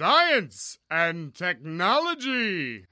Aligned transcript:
Science 0.00 0.78
and 0.90 1.30
Technology. 1.34 2.84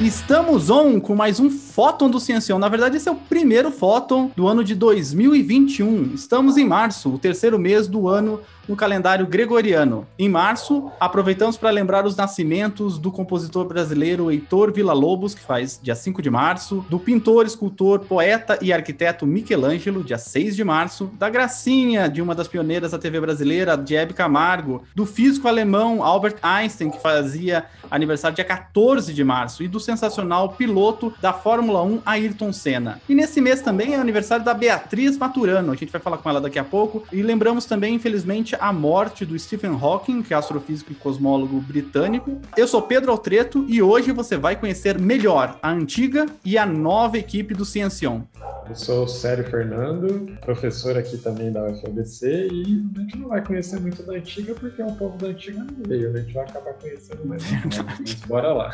Estamos 0.00 0.68
on 0.68 0.98
com 0.98 1.14
mais 1.14 1.38
um 1.38 1.48
Fóton 1.76 2.08
do 2.08 2.18
Ciencião. 2.18 2.58
Na 2.58 2.70
verdade, 2.70 2.96
esse 2.96 3.06
é 3.06 3.12
o 3.12 3.16
primeiro 3.16 3.70
Fóton 3.70 4.30
do 4.34 4.48
ano 4.48 4.64
de 4.64 4.74
2021. 4.74 6.14
Estamos 6.14 6.56
em 6.56 6.64
março, 6.64 7.12
o 7.12 7.18
terceiro 7.18 7.58
mês 7.58 7.86
do 7.86 8.08
ano 8.08 8.40
no 8.66 8.74
calendário 8.74 9.26
gregoriano. 9.26 10.06
Em 10.18 10.28
março, 10.28 10.90
aproveitamos 10.98 11.56
para 11.56 11.70
lembrar 11.70 12.04
os 12.06 12.16
nascimentos 12.16 12.98
do 12.98 13.12
compositor 13.12 13.66
brasileiro 13.66 14.30
Heitor 14.30 14.72
Villa-Lobos, 14.72 15.34
que 15.34 15.40
faz 15.40 15.78
dia 15.80 15.94
5 15.94 16.20
de 16.22 16.30
março, 16.30 16.84
do 16.88 16.98
pintor, 16.98 17.46
escultor, 17.46 18.00
poeta 18.00 18.58
e 18.60 18.72
arquiteto 18.72 19.26
Michelangelo, 19.26 20.02
dia 20.02 20.18
6 20.18 20.56
de 20.56 20.64
março, 20.64 21.10
da 21.18 21.28
gracinha 21.28 22.08
de 22.08 22.20
uma 22.20 22.34
das 22.34 22.48
pioneiras 22.48 22.92
da 22.92 22.98
TV 22.98 23.20
brasileira, 23.20 23.76
de 23.76 23.94
Hebe 23.94 24.14
Camargo, 24.14 24.82
do 24.94 25.04
físico 25.06 25.46
alemão 25.46 26.02
Albert 26.02 26.36
Einstein, 26.42 26.90
que 26.90 27.00
fazia 27.00 27.66
aniversário 27.90 28.34
dia 28.34 28.44
14 28.44 29.12
de 29.12 29.22
março, 29.22 29.62
e 29.62 29.68
do 29.68 29.78
sensacional 29.78 30.48
piloto 30.48 31.12
da 31.20 31.32
Fórmula 31.32 31.65
1 31.70 32.02
Ayrton 32.04 32.52
Senna. 32.52 33.00
E 33.08 33.14
nesse 33.14 33.40
mês 33.40 33.60
também 33.60 33.94
é 33.94 33.96
aniversário 33.96 34.44
da 34.44 34.54
Beatriz 34.54 35.16
Maturano, 35.16 35.72
a 35.72 35.76
gente 35.76 35.90
vai 35.92 36.00
falar 36.00 36.18
com 36.18 36.28
ela 36.28 36.40
daqui 36.40 36.58
a 36.58 36.64
pouco, 36.64 37.04
e 37.12 37.22
lembramos 37.22 37.64
também, 37.64 37.94
infelizmente, 37.94 38.56
a 38.58 38.72
morte 38.72 39.24
do 39.24 39.38
Stephen 39.38 39.78
Hawking, 39.80 40.22
que 40.22 40.34
é 40.34 40.36
astrofísico 40.36 40.92
e 40.92 40.94
cosmólogo 40.94 41.60
britânico. 41.60 42.40
Eu 42.56 42.66
sou 42.68 42.82
Pedro 42.82 43.10
Altreto 43.10 43.64
e 43.68 43.82
hoje 43.82 44.12
você 44.12 44.36
vai 44.36 44.56
conhecer 44.56 44.98
melhor 44.98 45.58
a 45.62 45.70
antiga 45.70 46.26
e 46.44 46.56
a 46.58 46.66
nova 46.66 47.18
equipe 47.18 47.54
do 47.54 47.64
Ciencion. 47.64 48.22
Eu 48.68 48.74
sou 48.74 49.04
o 49.04 49.08
Sério 49.08 49.44
Fernando, 49.44 50.36
professor 50.40 50.96
aqui 50.96 51.16
também 51.18 51.52
da 51.52 51.64
UFABC, 51.64 52.48
e 52.52 52.84
a 52.96 53.00
gente 53.00 53.18
não 53.18 53.28
vai 53.28 53.44
conhecer 53.44 53.80
muito 53.80 54.02
da 54.02 54.14
antiga 54.14 54.54
porque 54.54 54.82
é 54.82 54.84
um 54.84 54.94
povo 54.94 55.16
da 55.18 55.28
antiga 55.28 55.64
não 55.64 55.84
veio? 55.86 56.10
A 56.12 56.18
gente 56.18 56.34
vai 56.34 56.44
acabar 56.44 56.74
conhecendo 56.74 57.24
mais. 57.24 57.42
Mas 58.00 58.14
bora 58.26 58.52
lá. 58.52 58.70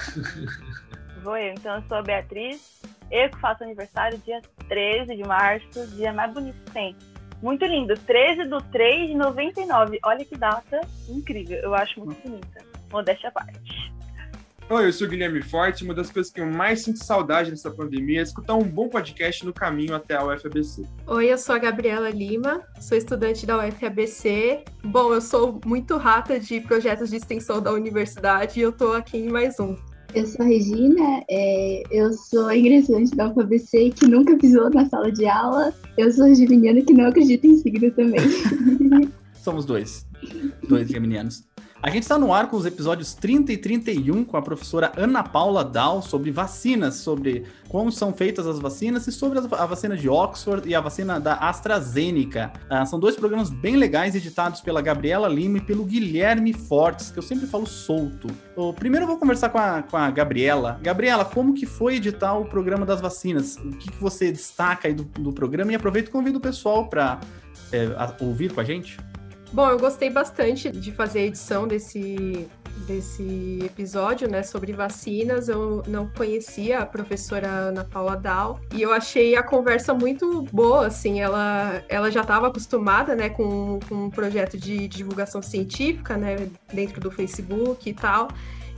Vou 1.23 1.37
eu, 1.37 1.53
então 1.53 1.77
eu 1.77 1.83
sou 1.83 1.99
a 1.99 2.03
Beatriz, 2.03 2.83
eu 3.11 3.31
que 3.31 3.39
faço 3.39 3.63
aniversário 3.63 4.19
dia 4.19 4.41
13 4.69 5.15
de 5.15 5.23
março, 5.23 5.87
dia 5.95 6.13
mais 6.13 6.33
bonito 6.35 6.57
que 6.65 6.73
tem. 6.73 6.97
Muito 7.41 7.65
lindo. 7.65 7.95
13 7.95 8.45
do 8.45 8.61
3 8.61 9.09
de 9.09 9.15
99. 9.15 9.99
Olha 10.05 10.25
que 10.25 10.37
data 10.37 10.81
incrível. 11.09 11.59
Eu 11.59 11.75
acho 11.75 11.99
muito 12.01 12.21
bonita. 12.23 12.65
Modéstia 12.91 13.29
à 13.29 13.33
parte. 13.33 13.93
Oi, 14.71 14.87
eu 14.87 14.93
sou 14.93 15.07
o 15.07 15.11
Guilherme 15.11 15.43
Forte. 15.43 15.85
Uma 15.85 15.93
das 15.93 16.11
coisas 16.11 16.33
que 16.33 16.41
eu 16.41 16.47
mais 16.47 16.83
sinto 16.83 17.05
saudade 17.05 17.51
nessa 17.51 17.71
pandemia 17.71 18.21
é 18.21 18.23
escutar 18.23 18.55
um 18.55 18.63
bom 18.63 18.89
podcast 18.89 19.45
no 19.45 19.53
caminho 19.53 19.95
até 19.95 20.15
a 20.15 20.25
UFABC. 20.25 20.85
Oi, 21.07 21.33
eu 21.33 21.37
sou 21.37 21.55
a 21.55 21.59
Gabriela 21.59 22.11
Lima, 22.11 22.63
sou 22.81 22.97
estudante 22.97 23.45
da 23.45 23.59
UFABC. 23.59 24.65
Bom, 24.85 25.13
eu 25.13 25.21
sou 25.21 25.61
muito 25.65 25.97
rata 25.97 26.39
de 26.41 26.61
projetos 26.61 27.11
de 27.11 27.17
extensão 27.17 27.61
da 27.61 27.73
universidade 27.73 28.61
e 28.61 28.63
eu 28.63 28.73
tô 28.73 28.93
aqui 28.93 29.19
em 29.19 29.29
mais 29.29 29.61
um. 29.61 29.77
Eu 30.15 30.27
sou 30.27 30.45
a 30.45 30.49
Regina, 30.49 31.25
é, 31.31 31.83
eu 31.91 32.13
sou 32.13 32.53
ingressante 32.53 33.17
da 33.17 33.31
UFABC 33.31 33.91
que 33.97 34.07
nunca 34.07 34.37
pisou 34.37 34.69
na 34.69 34.87
sala 34.87 35.11
de 35.11 35.27
aula. 35.27 35.73
Eu 35.97 36.13
sou 36.13 36.35
geminiana 36.35 36.83
que 36.83 36.93
não 36.93 37.07
acredita 37.07 37.47
em 37.47 37.57
signo 37.57 37.91
também. 37.93 38.21
Somos 39.33 39.65
dois. 39.65 40.07
Dois 40.69 40.89
geminianos. 40.89 41.45
A 41.83 41.91
gente 41.91 42.05
está 42.05 42.17
no 42.17 42.33
ar 42.33 42.49
com 42.49 42.57
os 42.57 42.65
episódios 42.65 43.13
30 43.13 43.55
e 43.55 43.57
31 43.57 44.25
com 44.25 44.37
a 44.37 44.43
professora 44.43 44.93
Ana 44.97 45.25
Paula 45.25 45.65
Dal 45.65 46.01
sobre 46.01 46.31
vacinas, 46.31 46.95
sobre 46.95 47.45
como 47.69 47.91
são 47.91 48.13
feitas 48.13 48.47
as 48.47 48.61
vacinas 48.61 49.09
e 49.09 49.11
sobre 49.11 49.41
a 49.41 49.67
vacina 49.67 49.97
de 49.97 50.09
Oxford 50.09 50.69
e 50.69 50.77
a 50.77 50.81
vacina 50.81 51.19
da 51.19 51.35
AstraZeneca. 51.35 52.53
Ah, 52.71 52.87
são 52.87 53.01
dois 53.01 53.17
programas 53.17 53.51
bem 53.51 53.75
legais 53.75 54.15
editados 54.15 54.61
pela 54.61 54.81
Gabriela 54.81 55.27
Lima 55.27 55.59
e 55.59 55.61
pelo 55.61 55.85
Guilherme 55.85 56.53
Fortes, 56.53 57.11
que 57.11 57.19
eu 57.19 57.23
sempre 57.23 57.49
falo 57.49 57.67
solto. 57.67 58.29
O 58.55 58.73
primeiro 58.73 59.03
eu 59.03 59.09
vou 59.09 59.19
conversar 59.19 59.49
com 59.49 59.59
a, 59.59 59.83
com 59.83 59.97
a 59.97 60.09
Gabriela. 60.09 60.79
Gabriela, 60.81 61.25
como 61.25 61.53
que 61.53 61.67
foi 61.67 61.97
editar 61.97 62.35
o 62.35 62.45
programa 62.45 62.87
das 62.87 63.01
vacinas? 63.01 63.57
O 63.57 63.71
que, 63.73 63.91
que 63.91 64.01
você 64.01 64.31
destaca 64.31 64.87
aí 64.87 64.95
do, 64.95 65.03
do 65.03 65.33
programa? 65.33 65.73
E 65.73 65.75
aproveito 65.75 66.07
e 66.07 66.11
convido 66.13 66.39
o 66.39 66.41
pessoal 66.41 66.87
para 66.87 67.19
é, 67.73 67.89
ouvir 68.21 68.53
com 68.53 68.61
a 68.61 68.65
gente. 68.65 68.97
Bom, 69.53 69.69
eu 69.69 69.79
gostei 69.79 70.09
bastante 70.09 70.71
de 70.71 70.91
fazer 70.93 71.19
a 71.19 71.23
edição 71.25 71.69
desse, 71.69 72.49
desse 72.87 73.59
episódio, 73.63 74.27
né, 74.27 74.43
sobre 74.43 74.73
vacinas. 74.73 75.47
Eu 75.47 75.83
não 75.87 76.09
conhecia 76.09 76.79
a 76.79 76.87
professora 76.87 77.47
Ana 77.47 77.85
Paula 77.85 78.17
Dal 78.17 78.59
e 78.73 78.81
eu 78.81 78.91
achei 78.95 79.37
a 79.37 79.43
conversa 79.43 79.93
muito 79.93 80.43
boa, 80.51 80.87
assim, 80.87 81.21
ela, 81.21 81.83
ela 81.91 82.11
já 82.11 82.23
estava 82.23 82.47
acostumada, 82.49 83.15
né, 83.15 83.29
com, 83.29 83.79
com 83.87 84.07
um 84.07 84.11
projeto 84.11 84.57
de 84.57 84.89
divulgação 84.89 85.43
científica, 85.43 86.17
né, 86.17 86.49
dentro 86.73 86.99
do 86.99 87.11
Facebook 87.11 87.91
e 87.91 87.93
tal. 87.93 88.29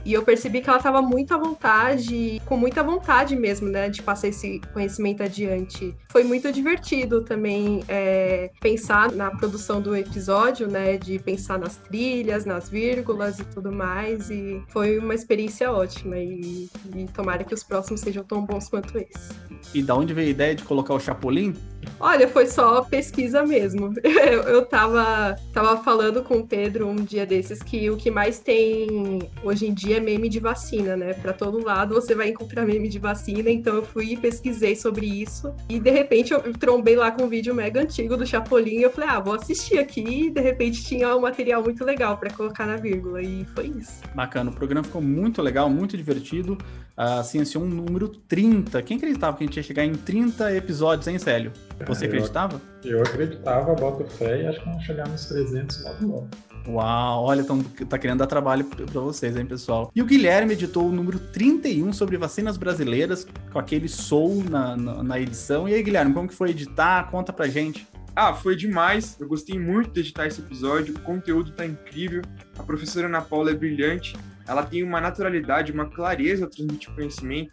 E 0.05 0.13
eu 0.13 0.21
percebi 0.21 0.61
que 0.61 0.69
ela 0.69 0.77
estava 0.77 1.01
muito 1.01 1.33
à 1.33 1.37
vontade, 1.37 2.39
com 2.45 2.55
muita 2.55 2.83
vontade 2.83 3.35
mesmo, 3.35 3.67
né, 3.67 3.89
de 3.89 4.03
passar 4.03 4.27
esse 4.27 4.61
conhecimento 4.71 5.23
adiante. 5.23 5.95
Foi 6.11 6.23
muito 6.23 6.51
divertido 6.51 7.23
também 7.23 7.83
é, 7.87 8.51
pensar 8.61 9.11
na 9.11 9.31
produção 9.31 9.81
do 9.81 9.95
episódio, 9.95 10.67
né, 10.67 10.97
de 10.97 11.17
pensar 11.17 11.57
nas 11.57 11.77
trilhas, 11.77 12.45
nas 12.45 12.69
vírgulas 12.69 13.39
e 13.39 13.45
tudo 13.45 13.71
mais. 13.71 14.29
E 14.29 14.61
foi 14.67 14.99
uma 14.99 15.15
experiência 15.15 15.71
ótima. 15.71 16.19
E, 16.19 16.69
e 16.95 17.05
tomara 17.11 17.43
que 17.43 17.53
os 17.53 17.63
próximos 17.63 18.01
sejam 18.01 18.23
tão 18.23 18.45
bons 18.45 18.69
quanto 18.69 18.97
esse. 18.99 19.33
E 19.73 19.81
da 19.81 19.95
onde 19.95 20.13
veio 20.13 20.27
a 20.27 20.31
ideia 20.31 20.53
de 20.53 20.63
colocar 20.63 20.93
o 20.93 20.99
Chapolin? 20.99 21.55
Olha, 21.99 22.27
foi 22.27 22.47
só 22.47 22.81
pesquisa 22.81 23.43
mesmo. 23.43 23.93
Eu, 24.25 24.41
eu 24.43 24.65
tava, 24.65 25.35
falando 25.83 26.23
com 26.23 26.37
o 26.37 26.47
Pedro 26.47 26.87
um 26.87 26.95
dia 26.95 27.25
desses 27.25 27.61
que 27.61 27.89
o 27.89 27.97
que 27.97 28.09
mais 28.09 28.39
tem 28.39 29.19
hoje 29.43 29.67
em 29.67 29.73
dia 29.73 29.97
é 29.97 29.99
meme 29.99 30.27
de 30.27 30.39
vacina, 30.39 30.95
né? 30.95 31.13
Para 31.13 31.31
todo 31.31 31.63
lado 31.63 31.93
você 31.93 32.15
vai 32.15 32.29
encontrar 32.29 32.65
meme 32.65 32.87
de 32.87 32.97
vacina, 32.97 33.49
então 33.49 33.75
eu 33.75 33.83
fui 33.83 34.13
e 34.13 34.17
pesquisei 34.17 34.75
sobre 34.75 35.05
isso. 35.05 35.53
E 35.69 35.79
de 35.79 35.91
repente 35.91 36.33
eu 36.33 36.41
trombei 36.53 36.95
lá 36.95 37.11
com 37.11 37.23
um 37.23 37.27
vídeo 37.27 37.53
mega 37.53 37.81
antigo 37.81 38.17
do 38.17 38.25
Chapolin 38.25 38.79
e 38.79 38.83
eu 38.83 38.91
falei, 38.91 39.09
ah, 39.09 39.19
vou 39.19 39.35
assistir 39.35 39.77
aqui. 39.77 40.01
E 40.01 40.29
de 40.31 40.41
repente 40.41 40.83
tinha 40.83 41.15
um 41.15 41.21
material 41.21 41.61
muito 41.63 41.83
legal 41.83 42.17
para 42.17 42.31
colocar 42.31 42.65
na 42.65 42.77
vírgula. 42.77 43.21
E 43.21 43.45
foi 43.53 43.67
isso. 43.67 44.01
Bacana, 44.13 44.49
o 44.49 44.53
programa 44.53 44.83
ficou 44.83 45.01
muito 45.01 45.41
legal, 45.41 45.69
muito 45.69 45.95
divertido. 45.95 46.57
A 46.97 47.23
Ciência 47.23 47.59
um 47.59 47.65
número 47.65 48.07
30. 48.07 48.81
Quem 48.81 48.95
acreditava 48.95 49.35
que 49.35 49.43
a 49.43 49.47
gente 49.47 49.57
ia 49.57 49.63
chegar 49.63 49.83
em 49.83 49.93
30 49.93 50.55
episódios, 50.55 51.07
hein, 51.07 51.19
Célio? 51.19 51.51
Você 51.87 52.05
acreditava? 52.05 52.61
Eu, 52.83 52.97
eu 52.97 53.03
acreditava, 53.03 53.73
boto 53.73 54.05
fé 54.05 54.43
e 54.43 54.47
acho 54.47 54.59
que 54.59 54.65
vamos 54.65 54.83
chegar 54.83 55.07
nos 55.07 55.25
300 55.25 55.83
logo 55.83 56.05
logo. 56.07 56.29
Uau, 56.67 57.23
olha, 57.25 57.43
tão, 57.43 57.61
tá 57.61 57.97
querendo 57.97 58.19
dar 58.19 58.27
trabalho 58.27 58.65
para 58.65 59.01
vocês, 59.01 59.35
hein, 59.35 59.45
pessoal? 59.45 59.91
E 59.95 60.01
o 60.01 60.05
Guilherme 60.05 60.53
editou 60.53 60.87
o 60.87 60.91
número 60.91 61.19
31 61.19 61.93
sobre 61.93 62.17
vacinas 62.17 62.57
brasileiras, 62.57 63.27
com 63.51 63.59
aquele 63.59 63.87
soul 63.87 64.43
na, 64.43 64.75
na, 64.75 65.03
na, 65.03 65.19
edição. 65.19 65.69
E 65.69 65.75
aí, 65.75 65.83
Guilherme, 65.83 66.13
como 66.13 66.27
que 66.27 66.33
foi 66.33 66.49
editar? 66.49 67.09
Conta 67.11 67.31
pra 67.31 67.47
gente. 67.47 67.87
Ah, 68.15 68.33
foi 68.33 68.55
demais. 68.55 69.15
Eu 69.19 69.27
gostei 69.27 69.59
muito 69.59 69.91
de 69.91 69.99
editar 69.99 70.25
esse 70.25 70.41
episódio. 70.41 70.95
O 70.95 70.99
conteúdo 71.01 71.51
tá 71.51 71.65
incrível. 71.65 72.23
A 72.57 72.63
professora 72.63 73.07
Ana 73.07 73.21
Paula 73.21 73.51
é 73.51 73.53
brilhante. 73.53 74.15
Ela 74.47 74.63
tem 74.63 74.83
uma 74.83 75.01
naturalidade, 75.01 75.71
uma 75.71 75.85
clareza 75.85 76.45
ao 76.45 76.49
transmitir 76.49 76.93
conhecimento. 76.95 77.51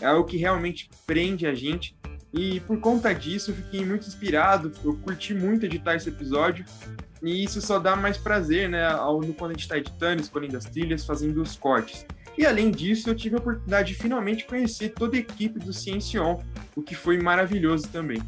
É 0.00 0.06
algo 0.06 0.24
que 0.24 0.36
realmente 0.36 0.88
prende 1.06 1.46
a 1.46 1.54
gente. 1.54 1.96
E 2.34 2.60
por 2.60 2.78
conta 2.80 3.14
disso, 3.14 3.52
eu 3.52 3.54
fiquei 3.54 3.84
muito 3.84 4.06
inspirado. 4.06 4.72
Eu 4.84 4.96
curti 4.96 5.32
muito 5.32 5.64
editar 5.64 5.94
esse 5.94 6.08
episódio. 6.08 6.64
E 7.22 7.44
isso 7.44 7.60
só 7.60 7.78
dá 7.78 7.96
mais 7.96 8.18
prazer, 8.18 8.68
né, 8.68 8.86
quando 9.38 9.52
a 9.52 9.54
gente 9.54 9.62
está 9.62 9.78
editando, 9.78 10.20
escolhendo 10.20 10.58
as 10.58 10.64
trilhas, 10.64 11.06
fazendo 11.06 11.40
os 11.40 11.56
cortes. 11.56 12.04
E 12.36 12.44
além 12.44 12.70
disso, 12.70 13.08
eu 13.08 13.14
tive 13.14 13.36
a 13.36 13.38
oportunidade 13.38 13.92
de 13.92 13.94
finalmente 13.94 14.44
conhecer 14.44 14.90
toda 14.90 15.16
a 15.16 15.20
equipe 15.20 15.58
do 15.58 15.72
Ciencion, 15.72 16.38
o 16.76 16.82
que 16.82 16.94
foi 16.94 17.18
maravilhoso 17.18 17.88
também 17.88 18.20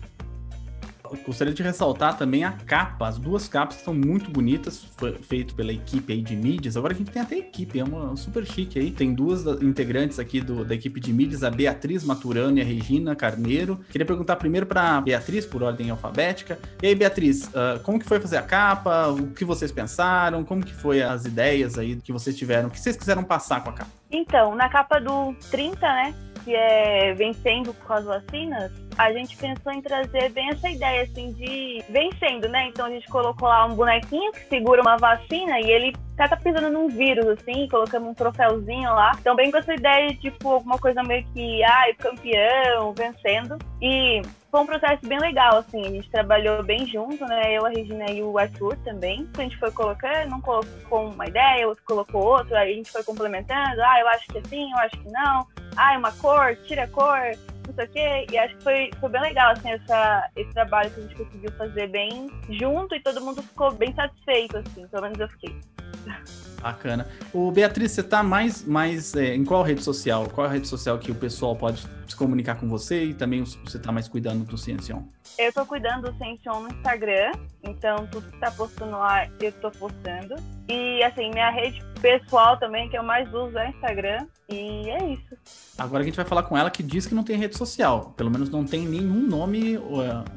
gostaria 1.24 1.52
de 1.52 1.62
ressaltar 1.62 2.16
também 2.16 2.44
a 2.44 2.52
capa. 2.52 3.08
As 3.08 3.18
duas 3.18 3.48
capas 3.48 3.76
são 3.76 3.94
muito 3.94 4.30
bonitas, 4.30 4.86
feito 5.22 5.54
pela 5.54 5.72
equipe 5.72 6.12
aí 6.12 6.22
de 6.22 6.36
mídias. 6.36 6.76
Agora 6.76 6.94
a 6.94 6.96
gente 6.96 7.10
tem 7.10 7.22
até 7.22 7.36
equipe, 7.36 7.78
é 7.78 7.84
uma 7.84 8.16
super 8.16 8.44
chique 8.46 8.78
aí. 8.78 8.90
Tem 8.90 9.14
duas 9.14 9.44
integrantes 9.62 10.18
aqui 10.18 10.40
do, 10.40 10.64
da 10.64 10.74
equipe 10.74 11.00
de 11.00 11.12
mídias, 11.12 11.42
a 11.42 11.50
Beatriz 11.50 12.04
Maturano 12.04 12.58
e 12.58 12.60
a 12.60 12.64
Regina 12.64 13.14
Carneiro. 13.14 13.80
Queria 13.90 14.06
perguntar 14.06 14.36
primeiro 14.36 14.66
para 14.66 15.00
Beatriz, 15.00 15.46
por 15.46 15.62
ordem 15.62 15.90
alfabética. 15.90 16.58
E 16.82 16.86
aí, 16.86 16.94
Beatriz, 16.94 17.46
uh, 17.48 17.80
como 17.82 17.98
que 17.98 18.06
foi 18.06 18.20
fazer 18.20 18.36
a 18.36 18.42
capa? 18.42 19.08
O 19.08 19.28
que 19.28 19.44
vocês 19.44 19.72
pensaram? 19.72 20.44
Como 20.44 20.64
que 20.64 20.74
foi 20.74 21.02
as 21.02 21.24
ideias 21.24 21.78
aí 21.78 21.96
que 21.96 22.12
vocês 22.12 22.36
tiveram? 22.36 22.68
O 22.68 22.70
que 22.70 22.80
vocês 22.80 22.96
quiseram 22.96 23.24
passar 23.24 23.62
com 23.62 23.70
a 23.70 23.72
capa? 23.72 23.90
Então, 24.10 24.54
na 24.54 24.68
capa 24.68 24.98
do 25.00 25.34
30, 25.50 25.80
né, 25.80 26.14
que 26.46 26.54
é 26.54 27.12
vencendo 27.14 27.74
com 27.74 27.92
as 27.92 28.04
vacinas, 28.04 28.70
a 28.96 29.12
gente 29.12 29.36
pensou 29.36 29.72
em 29.72 29.82
trazer 29.82 30.30
bem 30.30 30.48
essa 30.48 30.70
ideia, 30.70 31.02
assim, 31.02 31.32
de 31.32 31.84
vencendo, 31.90 32.48
né? 32.48 32.68
Então 32.68 32.86
a 32.86 32.90
gente 32.90 33.08
colocou 33.08 33.48
lá 33.48 33.66
um 33.66 33.74
bonequinho 33.74 34.30
que 34.30 34.46
segura 34.46 34.80
uma 34.80 34.96
vacina 34.96 35.60
e 35.60 35.68
ele 35.68 35.92
tá, 36.16 36.28
tá 36.28 36.36
pisando 36.36 36.70
num 36.70 36.88
vírus, 36.88 37.26
assim, 37.26 37.68
colocamos 37.68 38.08
um 38.08 38.14
troféuzinho 38.14 38.88
lá. 38.90 39.12
Então, 39.20 39.34
bem 39.34 39.50
com 39.50 39.58
essa 39.58 39.74
ideia 39.74 40.08
de, 40.08 40.18
tipo, 40.18 40.48
alguma 40.48 40.78
coisa 40.78 41.02
meio 41.02 41.26
que, 41.34 41.62
ai, 41.64 41.92
campeão, 41.94 42.94
vencendo. 42.94 43.58
E 43.82 44.22
foi 44.50 44.60
um 44.60 44.66
processo 44.66 45.06
bem 45.06 45.18
legal, 45.18 45.58
assim, 45.58 45.84
a 45.84 45.90
gente 45.90 46.10
trabalhou 46.10 46.62
bem 46.62 46.86
junto, 46.86 47.22
né? 47.26 47.52
Eu, 47.52 47.66
a 47.66 47.68
Regina 47.68 48.10
e 48.10 48.22
o 48.22 48.38
Arthur 48.38 48.76
também. 48.84 49.28
A 49.36 49.42
gente 49.42 49.58
foi 49.58 49.70
colocando, 49.72 50.34
um 50.34 50.40
colocou 50.40 51.08
uma 51.08 51.26
ideia, 51.26 51.68
outro 51.68 51.84
colocou 51.84 52.24
outra, 52.24 52.60
aí 52.60 52.72
a 52.72 52.76
gente 52.76 52.90
foi 52.90 53.02
complementando, 53.02 53.82
ah, 53.82 54.00
eu 54.00 54.08
acho 54.08 54.26
que 54.28 54.38
assim, 54.38 54.70
eu 54.70 54.78
acho 54.78 54.96
que 54.98 55.10
não, 55.10 55.46
ah, 55.76 55.98
uma 55.98 56.12
cor, 56.12 56.56
tira 56.66 56.84
a 56.84 56.88
cor, 56.88 57.18
não 57.66 57.74
sei 57.74 57.84
o 57.84 57.88
quê. 57.88 58.26
E 58.30 58.38
acho 58.38 58.56
que 58.56 58.62
foi, 58.62 58.90
foi 58.98 59.08
bem 59.08 59.20
legal, 59.20 59.52
assim, 59.52 59.70
essa, 59.70 60.30
esse 60.36 60.52
trabalho 60.52 60.90
que 60.90 61.00
a 61.00 61.02
gente 61.02 61.14
conseguiu 61.14 61.52
fazer 61.52 61.88
bem 61.88 62.30
junto 62.50 62.94
e 62.94 63.00
todo 63.00 63.20
mundo 63.20 63.42
ficou 63.42 63.72
bem 63.72 63.94
satisfeito, 63.94 64.58
assim, 64.58 64.86
pelo 64.88 65.02
menos 65.02 65.18
eu 65.18 65.28
fiquei. 65.28 65.60
Bacana. 66.60 67.06
O 67.32 67.50
Beatriz, 67.50 67.92
você 67.92 68.02
tá 68.02 68.22
mais, 68.22 68.64
mais 68.64 69.14
é, 69.14 69.34
em 69.34 69.44
qual 69.44 69.62
rede 69.62 69.82
social? 69.82 70.28
Qual 70.28 70.46
é 70.46 70.50
a 70.50 70.52
rede 70.52 70.66
social 70.66 70.98
que 70.98 71.10
o 71.10 71.14
pessoal 71.14 71.54
pode 71.54 71.86
se 72.08 72.16
comunicar 72.16 72.56
com 72.56 72.68
você 72.68 73.04
e 73.04 73.14
também 73.14 73.44
você 73.44 73.78
tá 73.78 73.92
mais 73.92 74.08
cuidando 74.08 74.44
do 74.44 74.56
Ciencion? 74.56 75.02
Eu 75.38 75.52
tô 75.52 75.66
cuidando 75.66 76.10
do 76.10 76.18
Ciencion 76.18 76.60
no 76.60 76.68
Instagram, 76.70 77.32
então 77.62 78.06
tudo 78.06 78.30
que 78.30 78.38
tá 78.38 78.50
postando 78.50 78.92
lá 78.92 79.28
eu 79.40 79.52
tô 79.52 79.70
postando. 79.70 80.34
E 80.68 81.02
assim, 81.02 81.30
minha 81.30 81.50
rede 81.50 81.82
pessoal 82.00 82.58
também, 82.58 82.88
que 82.88 82.96
eu 82.96 83.02
mais 83.02 83.32
uso 83.32 83.58
é 83.58 83.70
Instagram. 83.70 84.26
E 84.48 84.88
é 84.90 85.12
isso. 85.12 85.36
Agora 85.76 86.02
a 86.02 86.06
gente 86.06 86.14
vai 86.14 86.24
falar 86.24 86.44
com 86.44 86.56
ela 86.56 86.70
que 86.70 86.82
diz 86.82 87.04
que 87.04 87.14
não 87.14 87.24
tem 87.24 87.36
rede 87.36 87.56
social. 87.56 88.14
Pelo 88.16 88.30
menos 88.30 88.48
não 88.48 88.64
tem 88.64 88.86
nenhum 88.86 89.26
nome 89.26 89.74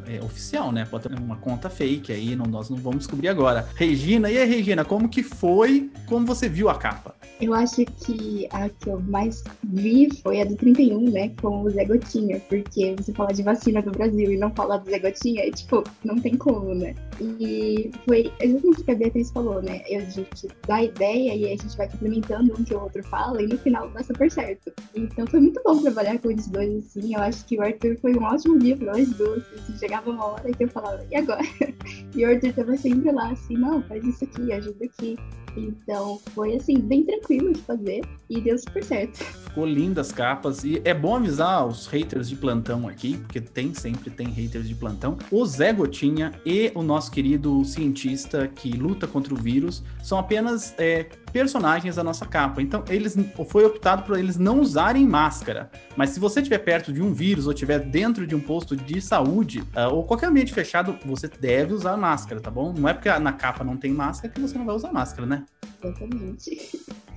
é, 0.07 0.23
oficial, 0.23 0.71
né? 0.71 0.85
Pode 0.89 1.07
ter 1.07 1.17
uma 1.17 1.37
conta 1.37 1.69
fake 1.69 2.11
aí, 2.11 2.35
não, 2.35 2.45
nós 2.45 2.69
não 2.69 2.77
vamos 2.77 2.99
descobrir 2.99 3.27
agora. 3.27 3.69
Regina, 3.75 4.31
e 4.31 4.37
aí, 4.37 4.49
Regina, 4.49 4.83
como 4.83 5.07
que 5.07 5.21
foi? 5.21 5.91
Como 6.07 6.25
você 6.25 6.49
viu 6.49 6.69
a 6.69 6.75
capa? 6.75 7.13
Eu 7.39 7.53
acho 7.53 7.85
que 7.85 8.47
a 8.51 8.67
que 8.67 8.89
eu 8.89 8.99
mais 8.99 9.43
vi 9.63 10.09
foi 10.21 10.41
a 10.41 10.45
do 10.45 10.55
31, 10.55 11.09
né? 11.11 11.31
Com 11.41 11.61
o 11.61 11.69
Zé 11.69 11.85
Gotinha, 11.85 12.39
porque 12.49 12.95
você 12.97 13.13
fala 13.13 13.31
de 13.31 13.43
vacina 13.43 13.81
do 13.81 13.91
Brasil 13.91 14.31
e 14.31 14.37
não 14.37 14.51
fala 14.51 14.77
do 14.77 14.89
Zé 14.89 14.99
Gotinha, 14.99 15.43
é 15.43 15.51
tipo, 15.51 15.83
não 16.03 16.19
tem 16.19 16.35
como, 16.35 16.73
né? 16.73 16.95
E 17.21 17.91
foi 18.05 18.31
exatamente 18.41 18.81
o 18.81 18.83
que 18.83 18.91
a 18.91 18.95
Beatriz 18.95 19.31
falou, 19.31 19.61
né? 19.61 19.83
A 19.87 19.99
gente 20.19 20.48
dá 20.68 20.83
ideia 20.83 21.36
e 21.36 21.45
a 21.45 21.50
gente 21.50 21.75
vai 21.77 21.89
complementando 21.89 22.54
um 22.57 22.63
que 22.63 22.74
o 22.74 22.81
outro 22.81 23.04
fala 23.04 23.42
e 23.42 23.48
no 23.48 23.57
final 23.57 23.89
dá 23.89 24.04
super 24.04 24.30
certo. 24.31 24.71
Então 24.95 25.25
foi 25.27 25.39
muito 25.39 25.62
bom 25.63 25.81
trabalhar 25.81 26.18
com 26.19 26.31
eles 26.31 26.48
dois, 26.48 26.86
assim. 26.86 27.16
Eu 27.16 27.21
acho 27.21 27.45
que 27.45 27.57
o 27.57 27.62
Arthur 27.62 27.98
foi 28.00 28.16
um 28.16 28.24
ótimo 28.24 28.60
dia 28.60 28.77
pra 28.77 28.94
nós 28.94 29.10
dois. 29.13 29.44
Assim, 29.54 29.77
chegava 29.77 30.10
uma 30.10 30.25
hora 30.25 30.51
que 30.51 30.63
eu 30.63 30.69
falava, 30.69 31.06
e 31.12 31.16
agora? 31.16 31.42
E 32.16 32.25
o 32.25 32.30
Arthur 32.30 32.54
tava 32.54 32.75
sempre 32.75 33.12
lá, 33.12 33.31
assim, 33.31 33.56
não, 33.56 33.83
faz 33.83 34.04
isso 34.04 34.24
aqui, 34.24 34.51
ajuda 34.51 34.86
aqui. 34.86 35.16
Então 35.56 36.19
foi 36.34 36.56
assim, 36.56 36.80
bem 36.80 37.04
tranquilo 37.04 37.54
de 37.54 37.62
fazer 37.62 38.01
e 38.30 38.42
deu 38.42 38.57
super 38.57 38.84
certo. 38.84 39.18
Ficou 39.18 39.66
lindas 39.66 40.10
as 40.10 40.12
capas. 40.12 40.63
E 40.63 40.81
é 40.84 40.94
bom 40.94 41.16
avisar 41.16 41.68
os 41.68 41.88
haters 41.88 42.30
de 42.30 42.36
plantão 42.36 42.88
aqui, 42.88 43.18
porque 43.18 43.40
tem, 43.40 43.74
sempre 43.74 44.10
tem 44.10 44.28
haters 44.28 44.68
de 44.68 44.75
plantão. 44.75 45.18
O 45.31 45.46
Zé 45.46 45.72
Gotinha 45.74 46.31
e 46.46 46.72
o 46.74 46.81
nosso 46.81 47.12
querido 47.12 47.63
cientista 47.63 48.48
que 48.48 48.72
luta 48.72 49.07
contra 49.07 49.34
o 49.34 49.38
vírus 49.38 49.84
são 50.04 50.18
apenas 50.18 50.74
é, 50.78 51.07
personagens 51.31 51.95
da 51.95 52.03
nossa 52.03 52.25
capa. 52.25 52.61
Então, 52.61 52.83
eles 52.89 53.17
foi 53.49 53.65
optado 53.65 54.03
por 54.03 54.17
eles 54.17 54.37
não 54.37 54.59
usarem 54.59 55.07
máscara. 55.07 55.69
Mas 55.95 56.11
se 56.11 56.19
você 56.19 56.39
estiver 56.39 56.59
perto 56.59 56.91
de 56.91 57.01
um 57.01 57.13
vírus 57.13 57.45
ou 57.45 57.53
estiver 57.53 57.79
dentro 57.79 58.25
de 58.25 58.35
um 58.35 58.39
posto 58.39 58.75
de 58.75 59.01
saúde 59.01 59.59
uh, 59.59 59.93
ou 59.93 60.03
qualquer 60.03 60.27
ambiente 60.27 60.53
fechado, 60.53 60.97
você 61.05 61.27
deve 61.27 61.73
usar 61.73 61.97
máscara, 61.97 62.41
tá 62.41 62.51
bom? 62.51 62.73
Não 62.73 62.87
é 62.87 62.93
porque 62.93 63.09
na 63.19 63.33
capa 63.33 63.63
não 63.63 63.77
tem 63.77 63.91
máscara 63.91 64.33
que 64.33 64.39
você 64.39 64.57
não 64.57 64.65
vai 64.65 64.75
usar 64.75 64.91
máscara, 64.91 65.25
né? 65.25 65.45
Exatamente. 65.81 66.79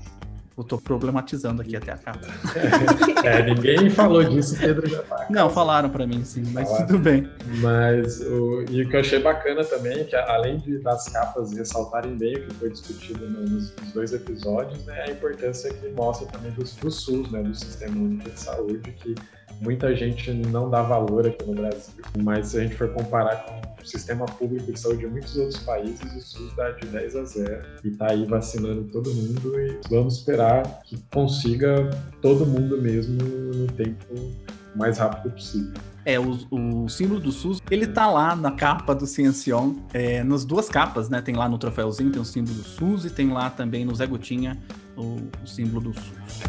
Eu 0.56 0.64
tô 0.64 0.78
problematizando 0.78 1.62
aqui 1.62 1.76
até 1.76 1.92
a 1.92 1.96
capa. 1.96 2.20
É, 3.22 3.40
ninguém 3.44 3.88
falou 3.88 4.24
disso, 4.24 4.58
Pedro 4.58 4.88
já 4.88 5.00
tá. 5.02 5.26
Não, 5.30 5.48
falaram 5.48 5.88
para 5.88 6.04
mim 6.06 6.24
sim, 6.24 6.42
mas 6.52 6.66
falaram. 6.68 6.86
tudo 6.88 6.98
bem. 6.98 7.30
Mas 7.60 8.20
o, 8.20 8.64
e 8.68 8.82
o 8.82 8.88
que 8.88 8.96
eu 8.96 9.00
achei 9.00 9.20
bacana 9.20 9.64
também 9.64 10.00
é 10.00 10.04
que 10.04 10.16
além 10.16 10.58
de 10.58 10.78
das 10.78 11.08
capas 11.08 11.52
ressaltarem 11.52 12.16
bem 12.16 12.36
o 12.36 12.48
que 12.48 12.54
foi 12.54 12.70
discutido 12.70 13.30
nos, 13.30 13.72
nos 13.76 13.92
dois 13.92 14.12
episódios, 14.12 14.84
né, 14.86 15.04
a 15.06 15.10
importância 15.12 15.72
que 15.72 15.88
mostra 15.90 16.26
também 16.26 16.50
do, 16.50 16.64
do 16.64 16.90
SUS, 16.90 17.30
né, 17.30 17.44
do 17.44 17.54
Sistema 17.54 17.96
Único 17.96 18.28
de 18.28 18.40
Saúde, 18.40 18.92
que 18.92 19.14
muita 19.62 19.94
gente 19.94 20.32
não 20.32 20.68
dá 20.68 20.82
valor 20.82 21.26
aqui 21.26 21.44
no 21.46 21.54
Brasil, 21.54 21.94
mas 22.22 22.48
se 22.48 22.58
a 22.58 22.62
gente 22.62 22.74
for 22.74 22.92
comparar 22.92 23.44
com 23.44 23.82
o 23.82 23.86
sistema 23.86 24.26
público 24.26 24.70
de 24.72 24.78
saúde 24.78 25.00
de 25.00 25.06
muitos 25.06 25.36
outros 25.36 25.62
países, 25.62 26.02
o 26.02 26.20
SUS 26.20 26.54
dá 26.56 26.70
de 26.72 26.86
10 26.88 27.16
a 27.16 27.24
0 27.24 27.62
e 27.84 27.88
está 27.88 28.10
aí 28.10 28.26
vacinando 28.26 28.84
todo 28.84 29.12
mundo 29.14 29.58
e 29.58 29.80
vamos 29.88 30.18
esperar 30.18 30.82
que 30.84 30.98
consiga 31.12 31.90
todo 32.20 32.44
mundo 32.44 32.80
mesmo 32.80 33.22
no 33.22 33.66
tempo 33.68 34.32
mais 34.74 34.98
rápido 34.98 35.32
possível. 35.32 35.74
É, 36.04 36.18
o, 36.18 36.36
o, 36.50 36.88
símbolo 36.88 37.20
do 37.20 37.30
SUS, 37.30 37.62
ele 37.70 37.86
tá 37.86 38.10
lá 38.10 38.34
na 38.34 38.50
capa 38.50 38.92
do 38.92 39.06
Ciencion, 39.06 39.76
é, 39.94 40.24
nas 40.24 40.44
duas 40.44 40.68
capas, 40.68 41.08
né? 41.08 41.22
Tem 41.22 41.36
lá 41.36 41.48
no 41.48 41.58
troféuzinho, 41.58 42.10
tem 42.10 42.20
o 42.20 42.24
símbolo 42.24 42.56
do 42.56 42.64
SUS 42.64 43.04
e 43.04 43.10
tem 43.10 43.32
lá 43.32 43.48
também 43.50 43.84
no 43.84 43.94
Zé 43.94 44.04
Gotinha 44.04 44.58
o, 44.96 45.18
o 45.44 45.46
símbolo 45.46 45.92
do 45.92 45.94
SUS. 45.94 46.42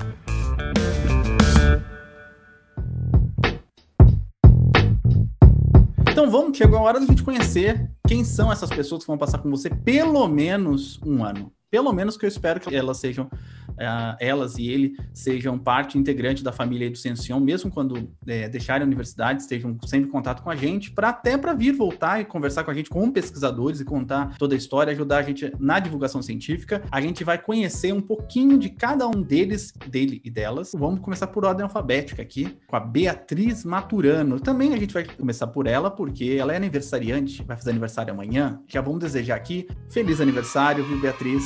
Então 6.24 6.32
vamos, 6.32 6.58
chegou 6.58 6.80
a 6.80 6.82
hora 6.82 7.02
da 7.02 7.06
gente 7.06 7.22
conhecer 7.22 7.92
quem 8.08 8.24
são 8.24 8.50
essas 8.50 8.70
pessoas 8.70 9.04
que 9.04 9.08
vão 9.08 9.18
passar 9.18 9.40
com 9.40 9.50
você 9.50 9.70
pelo 9.70 10.26
menos 10.26 10.98
um 11.06 11.22
ano. 11.22 11.52
Pelo 11.70 11.92
menos 11.92 12.16
que 12.16 12.24
eu 12.24 12.30
espero 12.30 12.62
que 12.62 12.74
elas 12.74 12.98
sejam 12.98 13.30
uh, 13.74 14.18
elas 14.20 14.58
e 14.58 14.68
ele 14.68 14.96
sejam 15.14 15.58
parte 15.58 15.98
integrante 15.98 16.44
da 16.44 16.52
família 16.52 16.90
do 16.90 16.98
Sension, 16.98 17.40
mesmo 17.40 17.72
quando 17.72 18.10
é, 18.28 18.48
deixarem 18.50 18.84
a 18.84 18.88
universidade, 18.88 19.42
estejam 19.42 19.78
sempre 19.86 20.08
em 20.10 20.12
contato 20.12 20.42
com 20.42 20.50
a 20.50 20.56
gente, 20.56 20.92
para 20.92 21.10
até 21.10 21.38
para 21.38 21.54
vir 21.54 21.74
voltar 21.74 22.22
e 22.22 22.26
conversar 22.26 22.64
com 22.64 22.72
a 22.72 22.74
gente 22.74 22.90
com 22.90 23.12
pesquisadores 23.12 23.80
e 23.80 23.86
contar 23.86 24.38
toda 24.38 24.56
a 24.56 24.58
história, 24.58 24.92
ajudar 24.92 25.18
a 25.18 25.24
gente 25.24 25.52
na 25.60 25.80
divulgação 25.80 26.22
científica. 26.22 26.84
A 26.92 27.02
gente 27.02 27.24
vai 27.24 27.38
conhecer 27.38 27.94
um 27.94 28.02
pouquinho 28.02 28.58
de 28.58 28.70
cada 28.70 29.08
um 29.08 29.22
deles, 29.22 29.74
dele 29.88 30.22
e 30.24 30.30
delas. 30.30 30.72
Vamos 30.74 31.00
começar 31.00 31.28
por 31.28 31.46
ordem 31.46 31.64
alfabética 31.64 32.22
aqui, 32.22 32.58
com 32.68 32.76
a 32.76 32.80
Beatriz 32.80 33.64
Maturano. 33.66 34.40
Também 34.40 34.74
a 34.74 34.78
gente 34.78 34.94
vai 34.94 35.06
começar 35.06 35.48
por 35.48 35.68
ela, 35.68 35.90
porque 35.90 36.38
ela 36.40 36.54
é 36.54 36.58
aniversariante, 36.58 37.44
vai 37.44 37.58
fazer 37.58 37.72
aniversário 37.72 38.14
amanhã. 38.14 38.62
Já 38.68 38.82
vamos 38.82 39.00
desejar 39.00 39.36
aqui 39.36 39.68
feliz 39.90 40.22
aniversário, 40.22 40.84
viu, 40.86 41.00
Beatriz? 41.00 41.44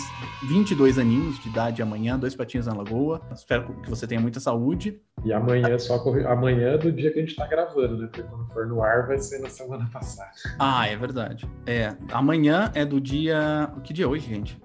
22 0.48 0.98
aninhos 0.98 1.40
de 1.42 1.50
idade 1.50 1.82
amanhã 1.82 2.17
dois 2.18 2.36
patinhos 2.36 2.68
na 2.68 2.74
lagoa. 2.74 3.22
Espero 3.34 3.74
que 3.82 3.90
você 3.90 4.08
tenha 4.08 4.20
muita 4.20 4.40
saúde. 4.40 5.00
E 5.24 5.34
amanhã 5.34 5.78
só 5.80 5.96
amanhã 6.28 6.74
é 6.74 6.78
do 6.78 6.92
dia 6.92 7.12
que 7.12 7.20
a 7.20 7.22
gente 7.22 7.36
tá 7.36 7.48
gravando, 7.48 7.98
né? 7.98 8.08
Porque 8.08 8.24
quando 8.24 8.48
for 8.54 8.68
no 8.68 8.82
ar 8.84 9.08
vai 9.08 9.18
ser 9.18 9.40
na 9.40 9.50
semana 9.50 9.88
passada. 9.92 10.32
Ah, 10.60 10.88
é 10.88 10.96
verdade. 10.96 11.50
É, 11.66 11.96
amanhã 12.12 12.72
é 12.76 12.86
do 12.86 13.00
dia. 13.00 13.72
Que 13.84 13.94
dia 13.94 14.06
é 14.06 14.08
hoje, 14.08 14.28
gente? 14.28 14.62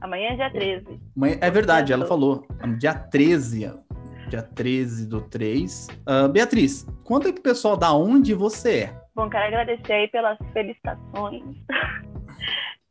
Amanhã 0.00 0.32
é 0.32 0.36
dia 0.36 0.50
13. 0.50 1.00
Amanhã... 1.16 1.38
É 1.40 1.50
verdade, 1.50 1.92
ela 1.92 2.06
falou. 2.06 2.46
Dia 2.78 2.94
13. 2.94 3.72
Dia 4.28 4.42
13 4.42 5.06
do 5.06 5.20
3. 5.20 5.86
Uh, 5.86 5.94
ah, 6.06 6.28
Beatriz, 6.28 6.86
conta 7.04 7.28
aí 7.28 7.32
pro 7.32 7.42
pessoal 7.42 7.76
da 7.76 7.92
onde 7.92 8.34
você 8.34 8.80
é. 8.80 9.04
Bom, 9.14 9.30
quero 9.30 9.44
agradecer 9.44 9.92
aí 9.92 10.08
pelas 10.08 10.36
felicitações. 10.52 11.42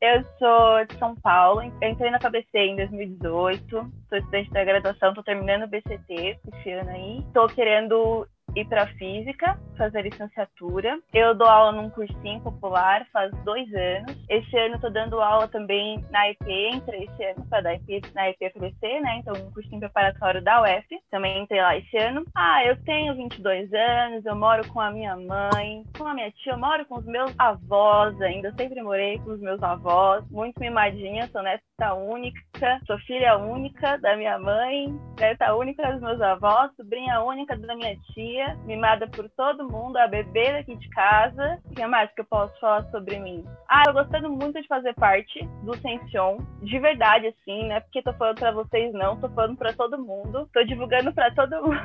Eu 0.03 0.21
sou 0.37 0.85
de 0.85 0.99
São 0.99 1.15
Paulo, 1.15 1.61
entrei 1.63 2.11
na 2.11 2.19
KBC 2.19 2.57
em 2.57 2.75
2018, 2.75 3.69
sou 3.69 4.17
estudante 4.17 4.51
da 4.51 4.65
graduação, 4.65 5.09
estou 5.09 5.23
terminando 5.23 5.63
o 5.63 5.67
BCT 5.69 6.39
esse 6.45 6.71
ano 6.71 6.89
aí. 6.89 7.19
Estou 7.19 7.47
querendo 7.47 8.27
ir 8.55 8.65
para 8.65 8.87
física, 8.87 9.57
fazer 9.77 10.03
licenciatura. 10.03 10.99
Eu 11.13 11.33
dou 11.33 11.47
aula 11.47 11.71
num 11.71 11.89
cursinho 11.89 12.39
popular 12.41 13.05
faz 13.11 13.31
dois 13.43 13.67
anos. 13.73 14.15
Esse 14.29 14.57
ano 14.57 14.75
estou 14.75 14.91
dando 14.91 15.19
aula 15.21 15.47
também 15.47 16.03
na 16.11 16.29
IP, 16.29 16.69
entrei 16.73 17.05
esse 17.05 17.23
ano 17.25 17.45
para 17.49 17.61
dar 17.61 17.75
IP 17.75 18.01
na 18.13 18.29
IPFBC, 18.29 18.99
né? 19.01 19.17
Então, 19.19 19.33
um 19.33 19.51
cursinho 19.51 19.79
preparatório 19.79 20.41
da 20.41 20.61
UF. 20.61 20.87
Também 21.09 21.43
entrei 21.43 21.61
lá 21.61 21.77
esse 21.77 21.97
ano. 21.97 22.23
Ah, 22.35 22.63
eu 22.65 22.77
tenho 22.83 23.15
22 23.15 23.73
anos, 23.73 24.25
eu 24.25 24.35
moro 24.35 24.67
com 24.69 24.79
a 24.79 24.91
minha 24.91 25.15
mãe, 25.15 25.83
com 25.97 26.05
a 26.05 26.13
minha 26.13 26.31
tia, 26.31 26.53
eu 26.53 26.59
moro 26.59 26.85
com 26.85 26.99
os 26.99 27.05
meus 27.05 27.33
avós 27.39 28.19
ainda. 28.21 28.49
Eu 28.49 28.55
sempre 28.55 28.81
morei 28.81 29.17
com 29.19 29.31
os 29.31 29.39
meus 29.39 29.61
avós, 29.63 30.23
muito 30.29 30.59
mimadinha, 30.59 31.27
sou 31.31 31.41
neta 31.41 31.93
única, 31.93 32.79
sou 32.85 32.97
filha 32.99 33.37
única 33.37 33.97
da 33.97 34.15
minha 34.15 34.37
mãe, 34.37 34.93
neta 35.19 35.55
única 35.55 35.91
dos 35.91 36.01
meus 36.01 36.21
avós, 36.21 36.71
sobrinha 36.75 37.21
única 37.21 37.57
da 37.57 37.75
minha 37.75 37.95
tia 38.13 38.42
mimada 38.65 39.07
por 39.07 39.29
todo 39.29 39.69
mundo, 39.69 39.97
a 39.97 40.07
bebê 40.07 40.51
daqui 40.51 40.75
de 40.75 40.89
casa. 40.89 41.59
O 41.65 41.75
que 41.75 41.85
mais 41.85 42.11
que 42.13 42.21
eu 42.21 42.25
posso 42.25 42.57
falar 42.59 42.83
sobre 42.91 43.19
mim? 43.19 43.45
Ah, 43.67 43.83
eu 43.87 43.93
gostando 43.93 44.29
muito 44.29 44.61
de 44.61 44.67
fazer 44.67 44.93
parte 44.95 45.43
do 45.63 45.75
Sension, 45.77 46.37
de 46.61 46.79
verdade, 46.79 47.27
assim, 47.27 47.67
né? 47.67 47.79
Porque 47.81 48.01
tô 48.01 48.13
falando 48.13 48.39
pra 48.39 48.51
vocês 48.51 48.93
não, 48.93 49.19
tô 49.19 49.29
falando 49.29 49.57
pra 49.57 49.73
todo 49.73 49.97
mundo, 49.97 50.49
tô 50.53 50.63
divulgando 50.63 51.13
pra 51.13 51.31
todo 51.31 51.61
mundo. 51.63 51.79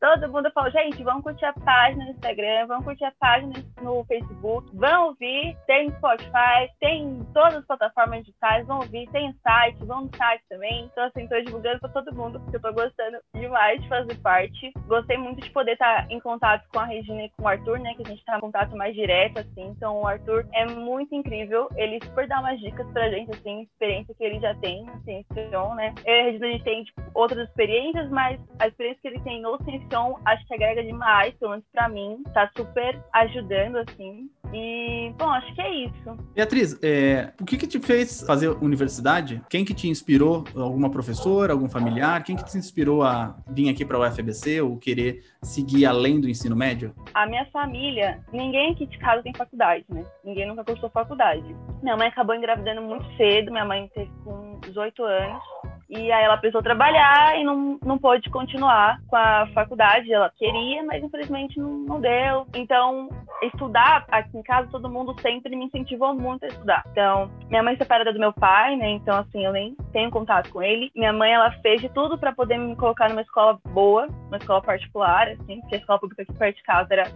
Todo 0.00 0.32
mundo 0.32 0.50
falou, 0.52 0.70
gente, 0.70 1.02
vamos 1.04 1.22
curtir 1.22 1.44
a 1.44 1.52
página 1.52 2.04
no 2.04 2.10
Instagram, 2.12 2.66
vamos 2.66 2.84
curtir 2.84 3.04
a 3.04 3.12
página 3.20 3.52
no 3.82 4.02
Facebook, 4.04 4.74
vão 4.74 5.08
ouvir, 5.08 5.56
tem 5.66 5.90
Spotify, 5.90 6.70
tem 6.80 7.20
todas 7.34 7.56
as 7.56 7.66
plataformas 7.66 8.24
digitais, 8.24 8.66
vão 8.66 8.78
ouvir, 8.78 9.08
tem 9.10 9.32
site, 9.42 9.84
vão 9.84 10.02
no 10.02 10.16
site 10.16 10.42
também. 10.48 10.86
Então, 10.86 11.04
assim, 11.04 11.28
tô 11.28 11.38
divulgando 11.42 11.80
pra 11.80 11.90
todo 11.90 12.14
mundo, 12.14 12.40
porque 12.40 12.56
eu 12.56 12.62
tô 12.62 12.72
gostando 12.72 13.18
demais 13.34 13.80
de 13.82 13.88
fazer 13.88 14.14
parte. 14.16 14.72
Gostei 14.86 15.18
muito 15.18 15.42
de 15.42 15.50
poder 15.50 15.72
estar 15.72 16.10
em 16.10 16.18
contato 16.20 16.66
com 16.72 16.80
a 16.80 16.84
Regina 16.84 17.24
e 17.24 17.30
com 17.30 17.44
o 17.44 17.48
Arthur, 17.48 17.78
né, 17.78 17.94
que 17.94 18.02
a 18.02 18.08
gente 18.08 18.24
tá 18.24 18.38
em 18.38 18.40
contato 18.40 18.74
mais 18.76 18.94
direto, 18.94 19.40
assim. 19.40 19.66
Então, 19.68 20.00
o 20.00 20.06
Arthur 20.06 20.46
é 20.54 20.64
muito 20.64 21.14
incrível, 21.14 21.68
ele 21.76 21.98
super 22.04 22.26
dá 22.26 22.40
umas 22.40 22.58
dicas 22.58 22.90
pra 22.92 23.10
gente, 23.10 23.30
assim, 23.32 23.62
experiência 23.62 24.14
que 24.14 24.24
ele 24.24 24.40
já 24.40 24.54
tem 24.56 24.84
no 24.86 24.98
Ciencion, 25.02 25.74
né. 25.74 25.94
Eu 26.06 26.14
e 26.14 26.20
a 26.20 26.24
Regina, 26.24 26.46
a 26.46 26.50
gente 26.52 26.64
tem, 26.64 26.84
tipo, 26.84 27.02
outras 27.12 27.48
experiências, 27.48 28.08
mas 28.08 28.40
a 28.58 28.66
experiência 28.66 29.02
que 29.02 29.08
ele 29.08 29.20
tem 29.20 29.42
no 29.42 29.58
Ciencion, 29.90 30.14
acho 30.24 30.46
que 30.46 30.54
agrega 30.54 30.82
demais, 30.82 31.34
pelo 31.34 31.50
menos 31.50 31.66
pra 31.72 31.88
mim, 31.88 32.22
tá 32.32 32.48
super 32.56 32.98
ajudando, 33.12 33.76
assim. 33.76 34.30
E, 34.52 35.12
bom, 35.18 35.28
acho 35.28 35.54
que 35.54 35.60
é 35.60 35.74
isso. 35.84 36.16
Beatriz, 36.34 36.78
é, 36.82 37.32
o 37.40 37.44
que 37.44 37.56
que 37.56 37.66
te 37.66 37.78
fez 37.78 38.22
fazer 38.22 38.48
universidade? 38.48 39.42
Quem 39.48 39.64
que 39.64 39.74
te 39.74 39.88
inspirou? 39.88 40.44
Alguma 40.56 40.90
professora, 40.90 41.52
algum 41.52 41.68
familiar? 41.68 42.22
Quem 42.24 42.36
que 42.36 42.44
te 42.44 42.56
inspirou 42.56 43.02
a 43.02 43.36
vir 43.48 43.68
aqui 43.68 43.84
para 43.84 43.98
o 43.98 44.02
UFBC 44.02 44.60
ou 44.60 44.76
querer 44.78 45.22
seguir 45.42 45.86
além 45.86 46.20
do 46.20 46.28
ensino 46.28 46.56
médio? 46.56 46.94
A 47.14 47.26
minha 47.26 47.44
família, 47.46 48.20
ninguém 48.32 48.72
aqui 48.72 48.86
de 48.86 48.98
casa 48.98 49.22
tem 49.22 49.32
faculdade, 49.34 49.84
né? 49.88 50.04
Ninguém 50.24 50.46
nunca 50.46 50.64
cursou 50.64 50.90
faculdade. 50.90 51.54
Minha 51.82 51.96
mãe 51.96 52.08
acabou 52.08 52.34
engravidando 52.34 52.82
muito 52.82 53.04
cedo, 53.16 53.52
minha 53.52 53.64
mãe 53.64 53.88
teve 53.94 54.10
com 54.24 54.58
18 54.60 55.04
anos. 55.04 55.42
E 55.90 56.12
aí 56.12 56.24
ela 56.24 56.36
precisou 56.36 56.62
trabalhar 56.62 57.36
e 57.36 57.42
não, 57.42 57.76
não 57.84 57.98
pôde 57.98 58.30
continuar 58.30 59.00
com 59.08 59.16
a 59.16 59.48
faculdade. 59.48 60.12
Ela 60.12 60.30
queria, 60.30 60.84
mas 60.84 61.02
infelizmente 61.02 61.58
não, 61.58 61.78
não 61.80 62.00
deu. 62.00 62.46
Então, 62.54 63.08
estudar 63.42 64.04
aqui 64.08 64.38
em 64.38 64.42
casa, 64.42 64.68
todo 64.70 64.88
mundo 64.88 65.20
sempre 65.20 65.56
me 65.56 65.64
incentivou 65.64 66.14
muito 66.14 66.44
a 66.44 66.48
estudar. 66.48 66.84
Então, 66.92 67.28
minha 67.48 67.62
mãe 67.62 67.74
é 67.74 67.76
separada 67.76 68.12
do 68.12 68.20
meu 68.20 68.32
pai, 68.32 68.76
né? 68.76 68.90
Então, 68.90 69.18
assim, 69.18 69.44
eu 69.44 69.52
nem 69.52 69.74
tenho 69.92 70.10
contato 70.12 70.48
com 70.50 70.62
ele. 70.62 70.92
Minha 70.94 71.12
mãe, 71.12 71.32
ela 71.32 71.50
fez 71.60 71.80
de 71.80 71.88
tudo 71.88 72.16
para 72.16 72.32
poder 72.32 72.56
me 72.56 72.76
colocar 72.76 73.08
numa 73.08 73.22
escola 73.22 73.58
boa, 73.70 74.06
uma 74.28 74.36
escola 74.36 74.62
particular, 74.62 75.28
assim, 75.28 75.60
porque 75.60 75.74
a 75.74 75.78
escola 75.78 75.98
pública 75.98 76.22
aqui 76.22 76.32
perto 76.34 76.56
de 76.56 76.62
casa 76.62 76.88
era 76.94 77.10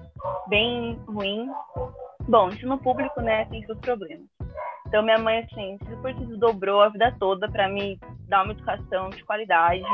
bem 0.48 0.98
ruim. 1.06 1.48
Bom, 2.26 2.48
ensino 2.48 2.78
público, 2.78 3.20
né, 3.20 3.44
tem 3.46 3.62
seus 3.66 3.78
problemas. 3.78 4.33
Então, 4.86 5.02
minha 5.02 5.18
mãe, 5.18 5.40
assim, 5.40 5.78
se 5.78 6.12
desdobrou 6.26 6.80
a 6.80 6.88
vida 6.88 7.14
toda 7.18 7.50
para 7.50 7.68
me 7.68 7.98
dar 8.28 8.44
uma 8.44 8.52
educação 8.52 9.10
de 9.10 9.24
qualidade. 9.24 9.84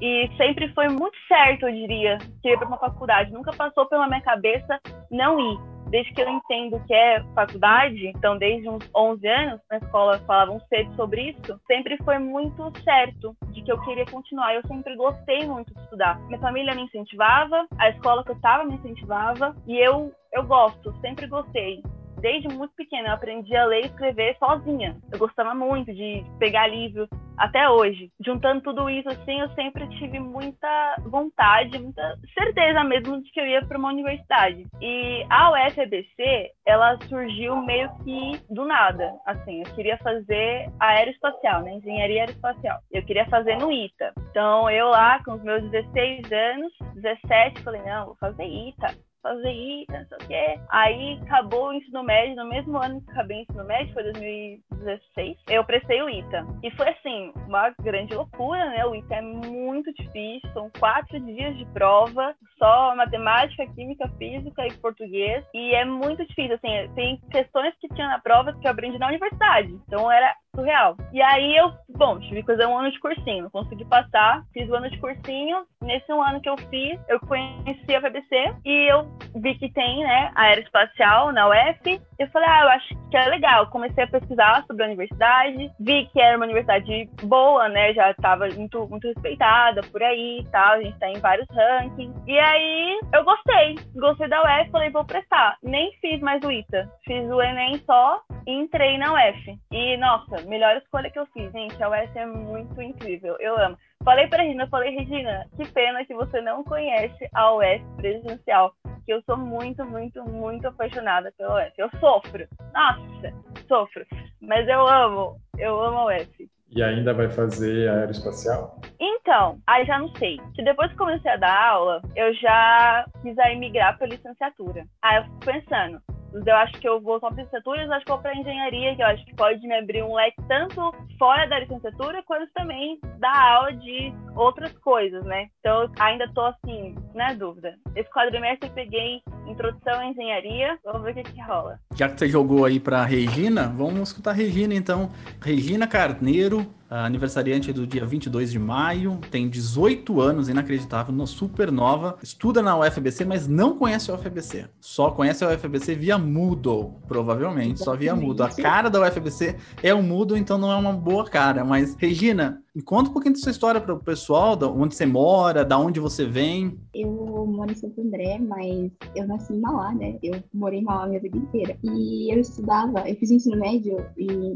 E 0.00 0.30
sempre 0.36 0.72
foi 0.74 0.88
muito 0.88 1.16
certo, 1.26 1.66
eu 1.66 1.72
diria, 1.72 2.18
que 2.40 2.48
ir 2.48 2.56
para 2.56 2.68
uma 2.68 2.78
faculdade. 2.78 3.32
Nunca 3.32 3.52
passou 3.52 3.86
pela 3.86 4.06
minha 4.06 4.22
cabeça 4.22 4.80
não 5.10 5.38
ir. 5.40 5.58
Desde 5.90 6.12
que 6.12 6.20
eu 6.20 6.28
entendo 6.28 6.82
que 6.86 6.92
é 6.92 7.22
faculdade, 7.34 8.08
então 8.08 8.36
desde 8.36 8.68
uns 8.68 8.88
11 8.94 9.26
anos, 9.26 9.60
na 9.70 9.78
escola 9.78 10.18
falavam 10.26 10.60
cedo 10.68 10.94
sobre 10.94 11.30
isso, 11.30 11.58
sempre 11.66 11.96
foi 12.04 12.18
muito 12.18 12.70
certo 12.82 13.34
de 13.52 13.62
que 13.62 13.72
eu 13.72 13.80
queria 13.82 14.04
continuar. 14.04 14.54
Eu 14.54 14.66
sempre 14.66 14.94
gostei 14.96 15.46
muito 15.46 15.72
de 15.74 15.80
estudar. 15.80 16.18
Minha 16.26 16.40
família 16.40 16.74
me 16.74 16.82
incentivava, 16.82 17.66
a 17.78 17.88
escola 17.88 18.22
que 18.22 18.30
eu 18.30 18.36
estava 18.36 18.64
me 18.64 18.74
incentivava, 18.74 19.56
e 19.66 19.78
eu, 19.78 20.12
eu 20.32 20.44
gosto, 20.44 20.94
sempre 21.00 21.26
gostei 21.26 21.82
desde 22.18 22.48
muito 22.48 22.74
pequena, 22.74 23.08
eu 23.08 23.14
aprendi 23.14 23.54
a 23.56 23.64
ler 23.64 23.82
e 23.82 23.86
escrever 23.86 24.36
sozinha. 24.38 24.96
Eu 25.12 25.18
gostava 25.18 25.54
muito 25.54 25.92
de 25.92 26.24
pegar 26.38 26.66
livro 26.66 27.08
até 27.36 27.68
hoje. 27.70 28.10
Juntando 28.24 28.62
tudo 28.62 28.90
isso, 28.90 29.08
assim, 29.08 29.40
eu 29.40 29.48
sempre 29.50 29.86
tive 29.98 30.18
muita 30.18 30.96
vontade, 31.06 31.78
muita 31.78 32.18
certeza 32.34 32.82
mesmo 32.84 33.22
de 33.22 33.30
que 33.30 33.40
eu 33.40 33.46
ia 33.46 33.64
para 33.64 33.78
uma 33.78 33.90
universidade. 33.90 34.66
E 34.80 35.24
a 35.30 35.52
UFBC, 35.52 36.50
ela 36.66 36.98
surgiu 37.08 37.56
meio 37.56 37.88
que 38.04 38.40
do 38.50 38.64
nada. 38.64 39.14
Assim, 39.24 39.62
eu 39.64 39.74
queria 39.74 39.96
fazer 39.98 40.70
aeroespacial, 40.80 41.62
né? 41.62 41.74
Engenharia 41.74 42.22
aeroespacial. 42.22 42.78
Eu 42.92 43.02
queria 43.04 43.26
fazer 43.26 43.56
no 43.56 43.70
ITA. 43.70 44.12
Então, 44.30 44.68
eu 44.70 44.88
lá, 44.88 45.22
com 45.24 45.32
os 45.32 45.42
meus 45.42 45.62
16 45.70 46.32
anos, 46.32 46.72
17, 46.94 47.62
falei, 47.62 47.82
não, 47.82 48.06
vou 48.06 48.16
fazer 48.16 48.44
ITA 48.44 49.07
fazer 49.28 49.52
isso, 49.52 49.92
não 49.92 50.06
sei 50.06 50.16
o 50.16 50.28
quê. 50.28 50.60
Aí 50.70 51.20
acabou 51.22 51.68
o 51.68 51.72
ensino 51.72 52.02
médio, 52.02 52.36
no 52.36 52.48
mesmo 52.48 52.76
ano 52.78 53.00
que 53.02 53.10
acabei 53.10 53.38
o 53.38 53.42
ensino 53.42 53.64
médio, 53.64 53.92
foi 53.92 54.02
2016, 54.04 55.36
eu 55.48 55.64
prestei 55.64 56.02
o 56.02 56.08
ITA. 56.08 56.46
E 56.62 56.70
foi 56.72 56.88
assim, 56.88 57.32
uma 57.46 57.70
grande 57.80 58.14
loucura, 58.14 58.64
né? 58.70 58.84
O 58.86 58.94
ITA 58.94 59.16
é 59.16 59.22
muito 59.22 59.92
difícil, 59.94 60.50
são 60.52 60.70
quatro 60.78 61.18
dias 61.20 61.56
de 61.56 61.66
prova, 61.66 62.34
só 62.58 62.94
matemática, 62.96 63.66
química, 63.74 64.08
física 64.18 64.66
e 64.66 64.72
português. 64.78 65.44
E 65.54 65.74
é 65.74 65.84
muito 65.84 66.24
difícil, 66.26 66.54
assim, 66.54 66.92
tem 66.94 67.20
questões 67.30 67.74
que 67.80 67.88
tinha 67.88 68.08
na 68.08 68.18
prova 68.18 68.52
que 68.52 68.66
eu 68.66 68.70
aprendi 68.70 68.98
na 68.98 69.08
universidade. 69.08 69.72
Então 69.86 70.10
era 70.10 70.34
surreal. 70.58 70.96
E 71.12 71.22
aí 71.22 71.56
eu, 71.56 71.72
bom, 71.96 72.18
tive 72.18 72.42
que 72.42 72.52
fazer 72.52 72.66
um 72.66 72.76
ano 72.76 72.90
de 72.90 72.98
cursinho, 72.98 73.44
não 73.44 73.50
consegui 73.50 73.84
passar, 73.84 74.42
fiz 74.52 74.68
o 74.68 74.72
um 74.72 74.76
ano 74.76 74.90
de 74.90 74.98
cursinho. 74.98 75.64
Nesse 75.80 76.12
um 76.12 76.20
ano 76.20 76.40
que 76.40 76.48
eu 76.48 76.56
fiz, 76.68 76.98
eu 77.08 77.20
conheci 77.20 77.94
a 77.94 78.00
FBC 78.00 78.54
e 78.64 78.92
eu 78.92 79.08
vi 79.36 79.54
que 79.54 79.72
tem, 79.72 80.02
né, 80.02 80.32
aeroespacial 80.34 81.32
na 81.32 81.48
UF. 81.48 82.00
Eu 82.18 82.28
falei, 82.30 82.48
ah, 82.48 82.62
eu 82.62 82.68
acho 82.70 83.10
que 83.10 83.16
é 83.16 83.26
legal. 83.26 83.68
Comecei 83.68 84.02
a 84.02 84.08
pesquisar 84.08 84.64
sobre 84.66 84.82
a 84.82 84.86
universidade, 84.86 85.70
vi 85.78 86.06
que 86.06 86.20
era 86.20 86.36
uma 86.36 86.46
universidade 86.46 87.08
boa, 87.22 87.68
né, 87.68 87.94
já 87.94 88.10
estava 88.10 88.48
muito, 88.48 88.88
muito 88.88 89.06
respeitada 89.06 89.82
por 89.92 90.02
aí 90.02 90.40
e 90.40 90.44
tal, 90.50 90.74
a 90.74 90.82
gente 90.82 90.98
tá 90.98 91.08
em 91.08 91.20
vários 91.20 91.46
rankings. 91.50 92.14
E 92.26 92.38
aí 92.38 92.98
eu 93.14 93.24
gostei, 93.24 93.76
gostei 93.94 94.28
da 94.28 94.42
UF, 94.42 94.70
falei, 94.70 94.90
vou 94.90 95.04
prestar. 95.04 95.56
Nem 95.62 95.92
fiz 96.00 96.20
mais 96.20 96.42
o 96.42 96.50
ITA, 96.50 96.90
fiz 97.04 97.30
o 97.30 97.40
Enem 97.40 97.80
só 97.86 98.20
e 98.46 98.52
entrei 98.52 98.98
na 98.98 99.12
UF. 99.12 99.58
E, 99.70 99.96
nossa, 99.98 100.47
melhor 100.48 100.76
escolha 100.76 101.10
que 101.10 101.18
eu 101.18 101.26
fiz, 101.26 101.52
gente. 101.52 101.82
A 101.82 101.88
UF 101.88 102.18
é 102.18 102.26
muito 102.26 102.80
incrível. 102.80 103.36
Eu 103.38 103.58
amo. 103.58 103.76
Falei 104.04 104.26
pra 104.26 104.42
Regina, 104.42 104.68
falei, 104.68 104.94
Regina, 104.94 105.46
que 105.56 105.66
pena 105.72 106.04
que 106.04 106.14
você 106.14 106.40
não 106.40 106.64
conhece 106.64 107.28
a 107.34 107.54
UF 107.54 107.84
presencial. 107.96 108.72
Que 109.04 109.12
eu 109.12 109.22
sou 109.22 109.36
muito, 109.36 109.84
muito, 109.84 110.22
muito 110.24 110.66
apaixonada 110.68 111.32
pela 111.36 111.66
UF. 111.66 111.72
Eu 111.78 111.90
sofro. 112.00 112.46
Nossa, 112.72 113.34
sofro. 113.66 114.04
Mas 114.40 114.66
eu 114.68 114.86
amo. 114.86 115.36
Eu 115.58 115.80
amo 115.80 115.98
a 115.98 116.16
UF. 116.16 116.48
E 116.70 116.82
ainda 116.82 117.14
vai 117.14 117.30
fazer 117.30 117.88
aeroespacial? 117.88 118.78
Então, 119.00 119.58
aí 119.66 119.86
já 119.86 119.98
não 119.98 120.14
sei. 120.16 120.38
Que 120.54 120.62
depois 120.62 120.90
que 120.90 120.98
comecei 120.98 121.30
a 121.30 121.36
dar 121.36 121.68
aula, 121.70 122.02
eu 122.14 122.34
já 122.34 123.06
quis 123.22 123.38
aí 123.38 123.56
migrar 123.56 123.96
para 123.96 124.06
licenciatura. 124.06 124.84
Aí 125.02 125.16
eu 125.16 125.24
fico 125.24 125.38
pensando, 125.40 125.98
eu 126.32 126.56
acho 126.56 126.72
que 126.74 126.88
eu 126.88 127.00
vou 127.00 127.18
só 127.20 127.28
para 127.28 127.42
licenciatura, 127.42 127.82
eu 127.82 127.92
acho 127.92 128.04
que 128.04 128.10
vou 128.10 128.20
para 128.20 128.36
engenharia, 128.36 128.94
que 128.94 129.02
eu 129.02 129.06
acho 129.06 129.24
que 129.24 129.34
pode 129.34 129.66
me 129.66 129.74
abrir 129.74 130.02
um 130.02 130.14
leque 130.14 130.36
tanto 130.48 130.94
fora 131.18 131.46
da 131.46 131.60
licenciatura, 131.60 132.22
quanto 132.24 132.50
também 132.52 133.00
da 133.18 133.52
aula 133.52 133.72
de 133.72 134.12
outras 134.36 134.72
coisas, 134.78 135.24
né? 135.24 135.48
Então, 135.60 135.82
eu 135.82 135.90
ainda 135.98 136.24
estou 136.24 136.46
assim, 136.46 136.94
na 137.14 137.32
dúvida. 137.34 137.74
Esse 137.96 138.10
quadrimestre 138.10 138.68
eu 138.68 138.74
peguei 138.74 139.22
introdução 139.46 139.94
à 139.94 140.06
engenharia, 140.06 140.78
vamos 140.84 141.02
ver 141.02 141.12
o 141.12 141.14
que, 141.14 141.32
que 141.32 141.40
rola. 141.40 141.78
Já 141.94 142.08
que 142.08 142.18
você 142.18 142.28
jogou 142.28 142.64
aí 142.64 142.78
para 142.78 143.04
Regina, 143.04 143.66
vamos 143.68 144.10
escutar 144.10 144.32
Regina 144.32 144.74
então. 144.74 145.10
Regina 145.42 145.86
Carneiro, 145.86 146.66
aniversariante 146.90 147.72
do 147.72 147.86
dia 147.86 148.06
22 148.06 148.50
de 148.50 148.58
maio, 148.58 149.18
tem 149.30 149.48
18 149.48 150.20
anos, 150.20 150.48
inacreditável, 150.48 151.14
no 151.14 151.26
Supernova, 151.26 152.16
estuda 152.22 152.62
na 152.62 152.78
UFBC, 152.78 153.24
mas 153.24 153.46
não 153.46 153.76
conhece 153.76 154.10
a 154.10 154.14
UFBC. 154.14 154.66
Só 154.80 155.10
conhece 155.10 155.44
a 155.44 155.48
UFBC 155.48 155.94
via 155.94 156.18
Moodle, 156.18 156.94
provavelmente, 157.06 157.74
Exatamente. 157.74 157.84
só 157.84 157.96
via 157.96 158.14
Moodle. 158.14 158.46
A 158.46 158.50
cara 158.50 158.88
da 158.88 159.00
UFBC 159.00 159.56
é 159.82 159.92
o 159.92 160.02
Moodle, 160.02 160.38
então 160.38 160.58
não 160.58 160.72
é 160.72 160.76
uma 160.76 160.92
boa 160.92 161.24
cara. 161.24 161.64
Mas, 161.64 161.94
Regina, 161.96 162.62
me 162.78 162.82
conta 162.84 163.10
um 163.10 163.12
pouquinho 163.12 163.34
da 163.34 163.40
sua 163.40 163.50
história 163.50 163.80
para 163.80 163.92
o 163.92 163.98
pessoal, 163.98 164.54
da 164.54 164.70
onde 164.70 164.94
você 164.94 165.04
mora, 165.04 165.64
da 165.64 165.76
onde 165.76 165.98
você 165.98 166.24
vem. 166.24 166.78
Eu 166.94 167.44
moro 167.44 167.72
em 167.72 167.74
Santo 167.74 168.00
André, 168.00 168.38
mas 168.38 168.92
eu 169.16 169.26
nasci 169.26 169.52
em 169.52 169.60
Mauá, 169.60 169.92
né? 169.92 170.16
Eu 170.22 170.40
morei 170.54 170.78
em 170.78 170.84
Mauá 170.84 171.08
minha 171.08 171.20
vida 171.20 171.36
inteira. 171.36 171.76
E 171.82 172.32
eu 172.32 172.38
estudava, 172.38 173.00
eu 173.08 173.16
fiz 173.16 173.32
ensino 173.32 173.58
médio 173.58 173.96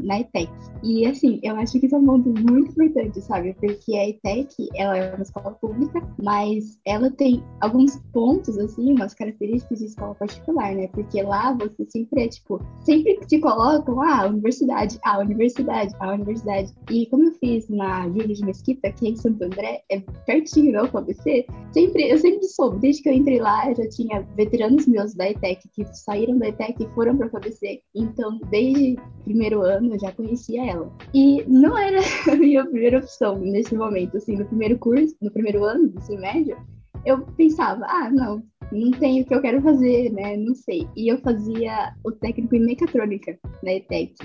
na 0.05 0.21
ETEC. 0.21 0.49
E 0.81 1.05
assim, 1.05 1.41
eu 1.43 1.57
acho 1.57 1.77
que 1.77 1.85
isso 1.85 1.95
é 1.95 1.99
um 1.99 2.05
ponto 2.05 2.29
muito 2.29 2.71
importante, 2.71 3.19
sabe? 3.19 3.53
Porque 3.59 3.93
a 3.93 4.07
ETEC, 4.07 4.69
ela 4.75 4.97
é 4.97 5.13
uma 5.15 5.23
escola 5.23 5.51
pública, 5.51 6.01
mas 6.23 6.79
ela 6.85 7.11
tem 7.11 7.43
alguns 7.59 7.97
pontos, 8.13 8.57
assim, 8.57 8.93
umas 8.93 9.13
características 9.13 9.79
de 9.79 9.85
escola 9.87 10.15
particular, 10.15 10.73
né? 10.73 10.87
Porque 10.93 11.21
lá 11.21 11.57
você 11.59 11.85
sempre 11.89 12.23
é, 12.23 12.29
tipo, 12.29 12.61
sempre 12.85 13.19
te 13.27 13.37
colocam, 13.39 14.01
ah, 14.01 14.27
universidade, 14.27 14.97
ah, 15.03 15.19
universidade, 15.19 15.93
ah, 15.99 16.13
universidade. 16.13 16.73
E 16.89 17.05
como 17.07 17.25
eu 17.25 17.33
fiz 17.33 17.67
na 17.67 18.12
Júlio 18.13 18.35
de 18.35 18.45
Mesquita, 18.45 18.87
aqui 18.87 19.09
em 19.09 19.15
Santo 19.15 19.43
André, 19.43 19.81
é 19.89 19.99
pertinho 20.25 20.71
do 20.71 20.85
UFABC, 20.85 21.45
sempre, 21.71 22.09
eu 22.09 22.17
sempre 22.17 22.43
soube, 22.47 22.79
desde 22.79 23.01
que 23.01 23.09
eu 23.09 23.13
entrei 23.13 23.39
lá, 23.39 23.69
eu 23.69 23.75
já 23.75 23.89
tinha 23.89 24.21
veteranos 24.35 24.87
meus 24.87 25.13
da 25.13 25.29
ETEC 25.29 25.67
que 25.73 25.85
saíram 25.93 26.37
da 26.37 26.49
ETEC 26.49 26.83
e 26.83 26.89
foram 26.93 27.17
para 27.17 27.25
o 27.25 27.29
UFABC. 27.29 27.81
Então, 27.95 28.39
desde 28.49 28.93
o 28.93 29.23
primeiro 29.23 29.61
ano, 29.61 29.93
eu 29.93 29.99
já 29.99 30.11
conhecia 30.11 30.65
ela. 30.65 30.91
E 31.13 31.43
não 31.47 31.77
era 31.77 31.99
a 32.31 32.35
minha 32.35 32.65
primeira 32.65 32.99
opção 32.99 33.39
nesse 33.39 33.75
momento, 33.75 34.17
assim, 34.17 34.37
no 34.37 34.45
primeiro 34.45 34.77
curso, 34.77 35.15
no 35.21 35.31
primeiro 35.31 35.63
ano 35.63 35.89
do 35.89 35.97
ensino 35.97 36.21
médio, 36.21 36.57
eu 37.05 37.21
pensava, 37.35 37.85
ah, 37.85 38.09
não, 38.09 38.41
não 38.71 38.91
tem 38.91 39.21
o 39.21 39.25
que 39.25 39.35
eu 39.35 39.41
quero 39.41 39.61
fazer, 39.61 40.11
né? 40.11 40.37
Não 40.37 40.55
sei. 40.55 40.87
E 40.95 41.11
eu 41.11 41.17
fazia 41.19 41.93
o 42.03 42.11
técnico 42.11 42.55
em 42.55 42.65
mecatrônica 42.65 43.37
na 43.61 43.73
ETEC. 43.73 44.15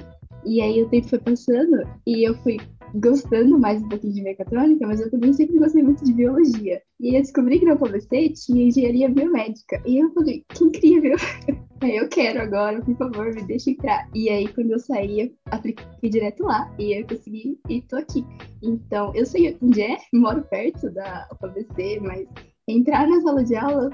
E 0.44 0.60
aí 0.60 0.82
o 0.82 0.88
tempo 0.88 1.08
foi 1.08 1.18
passando 1.18 1.82
e 2.06 2.26
eu 2.26 2.34
fui 2.36 2.58
gostando 2.94 3.58
mais 3.58 3.82
um 3.82 3.88
pouquinho 3.88 4.14
de 4.14 4.22
mecatrônica, 4.22 4.86
mas 4.86 5.00
eu 5.00 5.10
também 5.10 5.32
sempre 5.32 5.58
gostei 5.58 5.82
muito 5.82 6.04
de 6.04 6.12
biologia. 6.12 6.80
E 7.00 7.14
eu 7.14 7.20
descobri 7.20 7.58
que 7.58 7.64
na 7.64 7.74
UFABC 7.74 8.30
tinha 8.30 8.66
engenharia 8.66 9.08
biomédica. 9.08 9.80
E 9.86 9.98
eu 9.98 10.10
falei, 10.12 10.44
que 10.48 10.64
incrível! 10.64 11.16
eu 11.82 12.08
quero 12.08 12.40
agora, 12.40 12.80
por 12.80 12.96
favor, 12.96 13.34
me 13.34 13.42
deixa 13.42 13.70
entrar. 13.70 14.08
E 14.14 14.28
aí, 14.28 14.48
quando 14.48 14.72
eu 14.72 14.78
saí, 14.78 15.20
eu 15.20 15.30
apliquei 15.50 16.10
direto 16.10 16.44
lá 16.44 16.72
e 16.78 17.00
eu 17.00 17.06
consegui 17.06 17.58
e 17.68 17.82
tô 17.82 17.96
aqui. 17.96 18.24
Então, 18.62 19.12
eu 19.14 19.26
sei 19.26 19.56
onde 19.62 19.82
é, 19.82 19.96
moro 20.12 20.42
perto 20.42 20.90
da 20.90 21.28
UFABC, 21.32 22.00
mas 22.00 22.26
entrar 22.66 23.06
na 23.06 23.20
sala 23.20 23.44
de 23.44 23.56
aula 23.56 23.90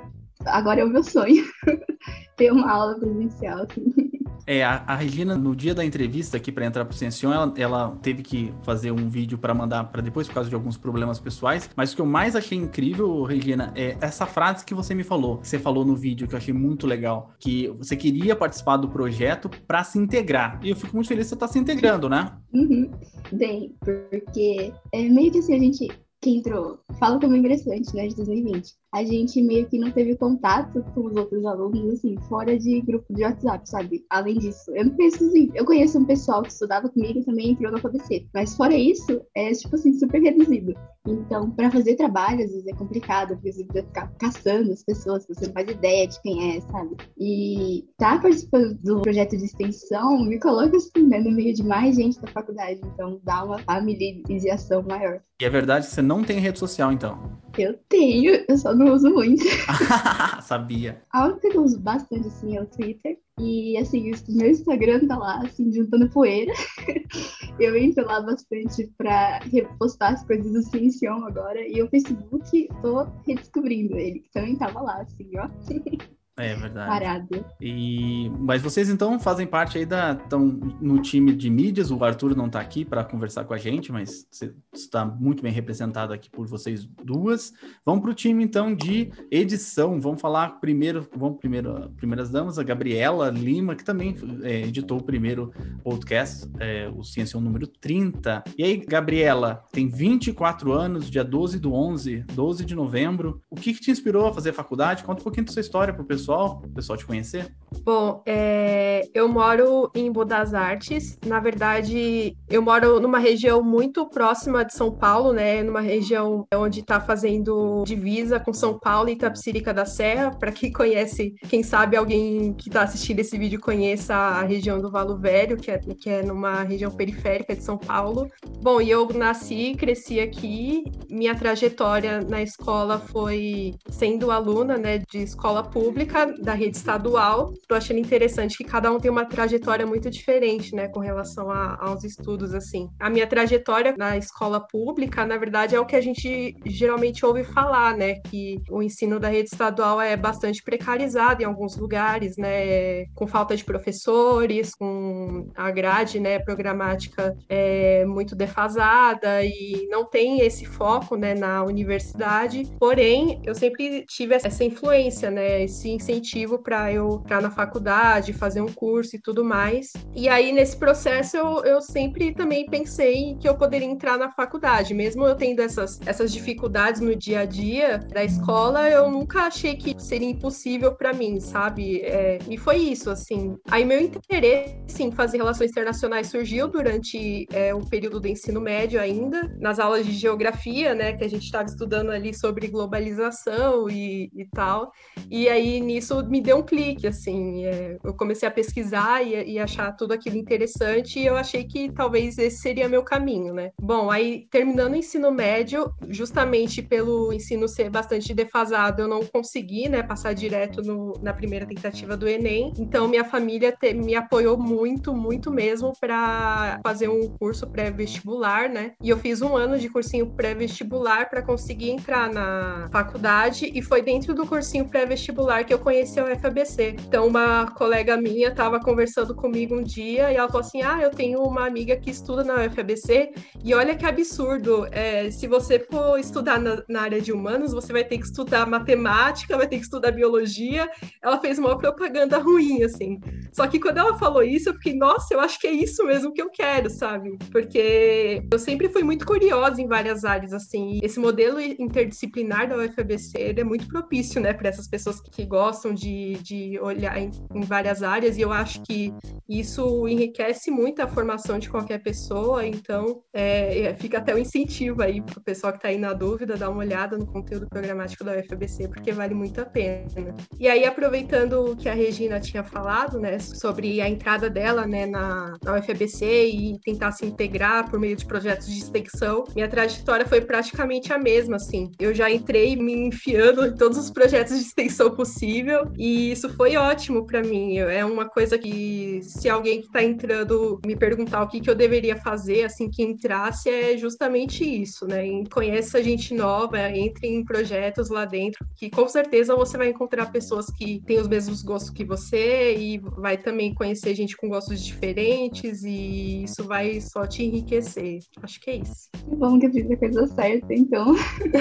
agora 0.47 0.81
é 0.81 0.85
o 0.85 0.89
meu 0.89 1.03
sonho. 1.03 1.45
Ter 2.37 2.53
uma 2.53 2.71
aula 2.71 2.99
presencial, 2.99 3.63
assim. 3.63 4.14
É, 4.47 4.63
a, 4.63 4.85
a, 4.87 4.95
Regina, 4.95 5.37
no 5.37 5.55
dia 5.55 5.75
da 5.75 5.85
entrevista 5.85 6.37
aqui 6.37 6.53
para 6.53 6.67
entrar 6.67 6.85
pro 6.85 6.97
Ciencion, 6.97 7.33
ela, 7.33 7.55
ela 7.57 7.99
teve 8.03 8.23
que 8.23 8.53
fazer 8.63 8.91
um 8.91 9.09
vídeo 9.09 9.39
para 9.39 9.55
mandar 9.55 9.85
para 9.85 10.03
depois 10.03 10.29
por 10.29 10.35
causa 10.35 10.49
de 10.49 10.55
alguns 10.55 10.77
problemas 10.77 11.19
pessoais. 11.19 11.69
Mas 11.77 11.93
o 11.93 11.97
que 11.97 12.03
eu 12.03 12.07
mais 12.07 12.37
achei 12.37 12.59
incrível, 12.59 13.23
Regina, 13.23 13.73
é 13.75 13.97
essa 14.01 14.27
frase 14.27 14.65
que 14.65 14.75
você 14.75 14.95
me 14.95 15.03
falou, 15.03 15.39
que 15.39 15.49
você 15.49 15.59
falou 15.59 15.85
no 15.85 15.97
vídeo, 15.97 16.29
que 16.29 16.35
eu 16.35 16.39
achei 16.39 16.55
muito 16.55 16.87
legal, 16.87 17.33
que 17.39 17.69
você 17.79 17.97
queria 17.97 18.37
participar 18.37 18.77
do 18.77 18.89
projeto 18.89 19.51
para 19.67 19.83
se 19.85 19.99
integrar. 19.99 20.61
E 20.63 20.71
eu 20.71 20.77
fico 20.77 20.95
muito 20.95 21.09
feliz 21.09 21.25
que 21.27 21.31
você 21.31 21.37
tá 21.37 21.49
se 21.49 21.59
integrando, 21.59 22.09
né? 22.09 22.33
Uhum. 22.53 22.91
Bem, 23.33 23.75
porque 23.81 24.73
é 24.93 25.03
meio 25.09 25.33
que 25.33 25.39
assim, 25.39 25.55
a 25.55 25.59
gente 25.59 25.89
que 26.21 26.31
entrou, 26.31 26.81
fala 26.99 27.21
como 27.21 27.37
ingressante, 27.37 27.95
né, 27.95 28.09
de 28.09 28.17
2020 28.17 28.73
a 28.95 29.05
gente 29.05 29.43
meio 29.43 29.67
que 29.67 29.77
não 29.77 29.91
teve 29.91 30.15
contato 30.15 30.85
com 30.95 31.07
os 31.07 31.17
outros 31.17 31.45
alunos, 31.45 31.95
assim, 31.95 32.17
fora 32.29 32.57
de 32.57 32.81
grupo 32.81 33.13
de 33.13 33.25
WhatsApp, 33.25 33.69
sabe? 33.69 34.07
Além 34.09 34.39
disso, 34.39 34.71
eu 34.71 34.85
não 34.85 34.95
penso 34.95 35.25
assim, 35.25 35.51
eu 35.53 35.65
conheço 35.65 35.99
um 35.99 36.05
pessoal 36.05 36.43
que 36.43 36.53
estudava 36.53 36.89
comigo 36.89 37.19
e 37.19 37.25
também 37.25 37.51
entrou 37.51 37.73
no 37.73 37.81
FABC, 37.81 38.29
mas 38.33 38.57
fora 38.57 38.73
isso, 38.73 39.21
é, 39.35 39.51
tipo 39.51 39.75
assim, 39.75 39.93
super 39.95 40.23
reduzido. 40.23 40.75
Então, 41.09 41.51
para 41.51 41.73
fazer 41.73 41.97
trabalho, 41.97 42.45
às 42.45 42.53
vezes 42.53 42.67
é 42.69 42.73
complicado, 42.73 43.35
porque 43.35 43.53
você 43.53 43.65
precisa 43.65 43.87
ficar 43.89 44.13
caçando 44.17 44.73
as 44.73 44.85
pessoas, 44.85 45.27
você 45.27 45.47
não 45.49 45.53
faz 45.53 45.69
ideia 45.69 46.07
de 46.07 46.23
quem 46.23 46.57
é, 46.57 46.61
sabe? 46.61 46.97
E 47.19 47.85
tá 47.99 48.21
participando 48.21 48.79
do 48.81 49.03
projeto 49.03 49.37
de 49.37 49.45
extensão 49.45 50.25
me 50.25 50.39
coloca 50.39 50.77
assim, 50.77 51.03
né, 51.03 51.19
no 51.19 51.33
meio 51.33 51.53
de 51.53 51.65
mais 51.65 51.97
gente 51.97 52.21
da 52.21 52.29
faculdade, 52.29 52.81
então 52.85 53.21
dá 53.25 53.45
uma 53.45 53.59
familiarização 53.59 54.85
maior. 54.85 55.21
E 55.45 55.47
é 55.47 55.51
verdade 55.51 55.87
que 55.87 55.93
você 55.93 56.01
não 56.01 56.25
tem 56.25 56.41
rede 56.41 56.59
social, 56.59 56.91
então? 56.91 57.39
Eu 57.59 57.75
tenho, 57.87 58.43
eu 58.49 58.57
só 58.57 58.75
não 58.75 58.95
uso 58.95 59.11
muito. 59.11 59.45
Sabia. 60.41 61.03
A 61.13 61.27
única 61.27 61.51
que 61.51 61.59
eu 61.59 61.63
uso 61.63 61.79
bastante, 61.79 62.29
assim, 62.29 62.57
é 62.57 62.63
o 62.63 62.67
Twitter. 62.67 63.19
E, 63.39 63.77
assim, 63.77 64.11
o 64.11 64.15
meu 64.29 64.49
Instagram 64.49 65.07
tá 65.07 65.19
lá, 65.19 65.43
assim, 65.43 65.71
juntando 65.71 66.09
poeira. 66.09 66.51
eu 67.61 67.77
entro 67.77 68.07
lá 68.07 68.23
bastante 68.23 68.91
pra 68.97 69.41
repostar 69.41 70.15
as 70.15 70.25
coisas 70.25 70.51
do 70.51 70.63
Ciencion 70.63 71.27
agora. 71.27 71.61
E 71.61 71.83
o 71.83 71.91
Facebook, 71.91 72.67
tô 72.81 73.07
redescobrindo 73.27 73.99
ele, 73.99 74.21
que 74.21 74.31
também 74.31 74.57
tava 74.57 74.81
lá, 74.81 75.03
assim, 75.03 75.31
ó. 75.37 75.51
É 76.37 76.53
verdade. 76.57 76.89
Parado. 76.89 77.47
E 77.61 78.29
mas 78.41 78.61
vocês 78.61 78.91
então 78.91 79.21
fazem 79.21 79.47
parte 79.47 79.79
aí 79.79 79.87
da 79.87 80.13
estão 80.13 80.45
no 80.81 81.01
time 81.01 81.33
de 81.33 81.49
mídias. 81.49 81.93
O 81.93 82.05
Arthur 82.05 82.35
não 82.35 82.47
está 82.47 82.61
aqui 82.61 82.85
para 82.85 83.05
conversar 83.05 83.45
com 83.45 83.55
a 83.55 83.59
gente, 83.59 83.93
mas 83.93 84.27
você 84.31 84.53
está 84.73 85.05
muito 85.05 85.45
bem 85.45 85.53
representado 85.53 86.13
aqui 86.13 86.29
por 86.29 86.47
vocês 86.49 86.85
duas. 87.05 87.53
Vamos 87.87 88.03
para 88.03 88.11
o 88.11 88.15
time 88.15 88.43
então 88.43 88.75
de 88.75 89.13
edição. 89.31 90.01
Vamos 90.01 90.21
falar 90.21 90.61
primeiro, 90.61 91.09
vamos 91.17 91.39
primeiro 91.39 91.89
primeiras 91.97 92.31
damas, 92.31 92.59
a 92.59 92.65
Gabriela 92.65 93.31
Lima 93.31 93.77
que 93.77 93.85
também 93.85 94.17
é, 94.43 94.63
editou 94.63 94.99
o 94.99 95.05
primeiro 95.05 95.53
podcast, 95.85 96.51
é, 96.59 96.91
o 96.97 97.05
Ciência 97.05 97.39
número 97.39 97.69
30. 97.69 98.43
E 98.59 98.65
aí, 98.65 98.77
Gabriela, 98.77 99.63
tem 99.71 99.89
24 99.89 100.73
anos, 100.73 101.09
dia 101.09 101.23
12 101.23 101.61
do 101.61 101.73
11, 101.73 102.25
12 102.33 102.65
de 102.65 102.75
novembro. 102.75 103.41
O 103.49 103.55
que, 103.55 103.73
que 103.73 103.81
te 103.81 103.91
inspirou 103.93 104.27
a 104.27 104.35
fazer 104.35 104.53
faculdade? 104.53 105.05
Conta 105.05 105.21
um 105.21 105.25
pouquinho 105.25 105.47
da 105.47 105.53
sua 105.53 105.61
história 105.61 105.95
para 105.95 106.03
o 106.03 106.07
pessoal 106.07 106.24
pessoal, 106.25 106.63
o 106.65 106.69
pessoal 106.71 106.97
te 106.99 107.05
conhecer? 107.05 107.55
Bom, 107.83 108.23
é, 108.27 109.09
eu 109.15 109.29
moro 109.29 109.91
em 109.95 110.11
Budas 110.11 110.55
Artes. 110.55 111.19
Na 111.27 111.41
verdade, 111.41 112.37
eu 112.49 112.63
moro 112.63 113.01
numa 113.01 113.19
região 113.19 113.63
muito 113.63 114.09
próxima 114.09 114.65
de 114.65 114.75
São 114.75 114.91
Paulo, 114.91 115.33
né? 115.33 115.63
Numa 115.63 115.81
região 115.81 116.47
onde 116.55 116.81
está 116.81 117.01
fazendo 117.01 117.85
divisa 117.87 118.39
com 118.41 118.53
São 118.53 118.79
Paulo 118.79 119.09
e 119.09 119.13
Itapsirica 119.13 119.73
da 119.73 119.85
Serra. 119.85 120.31
Para 120.31 120.53
quem 120.53 120.73
conhece, 120.73 121.35
quem 121.49 121.63
sabe 121.63 121.97
alguém 121.97 122.53
que 122.55 122.69
está 122.69 122.83
assistindo 122.83 123.21
esse 123.21 123.37
vídeo 123.37 123.61
conheça 123.61 124.15
a 124.15 124.43
região 124.43 124.81
do 124.81 124.91
Valo 124.91 125.19
Velho, 125.19 125.57
que 125.57 125.71
é, 125.71 125.79
que 125.79 126.09
é 126.11 126.23
numa 126.23 126.63
região 126.63 126.91
periférica 126.91 127.55
de 127.55 127.63
São 127.63 127.77
Paulo. 127.77 128.31
Bom, 128.63 128.81
e 128.81 128.91
eu 128.91 129.07
nasci, 129.15 129.75
cresci 129.77 130.21
aqui. 130.21 130.85
Minha 131.11 131.35
trajetória 131.35 132.21
na 132.21 132.43
escola 132.43 132.99
foi 132.99 133.75
sendo 133.91 134.31
aluna, 134.31 134.77
né, 134.77 134.99
de 134.99 135.19
escola 135.19 135.63
pública 135.63 136.27
da 136.41 136.55
rede 136.55 136.77
estadual. 136.77 137.53
Estou 137.65 137.79
achando 137.79 137.99
interessante 137.99 138.59
que 138.59 138.65
cada 138.65 138.93
um 138.93 139.01
tem 139.01 139.11
uma 139.11 139.25
trajetória 139.25 139.87
muito 139.87 140.11
diferente, 140.11 140.75
né, 140.75 140.87
com 140.87 141.01
relação 141.01 141.51
a, 141.51 141.79
aos 141.81 142.05
estudos, 142.05 142.53
assim. 142.53 142.91
A 143.01 143.09
minha 143.09 143.27
trajetória 143.27 143.95
na 143.97 144.19
escola 144.19 144.61
pública, 144.61 145.25
na 145.25 145.39
verdade, 145.39 145.75
é 145.75 145.81
o 145.81 145.87
que 145.87 145.97
a 145.97 146.01
gente 146.01 146.55
geralmente 146.67 147.25
ouve 147.25 147.43
falar, 147.43 147.97
né, 147.97 148.17
que 148.31 148.61
o 148.71 148.83
ensino 148.83 149.19
da 149.19 149.29
rede 149.29 149.49
estadual 149.51 149.99
é 149.99 150.15
bastante 150.15 150.63
precarizado 150.63 151.43
em 151.43 151.47
alguns 151.47 151.75
lugares, 151.79 152.37
né, 152.37 153.07
com 153.15 153.27
falta 153.27 153.57
de 153.57 153.65
professores, 153.65 154.75
com 154.75 155.51
a 155.57 155.71
grade, 155.71 156.21
né, 156.21 156.39
programática 156.39 157.35
é 157.49 158.05
muito 158.05 158.37
defasada 158.37 159.43
e 159.43 159.89
não 159.91 160.05
tem 160.05 160.41
esse 160.41 160.67
foco, 160.67 161.17
né, 161.17 161.35
na 161.35 161.65
universidade. 161.65 162.71
Porém, 162.79 163.41
eu 163.47 163.55
sempre 163.55 164.05
tive 164.07 164.35
essa 164.35 164.63
influência, 164.63 165.31
né, 165.31 165.63
esse 165.63 165.89
incentivo 165.89 166.59
para 166.59 166.93
eu 166.93 167.23
entrar 167.25 167.41
na 167.41 167.54
faculdade, 167.55 168.33
fazer 168.33 168.61
um 168.61 168.73
curso 168.73 169.17
e 169.17 169.19
tudo 169.19 169.45
mais. 169.45 169.93
E 170.15 170.29
aí, 170.29 170.53
nesse 170.53 170.77
processo, 170.77 171.37
eu, 171.37 171.65
eu 171.65 171.81
sempre 171.81 172.35
também 172.35 172.67
pensei 172.67 173.37
que 173.41 173.49
eu 173.49 173.55
poderia 173.57 173.89
entrar 173.89 174.19
na 174.19 174.31
faculdade, 174.31 174.93
mesmo 174.95 175.25
eu 175.25 175.35
tendo 175.35 175.61
essas, 175.61 176.01
essas 176.07 176.33
dificuldades 176.33 177.01
no 177.01 177.15
dia 177.15 177.41
a 177.41 177.45
dia 177.45 177.99
da 177.99 178.25
escola, 178.25 178.89
eu 178.89 179.11
nunca 179.11 179.43
achei 179.43 179.77
que 179.77 179.95
seria 179.99 180.29
impossível 180.29 180.95
para 180.95 181.13
mim, 181.13 181.41
sabe? 181.41 182.01
É, 182.03 182.39
e 182.49 182.59
foi 182.59 182.77
isso, 182.77 183.11
assim. 183.11 183.57
Aí, 183.71 183.85
meu 183.85 184.01
interesse 184.01 185.03
em 185.03 185.13
fazer 185.13 185.39
relações 185.39 185.71
internacionais 185.71 186.29
surgiu 186.29 186.69
durante 186.69 187.47
é, 187.53 187.75
o 187.75 187.81
período 187.81 188.21
do 188.21 188.29
ensino 188.29 188.61
médio 188.61 189.01
ainda, 189.01 189.55
nas 189.59 189.79
aulas 189.79 190.07
de 190.07 190.13
geografia, 190.13 190.95
né, 190.95 191.13
que 191.13 191.25
a 191.25 191.29
gente 191.29 191.45
estava 191.45 191.65
estudando 191.65 192.11
ali 192.11 192.35
sobre 192.35 192.69
globalização 192.69 193.89
e, 193.89 194.31
e 194.35 194.45
tal. 194.47 194.93
E 195.31 195.49
aí, 195.49 195.81
nisso 195.81 196.25
me 196.29 196.41
deu 196.41 196.59
um 196.59 196.63
clique, 196.63 197.07
assim. 197.07 197.34
É, 197.65 197.99
eu 198.03 198.15
comecei 198.15 198.47
a 198.49 198.51
pesquisar 198.51 199.23
e, 199.23 199.53
e, 199.53 199.59
achar 199.59 199.93
tudo 199.93 200.13
aquilo 200.13 200.37
interessante 200.37 201.19
e 201.19 201.27
eu 201.27 201.37
achei 201.37 201.65
que 201.65 201.91
talvez 201.93 202.39
esse 202.39 202.59
seria 202.59 202.89
meu 202.89 203.03
caminho, 203.03 203.53
né? 203.53 203.73
Bom, 203.81 204.11
aí 204.11 204.47
terminando 204.51 204.93
o 204.93 204.97
ensino 204.97 205.31
médio, 205.31 205.93
justamente 206.09 206.83
pelo 206.83 207.33
ensino 207.33 207.69
ser 207.69 207.91
bastante 207.91 208.33
defasado, 208.35 209.03
eu 209.03 209.09
não 209.09 209.25
consegui, 209.25 209.89
né, 209.89 210.03
passar 210.03 210.35
direto 210.35 210.83
no, 210.83 211.15
na 211.23 211.33
primeira 211.33 211.67
tentativa 211.67 212.17
do 212.17 212.29
Enem. 212.29 212.73
Então, 212.79 213.09
minha 213.09 213.25
família 213.25 213.73
te, 213.73 213.93
me 213.95 214.15
apoiou 214.15 214.57
muito, 214.57 215.15
muito 215.15 215.51
mesmo 215.51 215.93
para 216.01 216.81
fazer 216.83 217.09
um 217.09 217.29
curso 217.39 217.67
pré-vestibular, 217.67 218.69
né? 218.69 218.93
E 219.03 219.09
eu 219.09 219.19
fiz 219.19 219.43
um 219.43 219.57
ano 219.57 219.79
de 219.79 219.89
cursinho 219.89 220.27
pré-vestibular 220.27 221.29
para 221.29 221.43
conseguir 221.43 221.91
entrar 221.91 222.33
na 222.33 222.89
faculdade 222.93 223.71
e 223.75 223.83
foi 223.83 224.03
dentro 224.03 224.35
do 224.35 224.47
cursinho 224.47 224.89
pré-vestibular 224.89 225.65
que 225.65 225.73
eu 225.73 225.79
conheci 225.79 226.19
a 226.21 226.25
UFABC. 226.25 226.97
Então, 227.07 227.24
uma 227.25 227.67
colega 227.73 228.17
minha 228.17 228.49
estava 228.49 228.79
conversando 228.81 229.35
comigo 229.35 229.75
um 229.75 229.83
dia 229.83 230.33
e 230.33 230.37
ela 230.37 230.49
falou 230.49 230.61
assim: 230.61 230.83
Ah, 230.83 231.01
eu 231.01 231.11
tenho 231.11 231.41
uma 231.43 231.67
amiga 231.67 231.97
que 231.97 232.11
estuda 232.11 232.45
na 232.45 232.67
UFABC 232.67 233.33
e 233.65 233.75
olha 233.75 233.97
que 233.97 234.07
absurdo. 234.07 234.87
É, 234.93 235.31
se 235.31 235.47
você 235.47 235.79
for 235.79 236.19
estudar 236.19 236.61
na, 236.61 236.83
na, 236.89 237.03
área 237.03 237.21
de 237.21 237.33
humanos, 237.33 237.73
você 237.73 237.93
vai 237.93 238.05
ter 238.05 238.19
que 238.19 238.25
estudar 238.25 238.67
matemática, 238.67 239.57
vai 239.57 239.67
ter 239.67 239.79
que 239.79 239.85
estudar 239.85 240.11
biologia. 240.13 240.89
Ela 241.23 241.41
fez 241.41 241.59
uma 241.59 241.77
propaganda 241.79 242.39
ruim, 242.39 242.83
assim. 242.83 243.21
Só 243.53 243.67
que 243.67 243.79
quando 243.79 243.99
ela 243.99 244.19
falou 244.19 244.43
isso, 244.43 244.69
eu 244.69 244.75
fiquei, 244.75 244.95
nossa, 244.95 245.33
eu 245.33 245.41
acho 245.41 245.59
que 245.59 245.67
é 245.67 245.73
isso 245.73 246.05
mesmo 246.05 246.33
que 246.33 246.43
eu 246.43 246.51
quero, 246.51 246.91
sabe? 246.91 247.37
Porque 247.51 248.43
eu 248.53 248.59
sempre 248.59 248.89
fui 248.89 249.03
muito 249.03 249.25
curiosa 249.25 249.81
em 249.81 249.87
várias 249.87 250.25
áreas, 250.25 250.53
assim. 250.53 250.99
Esse 251.03 251.19
modelo 251.19 251.61
interdisciplinar 251.61 252.69
da 252.69 252.77
UFABC 252.77 253.55
é 253.57 253.65
muito 253.65 253.89
propício, 253.89 254.41
né, 254.41 254.53
para 254.53 254.69
essas 254.69 254.89
pessoas 254.89 255.21
que 255.21 255.45
gostam 255.45 255.95
de, 255.95 256.35
de 256.43 256.79
olhar 256.81 257.14
em, 257.19 257.31
várias 257.65 258.03
áreas, 258.03 258.37
e 258.37 258.43
eu 258.43 258.53
acho 258.53 258.83
que 258.83 259.13
isso 259.49 260.07
enriquece 260.09 260.71
muito 260.71 261.01
a 261.01 261.07
formação 261.07 261.59
de 261.59 261.69
qualquer 261.69 262.03
pessoa, 262.03 262.67
então 262.67 263.23
é, 263.33 263.81
é 263.81 263.95
fica 263.95 264.19
até 264.19 264.35
um 264.35 264.39
incentivo 264.39 265.03
aí 265.03 265.21
para 265.21 265.39
o 265.39 265.43
pessoal 265.43 265.73
que 265.73 265.79
está 265.79 265.89
aí 265.89 265.99
na 265.99 266.13
dúvida, 266.13 266.57
dar 266.57 266.71
uma 266.71 266.81
olhada 266.81 267.17
no 267.17 267.27
conteúdo 267.27 267.69
programático 267.69 268.25
da 268.25 268.33
UFABC, 268.39 268.89
porque 268.89 269.13
vale 269.13 269.35
muito 269.35 269.61
a 269.61 269.65
pena. 269.65 270.35
E 270.59 270.69
aí, 270.69 270.85
aproveitando 270.85 271.73
o 271.73 271.77
que 271.77 271.89
a 271.89 271.95
Regina 271.95 272.41
tinha 272.41 272.65
falado, 272.65 273.19
né, 273.19 273.39
sobre 273.39 274.01
a 274.01 274.09
entrada 274.09 274.49
dela, 274.49 274.87
né, 274.87 275.07
na, 275.07 275.55
na 275.63 275.79
UFABC 275.79 276.25
e 276.47 276.79
tentar 276.81 277.13
se 277.13 277.27
integrar 277.27 277.91
por 277.91 277.99
meio 277.99 278.17
de 278.17 278.25
projetos 278.25 278.67
de 278.67 278.79
extensão, 278.79 279.45
minha 279.55 279.69
trajetória 279.69 280.27
foi 280.27 280.41
praticamente 280.41 281.13
a 281.13 281.19
mesma, 281.19 281.57
assim. 281.57 281.91
Eu 281.99 282.15
já 282.15 282.31
entrei 282.31 282.77
me 282.77 282.93
enfiando 283.09 283.67
em 283.67 283.75
todos 283.75 283.99
os 283.99 284.11
projetos 284.11 284.59
de 284.59 284.63
extensão 284.63 285.11
possível 285.15 285.91
e 285.97 286.33
isso 286.33 286.49
foi 286.51 286.77
ótimo 286.77 287.04
para 287.27 287.43
mim. 287.43 287.79
É 287.79 288.05
uma 288.05 288.29
coisa 288.29 288.59
que, 288.59 289.21
se 289.23 289.49
alguém 289.49 289.81
que 289.81 289.87
está 289.87 290.03
entrando 290.03 290.81
me 290.85 290.97
perguntar 290.97 291.43
o 291.43 291.49
que, 291.49 291.61
que 291.61 291.69
eu 291.69 291.75
deveria 291.75 292.17
fazer 292.17 292.65
assim 292.65 292.91
que 292.91 293.03
entrasse, 293.03 293.69
é 293.69 293.97
justamente 293.97 294.65
isso, 294.65 295.07
né? 295.07 295.27
E 295.27 295.49
conheça 295.49 296.03
gente 296.03 296.35
nova, 296.35 296.81
entre 296.91 297.27
em 297.27 297.45
projetos 297.45 298.09
lá 298.09 298.25
dentro, 298.25 298.65
que 298.77 298.91
com 298.91 299.09
certeza 299.09 299.57
você 299.57 299.77
vai 299.77 299.89
encontrar 299.89 300.31
pessoas 300.31 300.67
que 300.67 301.01
têm 301.07 301.21
os 301.21 301.29
mesmos 301.29 301.63
gostos 301.63 301.91
que 301.91 302.05
você 302.05 302.75
e 302.77 302.99
vai 302.99 303.37
também 303.37 303.75
conhecer 303.75 304.15
gente 304.15 304.37
com 304.37 304.49
gostos 304.49 304.83
diferentes 304.83 305.83
e 305.85 306.45
isso 306.45 306.65
vai 306.65 307.01
só 307.01 307.27
te 307.27 307.45
enriquecer. 307.45 308.21
Acho 308.43 308.61
que 308.61 308.71
é 308.71 308.77
isso. 308.77 309.11
Que 309.13 309.37
bom 309.37 309.59
que 309.59 309.67
eu 309.67 309.73
fiz 309.73 309.91
a 309.91 309.97
coisa 309.97 310.27
certa, 310.29 310.75
então. 310.75 311.15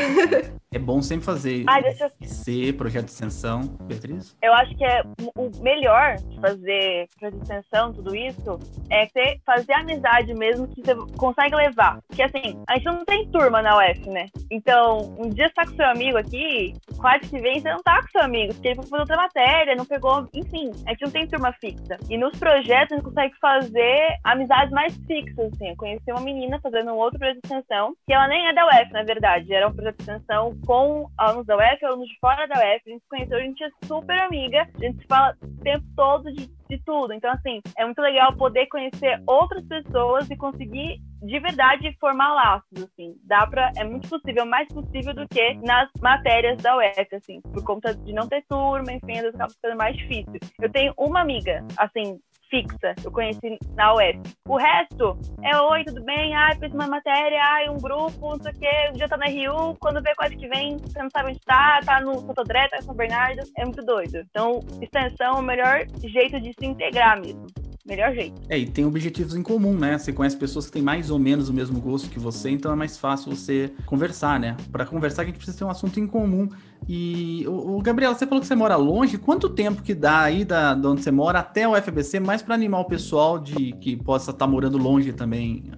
é 0.72 0.80
bom 0.80 1.02
sempre 1.02 1.26
fazer 1.26 1.64
Ai, 1.68 1.82
deixa 1.84 2.06
eu... 2.06 2.12
ser 2.28 2.74
projeto 2.74 3.06
de 3.06 3.12
extensão, 3.12 3.62
Beatriz? 3.84 4.36
Eu 4.42 4.54
acho 4.54 4.76
que 4.76 4.84
é 4.84 5.02
o 5.36 5.52
melhor 5.62 6.16
de 6.16 6.40
fazer 6.40 7.08
projeto 7.20 7.38
de 7.38 7.44
extensão, 7.44 7.94
tudo 7.94 8.16
isso, 8.16 8.60
é 8.90 9.08
você 9.08 9.40
fazer 9.46 9.74
amizade 9.74 10.34
mesmo 10.34 10.68
que 10.68 10.82
você 10.82 10.96
consegue 11.18 11.56
levar. 11.56 12.00
Porque 12.08 12.24
assim, 12.24 12.62
a 12.68 12.76
gente 12.76 12.86
não 12.86 13.06
tem 13.06 13.30
turma 13.30 13.62
na 13.62 13.78
UF, 13.78 14.10
né? 14.10 14.28
Então, 14.52 15.16
um 15.18 15.30
dia 15.30 15.48
você 15.48 15.54
tá 15.54 15.66
com 15.66 15.76
seu 15.76 15.86
amigo 15.86 16.18
aqui, 16.18 16.74
quase 16.98 17.30
que 17.30 17.40
vem, 17.40 17.60
você 17.60 17.70
não 17.70 17.82
tá 17.84 18.02
com 18.02 18.10
seu 18.10 18.22
amigo, 18.22 18.54
porque 18.54 18.68
ele 18.70 18.76
foi 18.76 18.88
fazer 18.88 19.02
outra 19.02 19.18
matéria, 19.18 19.76
não 19.76 19.86
pegou, 19.86 20.28
enfim, 20.34 20.72
a 20.86 20.92
gente 20.92 21.02
não 21.04 21.12
tem 21.12 21.28
turma 21.28 21.54
fixa. 21.54 21.98
E 22.10 22.18
nos 22.18 22.38
projetos 22.38 22.94
a 22.94 22.96
gente 22.96 23.06
consegue 23.06 23.36
fazer 23.40 24.20
amizades 24.24 24.72
mais 24.72 24.96
fixas, 25.08 25.52
assim. 25.54 25.70
Eu 25.70 25.76
conheci 25.76 26.12
uma 26.12 26.22
menina 26.22 26.60
fazendo 26.62 26.92
um 26.92 26.98
outro 26.98 27.20
projeto 27.20 27.42
de 27.42 27.48
extensão, 27.48 27.96
que 28.06 28.14
ela 28.14 28.28
nem 28.28 28.48
é 28.48 28.54
da 28.54 28.66
UF, 28.66 28.92
na 28.92 29.04
verdade, 29.04 29.54
era 29.54 29.68
um 29.68 29.74
projeto 29.74 29.98
de 29.98 30.04
extensão 30.04 30.58
com 30.66 31.10
alunos 31.18 31.46
da 31.46 31.56
UF, 31.56 31.86
alunos 31.86 32.10
fora 32.20 32.48
da 32.48 32.56
UF, 32.56 32.82
a 32.86 32.90
gente 32.90 33.02
se 33.02 33.10
conheceu, 33.10 33.38
a 33.38 33.42
gente 33.42 33.64
é 33.64 33.70
super 33.86 34.20
amiga, 34.20 34.68
a 34.76 34.80
gente 34.80 35.06
fala 35.08 35.36
o 35.42 35.64
tempo 35.64 35.86
todo 35.96 36.32
de 36.32 36.50
de 36.74 36.84
tudo. 36.84 37.14
Então, 37.14 37.32
assim, 37.32 37.62
é 37.78 37.86
muito 37.86 38.02
legal 38.02 38.36
poder 38.36 38.68
conhecer 38.68 39.22
outras 39.28 39.66
pessoas 39.66 40.30
e 40.30 40.36
conseguir 40.36 41.00
de 41.22 41.40
verdade 41.40 41.96
formar 42.00 42.34
laços, 42.34 42.84
assim. 42.84 43.16
Dá 43.24 43.46
pra, 43.48 43.72
é 43.78 43.84
muito 43.84 44.10
possível, 44.10 44.46
mais 44.46 44.68
possível 44.68 45.14
do 45.14 45.28
que 45.28 45.54
nas 45.66 45.90
matérias 46.02 46.62
da 46.62 46.78
UF, 46.78 47.16
assim, 47.16 47.42
por 47.42 47.64
conta 47.64 47.96
de 47.96 48.12
não 48.12 48.28
ter 48.28 48.44
turma, 48.48 48.92
enfim, 48.92 49.14
às 49.14 49.22
vezes 49.22 49.36
acaba 49.36 49.54
ficando 49.54 49.78
mais 49.78 49.96
difícil. 49.96 50.40
Eu 50.62 50.72
tenho 50.72 50.94
uma 50.98 51.22
amiga, 51.22 51.66
assim, 51.78 52.20
fixa, 52.54 52.94
eu 53.04 53.12
conheci 53.12 53.58
na 53.76 53.96
UF. 53.96 54.20
O 54.48 54.58
resto 54.58 55.18
é 55.42 55.58
oi, 55.58 55.84
tudo 55.84 56.04
bem? 56.04 56.36
Ai, 56.36 56.56
fiz 56.60 56.72
uma 56.72 56.86
matéria, 56.86 57.42
ai, 57.42 57.68
um 57.68 57.80
grupo, 57.80 58.30
não 58.30 58.44
sei 58.44 58.52
o 58.52 58.60
quê, 58.60 58.90
um 58.92 58.94
dia 58.94 59.10
tá 59.10 59.18
na 59.18 59.26
RU, 59.26 59.76
quando 59.80 60.04
vê 60.04 60.14
quase 60.16 60.36
que 60.36 60.48
vem, 60.48 60.78
você 60.78 61.02
não 61.02 61.10
sabe 61.10 61.32
onde 61.32 61.40
tá, 61.40 61.80
tá 61.84 62.00
no 62.00 62.20
Santo 62.20 62.42
André, 62.42 62.68
tá 62.68 62.78
em 62.78 62.82
São 62.84 62.94
Bernardo, 62.94 63.42
é 63.58 63.66
muito 63.66 63.84
doido. 63.84 64.20
Então, 64.30 64.60
extensão 64.80 65.38
é 65.38 65.40
o 65.40 65.42
melhor 65.42 65.88
jeito 66.04 66.40
de 66.40 66.54
se 66.54 66.66
integrar 66.66 67.20
mesmo 67.20 67.48
melhor 67.86 68.14
jeito. 68.14 68.42
É, 68.50 68.58
e 68.58 68.66
tem 68.66 68.86
objetivos 68.86 69.36
em 69.36 69.44
comum, 69.44 69.78
né? 69.78 69.98
Você 69.98 70.14
conhece 70.14 70.38
pessoas 70.38 70.66
que 70.68 70.72
têm 70.72 70.82
mais 70.82 71.10
ou 71.10 71.20
menos 71.20 71.50
o 71.50 71.54
mesmo 71.54 71.80
gosto 71.80 72.10
que 72.10 72.20
você, 72.20 72.50
então 72.50 72.72
é 72.72 72.76
mais 72.76 72.98
fácil 72.98 73.36
você 73.36 73.72
conversar, 73.86 74.40
né? 74.40 74.56
Para 74.72 74.86
conversar, 74.86 75.24
a 75.24 75.26
gente 75.26 75.36
precisa 75.36 75.58
ter 75.58 75.64
um 75.66 75.70
assunto 75.70 76.00
em 76.00 76.08
comum. 76.08 76.50
E, 76.88 77.46
o, 77.48 77.82
Gabriel, 77.82 78.14
você 78.14 78.26
falou 78.26 78.42
que 78.42 78.48
você 78.48 78.56
mora 78.56 78.76
longe. 78.76 79.18
Quanto 79.18 79.50
tempo 79.50 79.82
que 79.82 79.94
dá 79.94 80.22
aí 80.22 80.44
da, 80.44 80.74
de 80.74 80.86
onde 80.86 81.02
você 81.02 81.12
mora 81.12 81.40
até 81.40 81.68
o 81.68 81.76
FBC, 81.76 82.20
mais 82.20 82.42
para 82.42 82.56
animar 82.56 82.82
o 82.82 82.86
pessoal 82.86 83.40
de 83.40 83.74
que 83.74 83.96
possa 83.96 84.32
estar 84.32 84.46
tá 84.46 84.52
morando 84.52 84.78
longe 84.78 85.14
também 85.14 85.72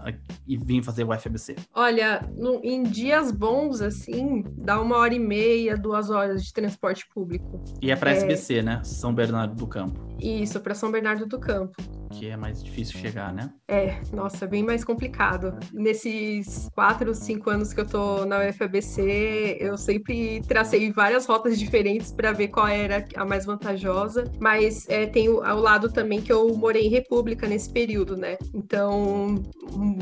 e 0.47 0.57
vir 0.57 0.83
fazer 0.83 1.03
o 1.03 1.13
FBC? 1.13 1.55
Olha, 1.73 2.27
no, 2.35 2.59
em 2.63 2.83
dias 2.83 3.31
bons, 3.31 3.81
assim, 3.81 4.43
dá 4.57 4.81
uma 4.81 4.97
hora 4.97 5.13
e 5.13 5.19
meia, 5.19 5.77
duas 5.77 6.09
horas 6.09 6.43
de 6.43 6.53
transporte 6.53 7.07
público. 7.13 7.63
E 7.81 7.91
é 7.91 7.95
para 7.95 8.11
é... 8.11 8.17
SBC, 8.17 8.61
né? 8.61 8.81
São 8.83 9.13
Bernardo 9.13 9.55
do 9.55 9.67
Campo. 9.67 10.14
Isso, 10.19 10.59
para 10.59 10.73
São 10.73 10.91
Bernardo 10.91 11.25
do 11.25 11.39
Campo 11.39 11.75
que 12.15 12.27
é 12.27 12.37
mais 12.37 12.63
difícil 12.63 12.99
chegar, 12.99 13.33
né? 13.33 13.49
É, 13.67 13.99
nossa, 14.13 14.47
bem 14.47 14.63
mais 14.63 14.83
complicado. 14.83 15.53
Nesses 15.73 16.69
quatro, 16.73 17.13
cinco 17.13 17.49
anos 17.49 17.73
que 17.73 17.81
eu 17.81 17.85
tô 17.85 18.25
na 18.25 18.47
UFABC, 18.47 19.57
eu 19.59 19.77
sempre 19.77 20.41
tracei 20.47 20.91
várias 20.91 21.25
rotas 21.25 21.59
diferentes 21.59 22.11
para 22.11 22.31
ver 22.31 22.47
qual 22.47 22.67
era 22.67 23.05
a 23.15 23.25
mais 23.25 23.45
vantajosa, 23.45 24.31
mas 24.39 24.87
é, 24.87 25.05
tem 25.05 25.29
o, 25.29 25.43
ao 25.43 25.59
lado 25.59 25.91
também 25.91 26.21
que 26.21 26.31
eu 26.31 26.55
morei 26.55 26.87
em 26.87 26.89
República 26.89 27.47
nesse 27.47 27.69
período, 27.69 28.15
né? 28.15 28.37
Então, 28.53 29.43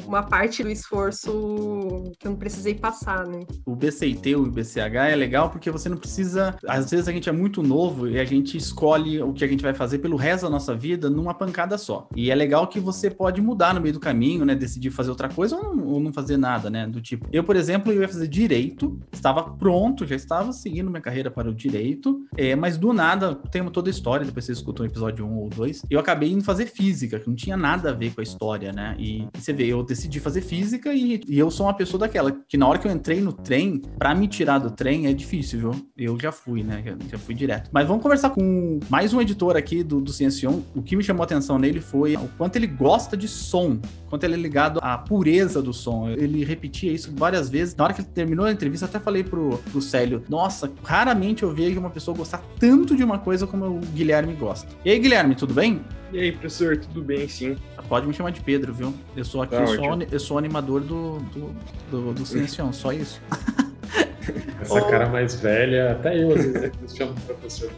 uma 0.06 0.24
parte 0.24 0.64
do 0.64 0.70
esforço 0.70 2.12
que 2.20 2.28
eu 2.28 2.32
não 2.32 2.38
precisei 2.38 2.76
passar, 2.76 3.26
né? 3.26 3.40
O 3.66 3.76
BCIT, 3.76 4.36
o 4.36 4.46
BCH 4.52 5.10
é 5.10 5.16
legal 5.16 5.50
porque 5.50 5.72
você 5.72 5.90
não 5.90 5.98
precisa. 5.98 6.56
Às 6.68 6.92
vezes 6.92 7.08
a 7.08 7.12
gente 7.12 7.28
é 7.28 7.32
muito 7.32 7.64
novo 7.64 8.08
e 8.08 8.20
a 8.20 8.26
gente 8.26 8.58
escolhe 8.58 9.22
o 9.22 9.34
que 9.34 9.44
a 9.44 9.48
gente 9.48 9.64
vai 9.64 9.74
fazer 9.74 10.00
pelo 10.04 10.18
resto 10.18 10.44
da 10.44 10.50
nossa 10.50 10.76
vida 10.76 11.10
numa 11.10 11.34
pancada 11.34 11.78
só. 11.78 12.10
E 12.14 12.30
é 12.30 12.36
legal 12.36 12.68
que 12.68 12.78
você 12.78 13.10
pode 13.10 13.42
mudar 13.42 13.74
no 13.74 13.80
meio 13.80 13.94
do 13.94 14.02
caminho, 14.02 14.44
né? 14.44 14.54
Decidir 14.54 14.92
fazer 14.92 15.10
outra 15.10 15.30
coisa 15.30 15.56
ou 15.56 15.74
não, 15.74 15.88
ou 15.88 16.00
não 16.02 16.12
fazer 16.12 16.36
nada, 16.36 16.70
né? 16.70 16.86
Do 16.86 17.00
tipo, 17.00 17.26
eu, 17.32 17.42
por 17.42 17.56
exemplo, 17.56 17.90
eu 17.90 18.02
ia 18.02 18.08
fazer 18.10 18.28
direito, 18.28 19.00
estava 19.14 19.44
pronto, 19.44 20.06
já 20.06 20.14
estava 20.14 20.52
seguindo 20.52 20.90
minha 20.90 21.02
carreira 21.02 21.32
para 21.32 21.50
o 21.50 21.56
direito, 21.56 22.22
é, 22.36 22.54
mas 22.54 22.78
do 22.78 22.92
nada, 22.92 23.34
tem 23.50 23.64
toda 23.70 23.90
a 23.90 23.92
história, 23.92 24.26
depois 24.26 24.44
você 24.44 24.52
escutou 24.52 24.86
o 24.86 24.90
episódio 24.90 25.26
1 25.26 25.38
ou 25.38 25.50
2, 25.50 25.84
eu 25.90 26.02
acabei 26.02 26.34
indo 26.34 26.44
fazer 26.44 26.66
física, 26.66 27.18
que 27.18 27.30
não 27.30 27.36
tinha 27.36 27.56
nada 27.56 27.92
a 27.92 27.94
ver 27.94 28.14
com 28.14 28.20
a 28.20 28.24
história, 28.24 28.74
né? 28.74 28.98
E, 29.00 29.22
e 29.34 29.40
você 29.40 29.54
vê, 29.54 29.68
eu 29.68 29.82
decidi 29.84 30.20
fazer 30.20 30.42
física 30.42 30.94
e, 30.94 31.22
e, 31.26 31.40
eu 31.40 31.50
sou 31.50 31.66
uma 31.66 31.74
pessoa 31.74 32.02
daquela, 32.02 32.30
que 32.46 32.58
na 32.58 32.68
hora 32.68 32.78
que 32.78 32.86
eu 32.86 32.92
entrei 32.92 33.22
no 33.22 33.32
trem, 33.32 33.82
para 33.98 34.14
me 34.14 34.28
tirar 34.28 34.60
do 34.60 34.70
trem 34.70 35.08
é 35.08 35.14
difícil, 35.14 35.60
viu? 35.60 35.88
Eu 35.98 36.20
já 36.20 36.34
fui, 36.34 36.62
né? 36.62 36.84
Já, 36.86 36.98
já 37.12 37.18
fui 37.18 37.34
direto. 37.34 37.70
Mas 37.72 37.88
vamos 37.88 38.04
conversar 38.04 38.32
com 38.32 38.80
mais 38.90 39.14
um 39.14 39.22
editor 39.22 39.56
aqui 39.56 39.82
do, 39.82 39.93
do 40.00 40.12
Ciencion. 40.12 40.62
O 40.76 40.82
que 40.82 40.96
me 40.96 41.04
chamou 41.04 41.24
a 41.24 41.26
atenção 41.26 41.58
nele 41.58 41.82
foi 41.82 42.16
o 42.16 42.28
quanto 42.38 42.56
ele 42.56 42.68
gosta 42.68 43.16
de 43.16 43.28
som, 43.28 43.80
quanto 44.10 44.24
ele 44.24 44.34
é 44.34 44.38
ligado 44.38 44.80
à 44.82 44.98
pureza 44.98 45.62
do 45.62 45.74
som. 45.74 46.10
Ele 46.10 46.44
repetia 46.44 46.92
isso 46.92 47.12
várias 47.16 47.50
vezes. 47.50 47.76
Na 47.76 47.86
hora 47.86 47.94
que 47.94 48.02
ele 48.02 48.10
terminou 48.14 48.46
a 48.46 48.52
entrevista, 48.52 48.86
até 48.86 49.00
falei 49.00 49.24
pro, 49.24 49.60
pro 49.72 49.82
Célio: 49.82 50.24
Nossa, 50.30 50.72
raramente 50.84 51.44
eu 51.44 51.54
vejo 51.54 51.80
uma 51.80 51.90
pessoa 51.90 52.16
gostar 52.16 52.44
tanto 52.60 52.96
de 52.96 53.04
uma 53.04 53.20
coisa 53.20 53.48
como 53.48 53.66
o 53.66 53.80
Guilherme 53.80 54.34
gosta. 54.34 54.70
E 54.86 54.92
aí, 54.92 55.00
Guilherme, 55.00 55.36
tudo 55.36 55.54
bem? 55.54 55.82
E 56.12 56.20
aí, 56.20 56.32
professor, 56.32 56.78
tudo 56.78 57.02
bem, 57.02 57.28
sim. 57.28 57.58
Pode 57.90 58.08
me 58.08 58.14
chamar 58.14 58.32
de 58.32 58.42
Pedro, 58.42 58.74
viu? 58.74 58.94
Eu 59.16 59.26
sou 59.26 59.42
aqui, 59.42 59.56
tá 59.56 59.62
eu, 59.62 59.68
sou, 59.68 60.02
eu 60.12 60.20
sou 60.20 60.38
animador 60.38 60.82
do, 60.82 61.20
do, 61.20 61.56
do, 61.92 62.14
do 62.14 62.74
só 62.74 62.92
isso. 62.92 63.20
Essa 64.62 64.82
cara 64.82 65.10
mais 65.10 65.36
velha, 65.36 65.92
até 65.92 66.22
eu 66.22 66.32
às 66.32 66.46
vezes 66.46 66.72
chamo 66.96 67.14
professor. 67.26 67.70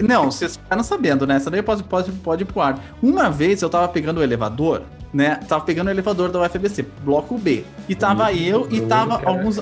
Não, 0.00 0.30
vocês 0.30 0.56
ficaram 0.56 0.82
sabendo, 0.82 1.26
né? 1.26 1.36
Essa 1.36 1.50
daí 1.50 1.62
pode, 1.62 1.82
pode, 1.82 2.12
pode 2.12 2.42
ir 2.42 2.46
pro 2.46 2.60
ar. 2.60 2.82
Uma 3.02 3.28
vez 3.30 3.60
eu 3.62 3.68
tava 3.68 3.88
pegando 3.88 4.18
o 4.18 4.22
elevador, 4.22 4.82
né? 5.12 5.36
Tava 5.48 5.64
pegando 5.64 5.88
o 5.88 5.90
elevador 5.90 6.30
da 6.30 6.40
UFBC, 6.40 6.86
bloco 7.04 7.36
B. 7.36 7.64
E 7.88 7.94
tava 7.94 8.32
eu 8.32 8.68
e 8.70 8.80
tava 8.82 9.20
alguns. 9.24 9.58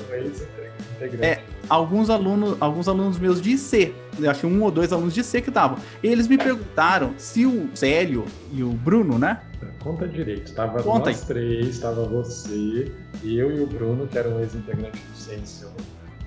É, 1.21 1.41
alguns 1.69 2.11
alunos, 2.11 2.57
alguns 2.61 2.89
alunos 2.89 3.19
meus 3.19 3.41
de 3.41 3.53
IC. 3.53 3.95
Acho 4.29 4.47
um 4.47 4.63
ou 4.63 4.71
dois 4.71 4.93
alunos 4.93 5.15
de 5.15 5.21
IC 5.21 5.43
que 5.43 5.51
estavam. 5.51 5.79
Eles 6.03 6.27
me 6.29 6.37
perguntaram 6.39 7.15
se 7.17 7.47
o 7.47 7.69
Célio 7.75 8.25
e 8.53 8.63
o 8.63 8.71
Bruno, 8.71 9.19
né? 9.19 9.41
Conta 9.81 10.07
direito. 10.07 10.53
Tava 10.55 10.83
Conta 10.83 11.11
nós 11.11 11.21
aí. 11.21 11.27
três, 11.27 11.79
tava 11.79 12.05
você, 12.05 12.93
eu 13.25 13.57
e 13.57 13.61
o 13.61 13.67
Bruno, 13.67 14.07
que 14.07 14.19
era 14.19 14.29
um 14.29 14.41
ex-integrante 14.41 14.99
do 14.99 15.17
Ciência 15.17 15.69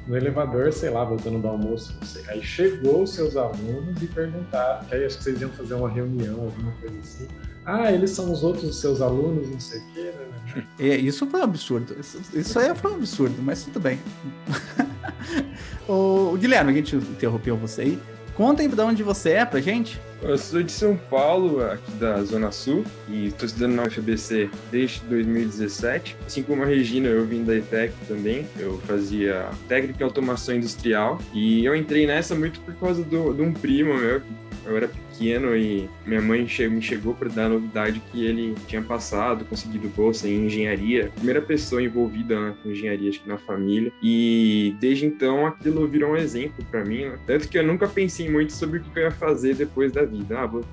no 0.08 0.18
elevador, 0.18 0.72
sei 0.74 0.90
lá, 0.90 1.04
voltando 1.06 1.40
do 1.40 1.48
almoço, 1.48 1.96
não 2.00 2.08
sei. 2.08 2.24
Aí 2.28 2.44
chegou 2.44 3.04
os 3.04 3.12
seus 3.12 3.38
alunos 3.38 4.02
e 4.02 4.08
perguntaram, 4.08 4.86
que 4.86 4.96
aí 4.96 5.06
acho 5.06 5.18
que 5.18 5.24
vocês 5.24 5.42
iam 5.42 5.50
fazer 5.52 5.76
uma 5.76 5.90
reunião, 5.90 6.42
alguma 6.42 6.72
coisa 6.74 7.00
assim. 7.00 7.28
Ah, 7.66 7.92
eles 7.92 8.12
são 8.12 8.30
os 8.32 8.44
outros 8.44 8.80
seus 8.80 9.02
alunos, 9.02 9.50
não 9.50 9.60
sei 9.60 9.80
o 9.80 9.84
quê, 9.94 10.14
né? 10.56 10.68
É, 10.78 10.98
isso 10.98 11.26
foi 11.28 11.40
um 11.40 11.44
absurdo. 11.44 11.96
Isso, 11.98 12.20
isso 12.34 12.60
aí 12.60 12.76
foi 12.76 12.92
um 12.92 12.96
absurdo, 12.96 13.42
mas 13.42 13.64
tudo 13.64 13.80
bem. 13.80 14.00
o, 15.88 16.38
Guilherme, 16.38 16.72
a 16.72 16.76
gente 16.76 16.96
interrompeu 16.96 17.56
você 17.56 17.82
aí. 17.82 18.00
Conta 18.36 18.64
aí 18.64 18.68
de 18.68 18.82
onde 18.82 19.04
você 19.04 19.32
é 19.32 19.46
pra 19.46 19.60
gente. 19.60 20.00
Eu 20.24 20.38
sou 20.38 20.64
de 20.64 20.72
São 20.72 20.96
Paulo, 20.96 21.64
aqui 21.64 21.92
da 22.00 22.24
Zona 22.24 22.50
Sul, 22.52 22.86
e 23.10 23.28
estou 23.28 23.46
estudando 23.46 23.74
na 23.74 23.84
UFBC 23.84 24.50
desde 24.72 25.02
2017. 25.02 26.16
Assim 26.26 26.42
como 26.42 26.64
a 26.64 26.66
Regina, 26.66 27.10
eu 27.10 27.26
vim 27.26 27.44
da 27.44 27.56
ETEC 27.56 27.94
também. 28.08 28.48
Eu 28.58 28.80
fazia 28.88 29.50
técnica 29.68 30.02
em 30.02 30.06
automação 30.06 30.56
industrial 30.56 31.20
e 31.34 31.66
eu 31.66 31.76
entrei 31.76 32.08
nessa 32.08 32.34
muito 32.34 32.60
por 32.62 32.74
causa 32.76 33.04
do, 33.04 33.34
de 33.34 33.42
um 33.42 33.54
primo 33.54 33.94
meu. 33.94 34.22
Eu 34.66 34.78
era 34.78 34.88
pequeno 34.88 35.56
e 35.56 35.90
minha 36.06 36.22
mãe 36.22 36.48
me 36.70 36.82
chegou 36.82 37.14
para 37.14 37.30
dar 37.30 37.46
a 37.46 37.50
novidade 37.50 38.02
que 38.12 38.26
ele 38.26 38.56
tinha 38.68 38.82
passado, 38.82 39.46
conseguido 39.46 39.88
bolsa 39.90 40.28
em 40.28 40.46
engenharia. 40.46 41.12
Primeira 41.16 41.42
pessoa 41.42 41.82
envolvida 41.82 42.40
né, 42.40 42.56
com 42.62 42.70
engenharia 42.70 43.10
acho 43.10 43.22
que 43.22 43.28
na 43.28 43.38
família. 43.38 43.92
E 44.02 44.76
desde 44.80 45.06
então 45.06 45.46
aquilo 45.46 45.88
virou 45.88 46.12
um 46.12 46.18
exemplo 46.18 46.64
para 46.70 46.84
mim. 46.84 47.06
Né? 47.06 47.18
Tanto 47.26 47.48
que 47.48 47.58
eu 47.58 47.64
nunca 47.66 47.88
pensei 47.88 48.30
muito 48.30 48.54
sobre 48.54 48.80
o 48.80 48.84
que 48.84 49.00
eu 49.00 49.04
ia 49.04 49.12
fazer 49.12 49.56
depois 49.56 49.92
da 49.92 50.04
vida. 50.04 50.40
Ah, 50.40 50.46
vou 50.46 50.64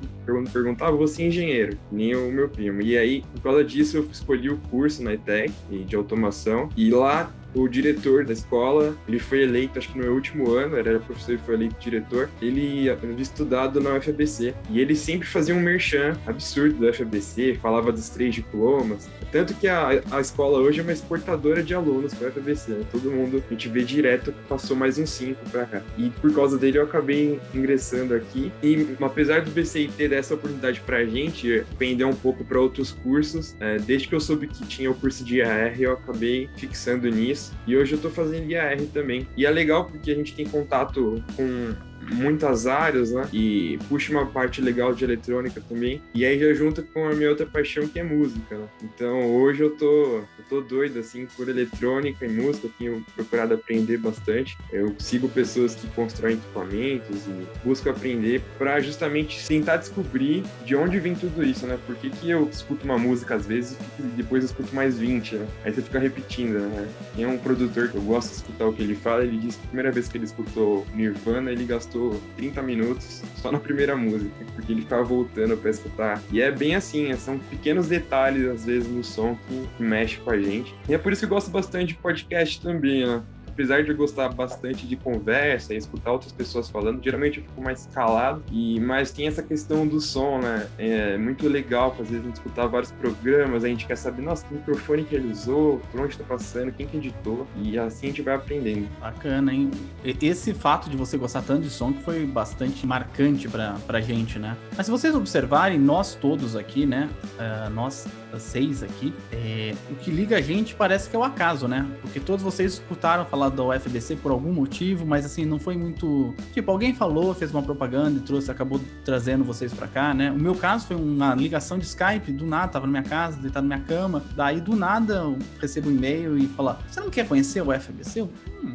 perguntar, 0.52 0.88
ah, 0.88 0.90
vou 0.90 1.06
ser 1.06 1.24
engenheiro, 1.24 1.76
nem 1.90 2.14
o 2.14 2.30
meu 2.30 2.48
primo. 2.48 2.80
E 2.82 2.96
aí, 2.96 3.22
por 3.34 3.42
causa 3.42 3.64
disso, 3.64 3.98
eu 3.98 4.08
escolhi 4.10 4.50
o 4.50 4.58
curso 4.70 5.02
na 5.02 5.14
ETEC 5.14 5.52
de 5.86 5.96
automação. 5.96 6.68
E 6.76 6.90
lá 6.90 7.32
o 7.54 7.68
diretor 7.68 8.24
da 8.24 8.32
escola, 8.32 8.96
ele 9.08 9.18
foi 9.18 9.42
eleito, 9.42 9.78
acho 9.78 9.92
que 9.92 9.98
no 9.98 10.04
meu 10.04 10.14
último 10.14 10.52
ano, 10.52 10.76
era 10.76 10.98
professor 11.00 11.34
e 11.34 11.38
foi 11.38 11.54
eleito 11.54 11.76
diretor, 11.78 12.30
ele 12.40 12.88
havia 12.90 13.20
estudado 13.20 13.80
na 13.80 13.96
UFABC, 13.96 14.54
e 14.70 14.80
ele 14.80 14.94
sempre 14.94 15.26
fazia 15.26 15.54
um 15.54 15.60
merchan 15.60 16.16
absurdo 16.26 16.80
da 16.80 16.90
UFABC, 16.90 17.58
falava 17.60 17.92
dos 17.92 18.08
três 18.08 18.34
diplomas, 18.34 19.08
tanto 19.32 19.54
que 19.54 19.68
a, 19.68 20.02
a 20.10 20.20
escola 20.20 20.58
hoje 20.58 20.80
é 20.80 20.82
uma 20.82 20.92
exportadora 20.92 21.62
de 21.62 21.74
alunos 21.74 22.14
para 22.14 22.28
a 22.28 22.30
UFABC, 22.30 22.72
né? 22.72 22.84
todo 22.90 23.10
mundo, 23.10 23.42
a 23.46 23.52
gente 23.52 23.68
vê 23.68 23.82
direto, 23.82 24.34
passou 24.48 24.76
mais 24.76 24.98
uns 24.98 25.10
cinco 25.10 25.48
para 25.50 25.64
cá, 25.66 25.82
e 25.96 26.10
por 26.10 26.32
causa 26.34 26.58
dele 26.58 26.78
eu 26.78 26.84
acabei 26.84 27.40
ingressando 27.54 28.14
aqui, 28.14 28.52
e 28.62 28.96
apesar 29.00 29.42
do 29.42 29.50
BCI 29.50 29.90
ter 29.96 30.08
dessa 30.08 30.34
oportunidade 30.34 30.80
para 30.80 30.98
a 30.98 31.04
gente, 31.04 31.64
vender 31.78 32.04
um 32.04 32.14
pouco 32.14 32.44
para 32.44 32.60
outros 32.60 32.92
cursos, 32.92 33.54
é, 33.60 33.78
desde 33.78 34.08
que 34.08 34.14
eu 34.14 34.20
soube 34.20 34.46
que 34.46 34.66
tinha 34.66 34.90
o 34.90 34.94
curso 34.94 35.24
de 35.24 35.38
IAR, 35.38 35.80
eu 35.80 35.92
acabei 35.92 36.48
fixando 36.56 37.08
nisso, 37.08 37.39
e 37.66 37.76
hoje 37.76 37.92
eu 37.92 37.96
estou 37.96 38.10
fazendo 38.10 38.50
IAR 38.50 38.80
também. 38.92 39.26
E 39.36 39.46
é 39.46 39.50
legal 39.50 39.84
porque 39.84 40.10
a 40.10 40.14
gente 40.14 40.34
tem 40.34 40.46
contato 40.46 41.22
com 41.36 41.74
muitas 42.00 42.66
áreas, 42.66 43.12
né? 43.12 43.28
E 43.32 43.78
puxa 43.88 44.12
uma 44.12 44.26
parte 44.26 44.60
legal 44.60 44.94
de 44.94 45.04
eletrônica 45.04 45.60
também. 45.68 46.00
E 46.14 46.24
aí 46.24 46.38
já 46.38 46.52
junta 46.54 46.82
com 46.82 47.06
a 47.08 47.14
minha 47.14 47.30
outra 47.30 47.46
paixão 47.46 47.86
que 47.86 47.98
é 47.98 48.02
música, 48.02 48.56
né? 48.56 48.66
Então 48.82 49.34
hoje 49.36 49.62
eu 49.62 49.70
tô, 49.70 50.16
eu 50.16 50.44
tô 50.48 50.60
doido, 50.60 50.98
assim, 50.98 51.26
por 51.36 51.48
eletrônica 51.48 52.24
e 52.24 52.28
música. 52.28 52.68
tenho 52.78 53.04
procurado 53.14 53.54
aprender 53.54 53.98
bastante. 53.98 54.56
Eu 54.72 54.94
sigo 54.98 55.28
pessoas 55.28 55.74
que 55.74 55.86
constroem 55.88 56.34
equipamentos 56.34 57.26
e 57.26 57.66
busco 57.66 57.88
aprender 57.90 58.42
para 58.58 58.80
justamente 58.80 59.46
tentar 59.46 59.76
descobrir 59.76 60.44
de 60.64 60.74
onde 60.76 60.98
vem 60.98 61.14
tudo 61.14 61.44
isso, 61.44 61.66
né? 61.66 61.78
Por 61.86 61.96
que, 61.96 62.10
que 62.10 62.30
eu 62.30 62.48
escuto 62.48 62.84
uma 62.84 62.98
música 62.98 63.34
às 63.34 63.46
vezes 63.46 63.76
e 63.98 64.02
depois 64.02 64.42
eu 64.42 64.50
escuto 64.50 64.74
mais 64.74 64.98
20, 64.98 65.36
né? 65.36 65.46
Aí 65.64 65.72
você 65.72 65.82
fica 65.82 65.98
repetindo, 65.98 66.58
né? 66.58 66.88
Tem 67.14 67.26
um 67.26 67.38
produtor 67.38 67.88
que 67.88 67.96
eu 67.96 68.02
gosto 68.02 68.30
de 68.30 68.36
escutar 68.36 68.66
o 68.66 68.72
que 68.72 68.82
ele 68.82 68.94
fala, 68.94 69.24
ele 69.24 69.38
disse 69.38 69.58
que 69.58 69.64
a 69.64 69.68
primeira 69.68 69.92
vez 69.92 70.08
que 70.08 70.16
ele 70.16 70.24
escutou 70.24 70.86
Nirvana, 70.94 71.50
ele 71.50 71.64
gastou 71.64 71.89
gastou 71.90 72.20
30 72.36 72.62
minutos 72.62 73.22
só 73.36 73.50
na 73.50 73.58
primeira 73.58 73.96
música, 73.96 74.30
porque 74.54 74.72
ele 74.72 74.82
ficava 74.82 75.02
voltando 75.02 75.56
para 75.56 75.70
escutar. 75.70 76.22
E 76.30 76.40
é 76.40 76.50
bem 76.50 76.76
assim, 76.76 77.14
são 77.16 77.38
pequenos 77.38 77.88
detalhes, 77.88 78.48
às 78.48 78.64
vezes, 78.64 78.88
no 78.88 79.02
som 79.02 79.36
que, 79.48 79.68
que 79.76 79.82
mexe 79.82 80.18
com 80.18 80.30
a 80.30 80.38
gente. 80.38 80.74
E 80.88 80.94
é 80.94 80.98
por 80.98 81.12
isso 81.12 81.20
que 81.20 81.26
eu 81.26 81.30
gosto 81.30 81.50
bastante 81.50 81.88
de 81.88 81.94
podcast 81.94 82.60
também, 82.60 83.06
né? 83.06 83.22
Apesar 83.60 83.82
de 83.82 83.90
eu 83.90 83.96
gostar 83.96 84.30
bastante 84.30 84.86
de 84.86 84.96
conversa 84.96 85.74
e 85.74 85.76
escutar 85.76 86.12
outras 86.12 86.32
pessoas 86.32 86.70
falando, 86.70 87.02
geralmente 87.02 87.38
eu 87.38 87.44
fico 87.44 87.60
mais 87.60 87.86
calado. 87.92 88.42
E 88.50 88.80
mas 88.80 89.10
tem 89.10 89.26
essa 89.26 89.42
questão 89.42 89.86
do 89.86 90.00
som, 90.00 90.38
né? 90.38 90.66
É 90.78 91.18
muito 91.18 91.46
legal, 91.46 91.94
às 92.00 92.08
vezes 92.08 92.24
a 92.24 92.26
gente 92.26 92.36
escutar 92.36 92.66
vários 92.66 92.90
programas, 92.92 93.62
a 93.62 93.68
gente 93.68 93.86
quer 93.86 93.96
saber, 93.96 94.22
nossa, 94.22 94.46
que 94.46 94.54
microfone 94.54 95.04
que 95.04 95.14
ele 95.14 95.30
usou, 95.30 95.78
por 95.92 96.00
onde 96.00 96.12
está 96.14 96.24
passando, 96.24 96.72
quem 96.72 96.86
que 96.86 96.96
editou, 96.96 97.46
e 97.56 97.78
assim 97.78 98.06
a 98.06 98.08
gente 98.08 98.22
vai 98.22 98.34
aprendendo. 98.34 98.88
Bacana, 98.98 99.52
hein? 99.52 99.70
Esse 100.04 100.54
fato 100.54 100.88
de 100.88 100.96
você 100.96 101.18
gostar 101.18 101.42
tanto 101.42 101.62
de 101.62 101.70
som 101.70 101.92
que 101.92 102.02
foi 102.02 102.24
bastante 102.24 102.86
marcante 102.86 103.46
pra, 103.46 103.76
pra 103.86 104.00
gente, 104.00 104.38
né? 104.38 104.56
Mas 104.74 104.86
se 104.86 104.92
vocês 104.92 105.14
observarem, 105.14 105.78
nós 105.78 106.14
todos 106.14 106.56
aqui, 106.56 106.86
né? 106.86 107.10
Uh, 107.36 107.70
nós 107.70 108.06
seis 108.38 108.82
aqui, 108.82 109.12
é, 109.32 109.74
o 109.90 109.96
que 109.96 110.10
liga 110.10 110.36
a 110.36 110.40
gente 110.40 110.74
parece 110.74 111.10
que 111.10 111.16
é 111.16 111.18
o 111.18 111.24
acaso, 111.24 111.66
né? 111.66 111.86
Porque 112.00 112.20
todos 112.20 112.42
vocês 112.42 112.74
escutaram 112.74 113.24
falar 113.24 113.49
da 113.50 113.64
UFBC 113.64 114.16
por 114.16 114.30
algum 114.30 114.52
motivo, 114.52 115.06
mas 115.06 115.24
assim, 115.24 115.44
não 115.44 115.58
foi 115.58 115.76
muito. 115.76 116.34
Tipo, 116.52 116.70
alguém 116.70 116.94
falou, 116.94 117.34
fez 117.34 117.52
uma 117.52 117.62
propaganda 117.62 118.18
e 118.18 118.22
trouxe, 118.22 118.50
acabou 118.50 118.80
trazendo 119.04 119.44
vocês 119.44 119.72
para 119.72 119.86
cá, 119.86 120.14
né? 120.14 120.30
O 120.30 120.38
meu 120.38 120.54
caso 120.54 120.86
foi 120.86 120.96
uma 120.96 121.34
ligação 121.34 121.78
de 121.78 121.84
Skype, 121.84 122.32
do 122.32 122.46
nada, 122.46 122.72
tava 122.72 122.86
na 122.86 122.92
minha 122.92 123.02
casa, 123.02 123.40
deitado 123.40 123.66
na 123.66 123.76
minha 123.76 123.86
cama, 123.86 124.22
daí 124.34 124.60
do 124.60 124.76
nada 124.76 125.14
eu 125.14 125.38
recebo 125.60 125.88
um 125.88 125.92
e-mail 125.92 126.38
e 126.38 126.46
fala: 126.48 126.78
Você 126.90 127.00
não 127.00 127.10
quer 127.10 127.26
conhecer 127.26 127.62
o 127.62 127.70
UFBC? 127.70 128.20
Eu, 128.20 128.30
hum, 128.62 128.74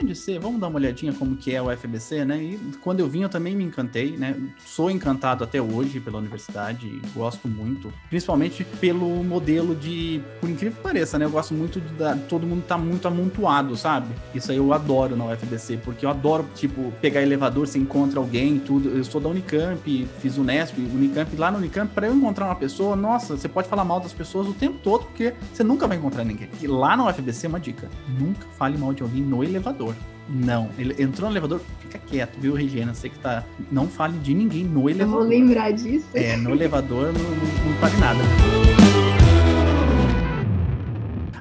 pode 0.00 0.16
ser, 0.16 0.38
vamos 0.38 0.58
dar 0.58 0.68
uma 0.68 0.78
olhadinha 0.78 1.12
como 1.12 1.36
que 1.36 1.54
é 1.54 1.60
o 1.60 1.70
FBC, 1.70 2.24
né? 2.24 2.42
E 2.42 2.58
quando 2.80 3.00
eu 3.00 3.08
vim 3.08 3.22
eu 3.22 3.28
também 3.28 3.54
me 3.54 3.62
encantei, 3.62 4.16
né? 4.16 4.34
Sou 4.64 4.90
encantado 4.90 5.44
até 5.44 5.60
hoje 5.60 6.00
pela 6.00 6.18
universidade, 6.18 7.00
gosto 7.14 7.46
muito, 7.46 7.92
principalmente 8.08 8.64
pelo 8.64 9.22
modelo 9.22 9.74
de, 9.74 10.22
por 10.40 10.48
incrível 10.48 10.76
que 10.76 10.82
pareça, 10.82 11.18
né? 11.18 11.26
Eu 11.26 11.30
gosto 11.30 11.52
muito 11.52 11.80
da, 11.80 12.16
todo 12.16 12.46
mundo 12.46 12.64
tá 12.66 12.78
muito 12.78 13.06
amontoado, 13.06 13.76
sabe? 13.76 14.14
Isso 14.34 14.50
aí 14.50 14.56
eu 14.56 14.72
adoro 14.72 15.14
na 15.14 15.26
UFBC, 15.26 15.78
porque 15.84 16.06
eu 16.06 16.10
adoro, 16.10 16.46
tipo, 16.54 16.90
pegar 17.00 17.20
elevador, 17.20 17.66
você 17.66 17.78
encontra 17.78 18.18
alguém, 18.18 18.58
tudo. 18.58 18.88
Eu 18.88 19.04
sou 19.04 19.20
da 19.20 19.28
Unicamp, 19.28 20.08
fiz 20.20 20.38
o 20.38 20.42
Nesp, 20.42 20.78
Unicamp, 20.78 21.36
lá 21.36 21.50
no 21.50 21.58
Unicamp, 21.58 21.92
para 21.92 22.06
eu 22.06 22.14
encontrar 22.14 22.46
uma 22.46 22.56
pessoa, 22.56 22.96
nossa, 22.96 23.36
você 23.36 23.48
pode 23.48 23.68
falar 23.68 23.84
mal 23.84 24.00
das 24.00 24.14
pessoas 24.14 24.48
o 24.48 24.54
tempo 24.54 24.78
todo, 24.82 25.04
porque 25.04 25.34
você 25.52 25.62
nunca 25.62 25.86
vai 25.86 25.98
encontrar 25.98 26.24
ninguém. 26.24 26.48
E 26.60 26.66
lá 26.66 26.96
na 26.96 27.06
UFBC, 27.06 27.48
uma 27.48 27.60
dica, 27.60 27.88
nunca 28.18 28.46
fale 28.56 28.78
mal 28.78 28.94
de 28.94 29.02
alguém 29.02 29.22
no 29.22 29.44
elevador. 29.44 29.89
Não, 30.30 30.70
ele 30.78 31.02
entrou 31.02 31.28
no 31.28 31.32
elevador, 31.32 31.60
fica 31.80 31.98
quieto, 31.98 32.38
viu, 32.38 32.54
Regina? 32.54 32.94
Você 32.94 33.08
que 33.08 33.18
tá. 33.18 33.44
Não 33.70 33.88
fale 33.88 34.16
de 34.18 34.32
ninguém 34.32 34.64
no 34.64 34.88
elevador. 34.88 35.14
Eu 35.14 35.20
vou 35.20 35.28
lembrar 35.28 35.72
disso. 35.72 36.06
É, 36.14 36.36
no 36.36 36.50
elevador 36.50 37.12
não, 37.12 37.20
não, 37.20 37.70
não 37.70 37.76
fale 37.80 37.96
nada. 37.96 38.20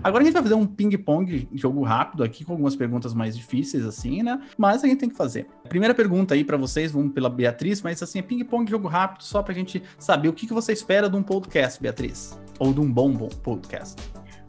Agora 0.02 0.24
a 0.24 0.26
gente 0.26 0.34
vai 0.34 0.42
fazer 0.42 0.56
um 0.56 0.66
ping-pong, 0.66 1.48
jogo 1.54 1.84
rápido 1.84 2.24
aqui, 2.24 2.44
com 2.44 2.54
algumas 2.54 2.76
perguntas 2.76 3.14
mais 3.14 3.38
difíceis, 3.38 3.86
assim, 3.86 4.24
né? 4.24 4.42
Mas 4.58 4.84
a 4.84 4.88
gente 4.88 5.00
tem 5.00 5.10
que 5.10 5.16
fazer. 5.16 5.46
Primeira 5.68 5.94
pergunta 5.94 6.34
aí 6.34 6.44
para 6.44 6.58
vocês, 6.58 6.92
vamos 6.92 7.14
pela 7.14 7.30
Beatriz, 7.30 7.82
mas 7.84 8.02
assim, 8.02 8.20
é 8.20 8.22
ping-pong, 8.22 8.70
jogo 8.72 8.88
rápido, 8.88 9.24
só 9.24 9.44
pra 9.44 9.54
gente 9.54 9.84
saber 10.00 10.30
o 10.30 10.34
que, 10.34 10.48
que 10.48 10.54
você 10.54 10.72
espera 10.72 11.10
de 11.10 11.16
um 11.16 11.22
podcast, 11.22 11.80
Beatriz. 11.80 12.40
Ou 12.58 12.74
de 12.74 12.80
um 12.80 12.92
bom, 12.92 13.12
bom 13.12 13.28
podcast. 13.28 14.02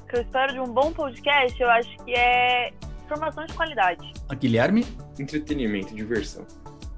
O 0.03 0.07
que 0.07 0.17
eu 0.17 0.23
espero 0.23 0.53
de 0.53 0.61
um 0.61 0.73
bom 0.73 0.93
podcast, 0.93 1.61
eu 1.61 1.69
acho 1.69 1.97
que 2.05 2.15
é 2.15 2.73
informação 3.11 3.45
de 3.45 3.53
qualidade. 3.55 4.13
A 4.29 4.35
Guilherme? 4.35 4.87
Entretenimento, 5.19 5.95
diversão. 5.95 6.47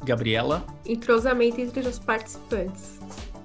Gabriela? 0.05 0.65
Entrosamento 0.85 1.61
entre 1.61 1.89
os 1.89 1.99
participantes. 1.99 2.99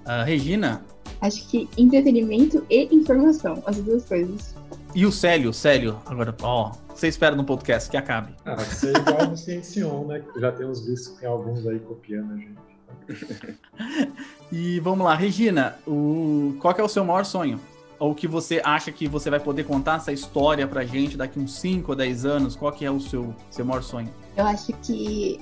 A 0.06 0.24
Regina? 0.24 0.86
Acho 1.22 1.48
que 1.48 1.70
entretenimento 1.78 2.66
e 2.70 2.94
informação, 2.94 3.64
as 3.66 3.78
duas 3.78 4.06
coisas. 4.06 4.54
E 4.94 5.06
o 5.06 5.12
Célio, 5.12 5.54
Célio, 5.54 5.98
agora, 6.06 6.36
ó, 6.42 6.74
você 6.94 7.08
espera 7.08 7.36
no 7.36 7.44
podcast 7.44 7.90
que 7.90 7.96
acabe. 7.96 8.34
Ah, 8.46 8.58
ser 8.58 8.96
igual 8.98 9.28
no 9.30 9.38
Ciencion, 9.38 10.06
né? 10.06 10.24
Já 10.38 10.52
temos 10.52 10.86
visto 10.86 11.14
que 11.14 11.22
tem 11.22 11.30
alguns 11.30 11.66
aí 11.66 11.80
copiando 11.80 12.34
a 12.34 12.38
gente. 12.38 12.68
e 14.52 14.80
vamos 14.82 15.06
lá, 15.06 15.16
Regina, 15.16 15.78
o... 15.88 16.58
qual 16.60 16.76
é 16.78 16.84
o 16.84 16.90
seu 16.90 17.06
maior 17.06 17.24
sonho? 17.24 17.60
Ou 18.00 18.14
que 18.14 18.28
você 18.28 18.62
acha 18.64 18.92
que 18.92 19.08
você 19.08 19.30
vai 19.30 19.40
poder 19.40 19.64
contar 19.64 19.98
essa 19.98 20.12
história 20.12 20.68
pra 20.68 20.86
gente 20.86 21.18
daqui 21.18 21.40
uns 21.40 21.54
5 21.60 21.92
ou 21.92 21.96
10 21.96 22.26
anos? 22.26 22.56
Qual 22.56 22.72
que 22.72 22.86
é 22.86 22.92
o 22.92 23.00
seu, 23.00 23.34
seu 23.50 23.66
maior 23.66 23.82
sonho? 23.82 24.10
Eu 24.36 24.46
acho 24.46 24.74
que 24.84 25.40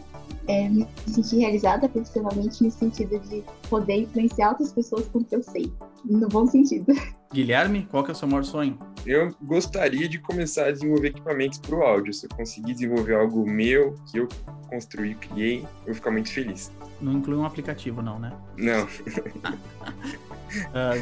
é, 0.47 0.69
me 0.69 0.87
sentir 1.07 1.37
realizada 1.37 1.89
profissionalmente 1.89 2.63
no 2.63 2.71
sentido 2.71 3.19
de 3.19 3.43
poder 3.69 4.01
influenciar 4.01 4.49
outras 4.49 4.71
pessoas 4.71 5.07
com 5.09 5.19
o 5.19 5.23
que 5.23 5.35
eu 5.35 5.43
sei, 5.43 5.71
no 6.03 6.27
bom 6.27 6.47
sentido. 6.47 6.93
Guilherme, 7.35 7.85
qual 7.91 8.01
que 8.01 8.11
é 8.11 8.13
o 8.13 8.15
seu 8.15 8.29
maior 8.29 8.45
sonho? 8.45 8.79
Eu 9.05 9.35
gostaria 9.41 10.07
de 10.07 10.17
começar 10.17 10.67
a 10.67 10.71
desenvolver 10.71 11.09
equipamentos 11.09 11.59
para 11.59 11.75
o 11.75 11.83
áudio. 11.83 12.13
Se 12.13 12.27
eu 12.27 12.29
conseguir 12.29 12.73
desenvolver 12.73 13.13
algo 13.13 13.45
meu, 13.45 13.93
que 14.09 14.19
eu 14.19 14.29
construí, 14.69 15.15
criei, 15.15 15.59
eu 15.59 15.87
vou 15.87 15.95
ficar 15.95 16.11
muito 16.11 16.31
feliz. 16.31 16.71
Não 17.01 17.11
inclui 17.11 17.35
um 17.35 17.43
aplicativo, 17.45 18.01
não, 18.01 18.17
né? 18.17 18.31
Não. 18.55 18.85
Uh, 18.85 18.87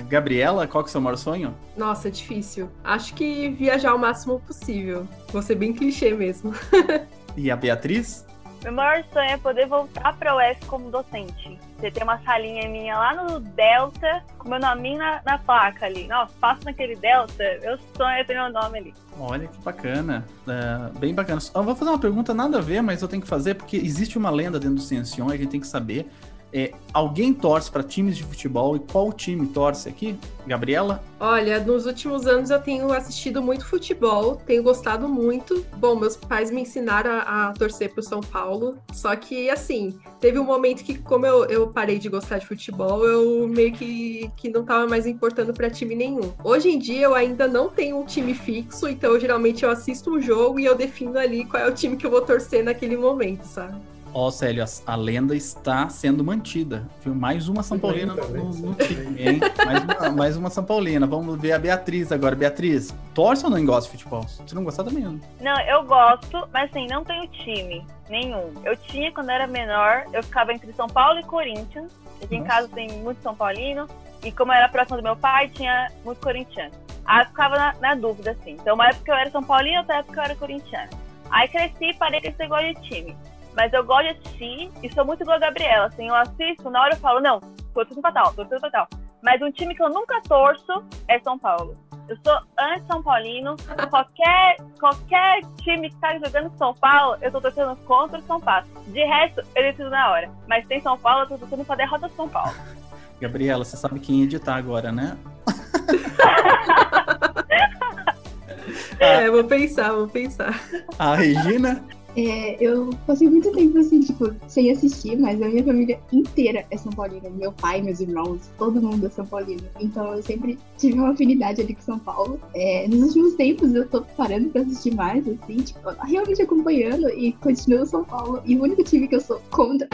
Gabriela, 0.09 0.65
qual 0.65 0.83
que 0.83 0.87
é 0.87 0.89
o 0.89 0.91
seu 0.91 1.01
maior 1.01 1.17
sonho? 1.17 1.55
Nossa, 1.77 2.09
difícil. 2.09 2.67
Acho 2.83 3.13
que 3.13 3.49
viajar 3.49 3.93
o 3.93 3.99
máximo 3.99 4.39
possível. 4.39 5.07
Vou 5.31 5.43
ser 5.43 5.53
bem 5.53 5.71
clichê 5.71 6.15
mesmo. 6.15 6.51
e 7.37 7.51
a 7.51 7.55
Beatriz? 7.55 8.25
Meu 8.63 8.71
maior 8.71 9.03
sonho 9.11 9.29
é 9.29 9.37
poder 9.37 9.67
voltar 9.67 10.17
para 10.17 10.33
o 10.33 10.37
UF 10.37 10.65
como 10.67 10.89
docente. 10.89 11.59
Você 11.77 11.91
tem 11.91 12.01
uma 12.01 12.17
salinha 12.19 12.69
minha 12.69 12.97
lá 12.97 13.13
no 13.13 13.41
Delta, 13.41 14.23
com 14.37 14.47
meu 14.47 14.57
nome 14.57 14.97
na, 14.97 15.21
na 15.25 15.37
placa 15.37 15.85
ali. 15.85 16.07
Nossa, 16.07 16.33
passo 16.39 16.63
naquele 16.63 16.95
Delta, 16.95 17.43
meu 17.61 17.77
sonho 17.97 18.17
é 18.17 18.23
ter 18.23 18.35
meu 18.35 18.49
nome 18.49 18.79
ali. 18.79 18.93
Olha 19.19 19.49
que 19.49 19.61
bacana. 19.61 20.25
É, 20.47 20.97
bem 20.97 21.13
bacana. 21.13 21.41
Eu 21.53 21.63
vou 21.63 21.75
fazer 21.75 21.91
uma 21.91 21.99
pergunta 21.99 22.33
nada 22.33 22.59
a 22.59 22.61
ver, 22.61 22.81
mas 22.81 23.01
eu 23.01 23.07
tenho 23.09 23.21
que 23.21 23.27
fazer, 23.27 23.55
porque 23.55 23.75
existe 23.75 24.17
uma 24.17 24.29
lenda 24.29 24.57
dentro 24.57 24.75
do 24.75 24.81
Ciencion, 24.81 25.29
a 25.29 25.35
gente 25.35 25.49
tem 25.49 25.59
que 25.59 25.67
saber 25.67 26.09
É, 26.53 26.71
alguém 26.93 27.33
torce 27.33 27.71
para 27.71 27.81
times 27.81 28.15
de 28.15 28.23
futebol 28.23 28.75
e 28.75 28.79
qual 28.79 29.11
time 29.11 29.47
torce 29.47 29.89
aqui? 29.89 30.15
Gabriela? 30.45 31.03
Olha, 31.19 31.59
nos 31.59 31.85
últimos 31.85 32.27
anos 32.27 32.51
eu 32.51 32.61
tenho 32.61 32.91
assistido 32.91 33.41
muito 33.41 33.65
futebol, 33.65 34.35
tenho 34.35 34.61
gostado 34.61 35.09
muito. 35.09 35.65
Bom, 35.77 35.95
meus 35.95 36.15
pais 36.15 36.51
me 36.51 36.61
ensinaram 36.61 37.11
a, 37.11 37.49
a 37.49 37.53
torcer 37.53 37.91
para 37.91 38.01
o 38.01 38.03
São 38.03 38.21
Paulo, 38.21 38.77
só 38.91 39.15
que 39.15 39.49
assim, 39.49 39.97
teve 40.19 40.37
um 40.37 40.43
momento 40.43 40.83
que, 40.83 40.97
como 40.99 41.25
eu, 41.25 41.45
eu 41.45 41.67
parei 41.69 41.97
de 41.97 42.09
gostar 42.09 42.37
de 42.37 42.45
futebol, 42.45 43.03
eu 43.05 43.47
meio 43.47 43.71
que, 43.71 44.29
que 44.37 44.49
não 44.49 44.61
estava 44.61 44.85
mais 44.85 45.07
importando 45.07 45.53
para 45.53 45.69
time 45.69 45.95
nenhum. 45.95 46.33
Hoje 46.43 46.69
em 46.69 46.77
dia 46.77 47.05
eu 47.05 47.15
ainda 47.15 47.47
não 47.47 47.69
tenho 47.69 47.97
um 47.97 48.05
time 48.05 48.35
fixo, 48.35 48.87
então 48.87 49.19
geralmente 49.19 49.63
eu 49.63 49.71
assisto 49.71 50.11
um 50.11 50.21
jogo 50.21 50.59
e 50.59 50.65
eu 50.65 50.75
defino 50.75 51.17
ali 51.17 51.45
qual 51.45 51.63
é 51.63 51.67
o 51.67 51.73
time 51.73 51.97
que 51.97 52.05
eu 52.05 52.11
vou 52.11 52.21
torcer 52.21 52.63
naquele 52.63 52.97
momento, 52.97 53.43
sabe? 53.45 53.92
Ó, 54.13 54.29
Célio, 54.29 54.63
a, 54.63 54.93
a, 54.93 54.95
lenda 54.95 55.35
está 55.35 55.89
sendo 55.89 56.23
mantida. 56.23 56.85
Viu? 57.01 57.15
Mais 57.15 57.49
uma 57.49 57.63
São 57.63 57.79
Paulina 57.79 58.13
no, 58.13 58.29
no, 58.29 58.53
no 58.53 58.75
time, 58.75 59.21
hein? 59.21 59.39
Mais 59.65 59.83
uma, 59.83 60.09
mais 60.11 60.37
uma 60.37 60.49
São 60.51 60.63
Paulina. 60.63 61.07
Vamos 61.07 61.39
ver 61.41 61.53
a 61.53 61.59
Beatriz 61.59 62.11
agora. 62.11 62.35
Beatriz, 62.35 62.93
torce 63.15 63.43
ou 63.43 63.49
não 63.49 63.65
gosta 63.65 63.89
de 63.89 63.97
futebol? 63.97 64.23
Se 64.27 64.53
não 64.53 64.63
gostar 64.63 64.83
também. 64.83 65.03
Não. 65.03 65.19
não, 65.41 65.59
eu 65.61 65.83
gosto, 65.83 66.47
mas 66.53 66.69
assim, 66.69 66.85
não 66.87 67.03
tenho 67.03 67.27
time 67.27 67.83
nenhum. 68.07 68.53
Eu 68.63 68.77
tinha 68.77 69.11
quando 69.11 69.31
era 69.31 69.47
menor, 69.47 70.05
eu 70.13 70.21
ficava 70.21 70.53
entre 70.53 70.71
São 70.73 70.87
Paulo 70.87 71.19
e 71.19 71.23
Corinthians. 71.23 71.91
Aqui 72.21 72.35
em 72.35 72.43
casa 72.43 72.67
tem 72.67 72.91
muito 72.99 73.21
São 73.23 73.35
Paulino. 73.35 73.87
E 74.23 74.31
como 74.31 74.51
eu 74.51 74.57
era 74.57 74.69
próximo 74.69 74.97
do 74.97 75.03
meu 75.03 75.15
pai, 75.15 75.49
tinha 75.49 75.91
muito 76.05 76.19
corintiano. 76.19 76.71
Aí 77.05 77.23
eu 77.23 77.25
ficava 77.25 77.55
na, 77.55 77.75
na 77.81 77.95
dúvida, 77.95 78.31
assim. 78.31 78.51
Então, 78.51 78.75
uma 78.75 78.87
época 78.87 79.11
eu 79.11 79.15
era 79.15 79.31
São 79.31 79.43
Paulino, 79.43 79.79
outra 79.79 79.97
época 79.97 80.19
eu 80.19 80.23
era 80.23 80.35
corintiano. 80.35 80.89
Aí 81.29 81.47
cresci 81.47 81.85
e 81.85 81.93
parei 81.95 82.21
com 82.21 82.27
esse 82.27 82.39
negócio 82.39 82.75
de 82.75 82.81
time. 82.81 83.17
Mas 83.55 83.71
eu 83.73 83.83
gosto 83.83 84.03
de 84.03 84.09
assistir 84.09 84.71
e 84.81 84.93
sou 84.93 85.05
muito 85.05 85.21
igual 85.21 85.37
a 85.37 85.39
Gabriela. 85.39 85.87
Assim, 85.87 86.07
eu 86.07 86.15
assisto, 86.15 86.69
na 86.69 86.81
hora 86.81 86.93
eu 86.93 86.99
falo, 86.99 87.21
não, 87.21 87.39
torço 87.73 87.99
pra 88.01 88.11
tal, 88.11 88.33
torço 88.33 88.59
pra 88.59 88.69
tal. 88.69 88.87
Mas 89.21 89.41
um 89.41 89.51
time 89.51 89.73
que 89.73 89.81
eu 89.81 89.89
nunca 89.89 90.21
torço 90.23 90.83
é 91.07 91.17
São 91.19 91.39
Paulo. 91.39 91.73
Eu 92.09 92.17
sou 92.23 92.37
anti-São 92.59 93.01
Paulino. 93.01 93.55
Qualquer, 93.89 94.57
qualquer 94.79 95.39
time 95.61 95.89
que 95.89 95.95
tá 95.97 96.19
jogando 96.19 96.51
São 96.57 96.73
Paulo, 96.73 97.17
eu 97.21 97.31
tô 97.31 97.39
torcendo 97.39 97.77
contra 97.85 98.19
o 98.19 98.23
São 98.23 98.41
Paulo. 98.41 98.67
De 98.87 99.05
resto, 99.05 99.41
eu 99.55 99.63
decido 99.63 99.89
na 99.89 100.11
hora. 100.11 100.29
Mas 100.47 100.67
tem 100.67 100.81
São 100.81 100.97
Paulo, 100.97 101.23
eu 101.23 101.29
tô 101.29 101.37
torcendo 101.37 101.63
pra 101.65 101.75
derrota 101.75 102.09
do 102.09 102.15
São 102.15 102.27
Paulo. 102.27 102.53
Gabriela, 103.21 103.63
você 103.63 103.77
sabe 103.77 104.01
quem 104.01 104.23
editar 104.23 104.55
agora, 104.55 104.91
né? 104.91 105.17
é, 108.99 109.29
vou 109.29 109.45
pensar, 109.45 109.93
vou 109.93 110.09
pensar. 110.09 110.59
A 110.99 111.15
Regina? 111.15 111.81
É, 112.15 112.57
eu 112.63 112.91
passei 113.07 113.29
muito 113.29 113.51
tempo 113.51 113.77
assim, 113.79 113.99
tipo, 114.01 114.33
sem 114.47 114.71
assistir, 114.71 115.17
mas 115.17 115.41
a 115.41 115.47
minha 115.47 115.63
família 115.63 115.99
inteira 116.11 116.65
é 116.69 116.77
São 116.77 116.91
Paulina. 116.91 117.29
Meu 117.29 117.51
pai, 117.51 117.81
meus 117.81 117.99
irmãos, 117.99 118.41
todo 118.57 118.81
mundo 118.81 119.05
é 119.05 119.09
São 119.09 119.25
Paulino. 119.25 119.63
Então 119.79 120.13
eu 120.15 120.21
sempre 120.21 120.57
tive 120.77 120.99
uma 120.99 121.11
afinidade 121.11 121.61
ali 121.61 121.73
com 121.73 121.81
São 121.81 121.99
Paulo. 121.99 122.39
É, 122.53 122.87
nos 122.87 123.07
últimos 123.07 123.35
tempos 123.35 123.73
eu 123.73 123.87
tô 123.87 124.01
parando 124.01 124.49
pra 124.49 124.61
assistir 124.61 124.93
mais, 124.93 125.27
assim, 125.27 125.57
tipo, 125.57 125.79
realmente 126.03 126.41
acompanhando 126.41 127.09
e 127.09 127.31
continuo 127.33 127.85
São 127.85 128.03
Paulo. 128.03 128.41
E 128.45 128.55
o 128.55 128.63
único 128.63 128.83
time 128.83 129.07
que 129.07 129.15
eu 129.15 129.21
sou 129.21 129.41
contra 129.49 129.87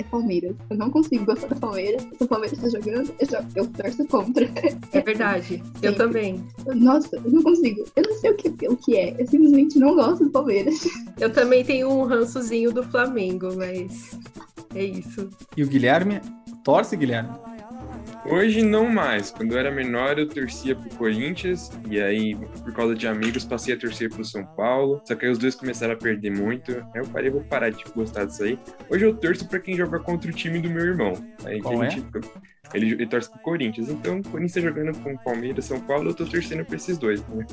é 0.00 0.02
Palmeiras. 0.04 0.56
Eu 0.68 0.76
não 0.76 0.90
consigo 0.90 1.24
gostar 1.24 1.48
da 1.48 1.56
Palmeiras. 1.56 2.02
Se 2.02 2.24
o 2.24 2.26
Palmeiras 2.26 2.58
tá 2.58 2.68
jogando, 2.68 3.12
eu, 3.18 3.26
já, 3.26 3.44
eu 3.54 3.66
torço 3.68 4.04
contra. 4.06 4.50
É 4.92 5.00
verdade. 5.00 5.62
eu 5.82 5.94
também. 5.94 6.42
Nossa, 6.74 7.16
eu 7.16 7.30
não 7.30 7.42
consigo. 7.42 7.84
Eu 7.96 8.02
não 8.08 8.18
sei 8.18 8.30
o 8.30 8.34
que, 8.34 8.68
o 8.68 8.76
que 8.76 8.96
é. 8.96 9.14
Eu 9.18 9.26
simplesmente 9.26 9.78
não 9.78 9.94
gosto 9.94 10.24
do 10.24 10.30
Palmeiras. 10.30 10.80
Eu 11.18 11.32
também 11.32 11.64
tenho 11.64 11.88
um 11.88 12.04
rançozinho 12.04 12.72
do 12.72 12.82
Flamengo, 12.84 13.54
mas 13.56 14.18
é 14.74 14.84
isso. 14.84 15.28
E 15.56 15.62
o 15.62 15.66
Guilherme? 15.66 16.20
Torce, 16.64 16.96
Guilherme? 16.96 17.30
Hoje 18.24 18.62
não 18.62 18.88
mais. 18.88 19.30
Quando 19.30 19.52
eu 19.52 19.58
era 19.58 19.70
menor, 19.70 20.18
eu 20.18 20.28
torcia 20.28 20.76
pro 20.76 20.94
Corinthians, 20.96 21.70
e 21.90 22.00
aí, 22.00 22.36
por 22.36 22.72
causa 22.72 22.94
de 22.94 23.06
amigos, 23.08 23.44
passei 23.44 23.74
a 23.74 23.78
torcer 23.78 24.10
pro 24.10 24.24
São 24.24 24.44
Paulo. 24.44 25.00
Só 25.04 25.14
que 25.14 25.24
aí 25.24 25.30
os 25.32 25.38
dois 25.38 25.54
começaram 25.54 25.94
a 25.94 25.96
perder 25.96 26.30
muito. 26.30 26.72
Aí 26.94 27.00
eu 27.00 27.06
parei, 27.06 27.30
vou 27.30 27.42
parar 27.42 27.70
de 27.70 27.82
gostar 27.94 28.24
disso 28.26 28.44
aí. 28.44 28.58
Hoje 28.88 29.04
eu 29.04 29.14
torço 29.14 29.48
pra 29.48 29.58
quem 29.58 29.76
joga 29.76 29.98
contra 29.98 30.30
o 30.30 30.34
time 30.34 30.58
do 30.60 30.68
meu 30.70 30.84
irmão. 30.84 31.12
Aí 31.44 31.60
Qual 31.60 31.82
é? 31.82 31.90
gente, 31.90 32.06
ele, 32.74 32.92
ele 32.92 33.06
torce 33.06 33.30
pro 33.30 33.40
Corinthians. 33.40 33.88
Então, 33.88 34.18
o 34.20 34.22
Corinthians 34.22 34.52
tá 34.52 34.60
jogando 34.60 34.98
com 35.02 35.12
o 35.14 35.18
Palmeiras, 35.18 35.64
São 35.64 35.80
Paulo, 35.80 36.10
eu 36.10 36.14
tô 36.14 36.24
torcendo 36.24 36.64
pra 36.64 36.76
esses 36.76 36.98
dois, 36.98 37.26
né? 37.28 37.46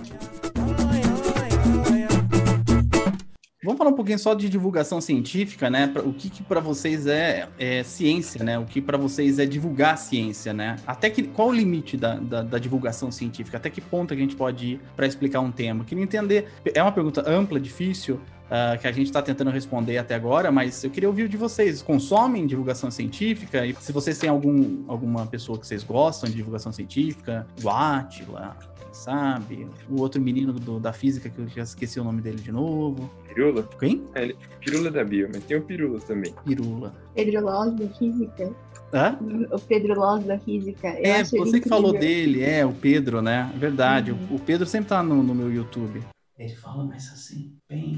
Vamos 3.67 3.80
falar 3.80 3.89
um 3.89 3.95
pouquinho 3.95 4.17
só 4.17 4.34
de 4.34 4.47
divulgação 4.47 5.01
científica, 5.01 5.69
né? 5.69 5.91
O 6.06 6.13
que, 6.13 6.30
que 6.30 6.41
para 6.41 6.62
vocês 6.62 7.06
é, 7.06 7.49
é, 7.60 7.84
ciência, 7.84 8.41
né? 8.41 8.58
O 8.58 8.63
que 8.63 8.80
para 8.80 8.97
vocês 8.97 9.39
é 9.39 9.45
divulgar 9.45 9.95
a 9.95 9.97
ciência, 9.97 10.53
né? 10.53 10.77
Até 10.88 11.10
que 11.10 11.23
qual 11.23 11.49
o 11.49 11.51
limite 11.53 11.97
da, 11.97 12.15
da, 12.15 12.43
da 12.43 12.60
divulgação 12.60 13.12
científica? 13.12 13.58
Até 13.58 13.69
que 13.69 13.82
ponto 13.82 14.13
a 14.13 14.17
gente 14.17 14.38
pode 14.38 14.65
ir 14.65 14.82
para 14.95 15.06
explicar 15.06 15.41
um 15.41 15.51
tema? 15.51 15.84
Queria 15.84 16.01
entender. 16.01 16.47
É 16.73 16.82
uma 16.82 16.93
pergunta 16.93 17.30
ampla, 17.30 17.60
difícil, 17.60 18.21
Uh, 18.47 18.80
que 18.80 18.88
a 18.88 18.93
gente 18.93 19.08
está 19.08 19.21
tentando 19.21 19.51
responder 19.51 19.97
até 19.97 20.15
agora, 20.15 20.49
mas 20.49 20.82
eu 20.82 20.89
queria 20.89 21.10
ouvir 21.10 21.27
de 21.27 21.36
vocês. 21.36 21.82
Consomem 21.82 22.47
divulgação 22.47 22.89
científica? 22.89 23.65
E 23.65 23.75
se 23.75 23.91
vocês 23.91 24.17
têm 24.17 24.30
algum, 24.30 24.86
alguma 24.88 25.27
pessoa 25.27 25.60
que 25.60 25.67
vocês 25.67 25.84
gostam 25.84 26.30
de 26.30 26.38
divulgação 26.38 26.71
científica, 26.71 27.45
o 27.62 27.69
Atila, 27.69 28.56
sabe? 28.93 29.67
O 29.89 30.01
outro 30.01 30.21
menino 30.21 30.53
do, 30.53 30.80
da 30.80 30.93
física, 30.93 31.30
que 31.30 31.39
eu 31.39 31.47
já 31.49 31.63
esqueci 31.63 31.99
o 31.99 32.06
nome 32.06 32.21
dele 32.21 32.41
de 32.41 32.51
novo. 32.51 33.10
Pirula? 33.38 33.69
Quem? 33.80 34.04
É, 34.15 34.23
ele, 34.23 34.36
Pirula 34.60 34.89
da 34.89 35.04
Bio, 35.04 35.30
mas 35.32 35.43
tem 35.43 35.58
o 35.58 35.62
Pirula 35.62 36.00
também. 36.00 36.34
Pirula. 36.43 36.91
Pedro 37.13 37.41
Loz 37.45 37.73
da 37.76 37.88
Física. 37.89 38.52
Hã? 38.91 39.17
O 39.52 39.60
Pedro 39.60 40.00
Loz 40.00 40.23
da 40.26 40.39
Física. 40.39 40.88
Eu 41.00 41.06
É, 41.06 41.23
você 41.23 41.60
que 41.62 41.69
falou 41.69 41.93
incrível. 41.93 42.08
dele, 42.15 42.43
é, 42.43 42.65
o 42.65 42.73
Pedro, 42.73 43.21
né? 43.21 43.52
Verdade, 43.56 44.12
Uhum. 44.12 44.28
o, 44.32 44.36
o 44.36 44.39
Pedro 44.39 44.65
sempre 44.65 44.89
tá 44.89 45.04
no, 45.04 45.21
no 45.21 45.36
meu 45.36 45.54
YouTube. 45.54 46.02
Ele 46.39 46.56
fala 46.56 46.84
mais 46.86 47.08
assim, 47.12 47.54
bem, 47.69 47.97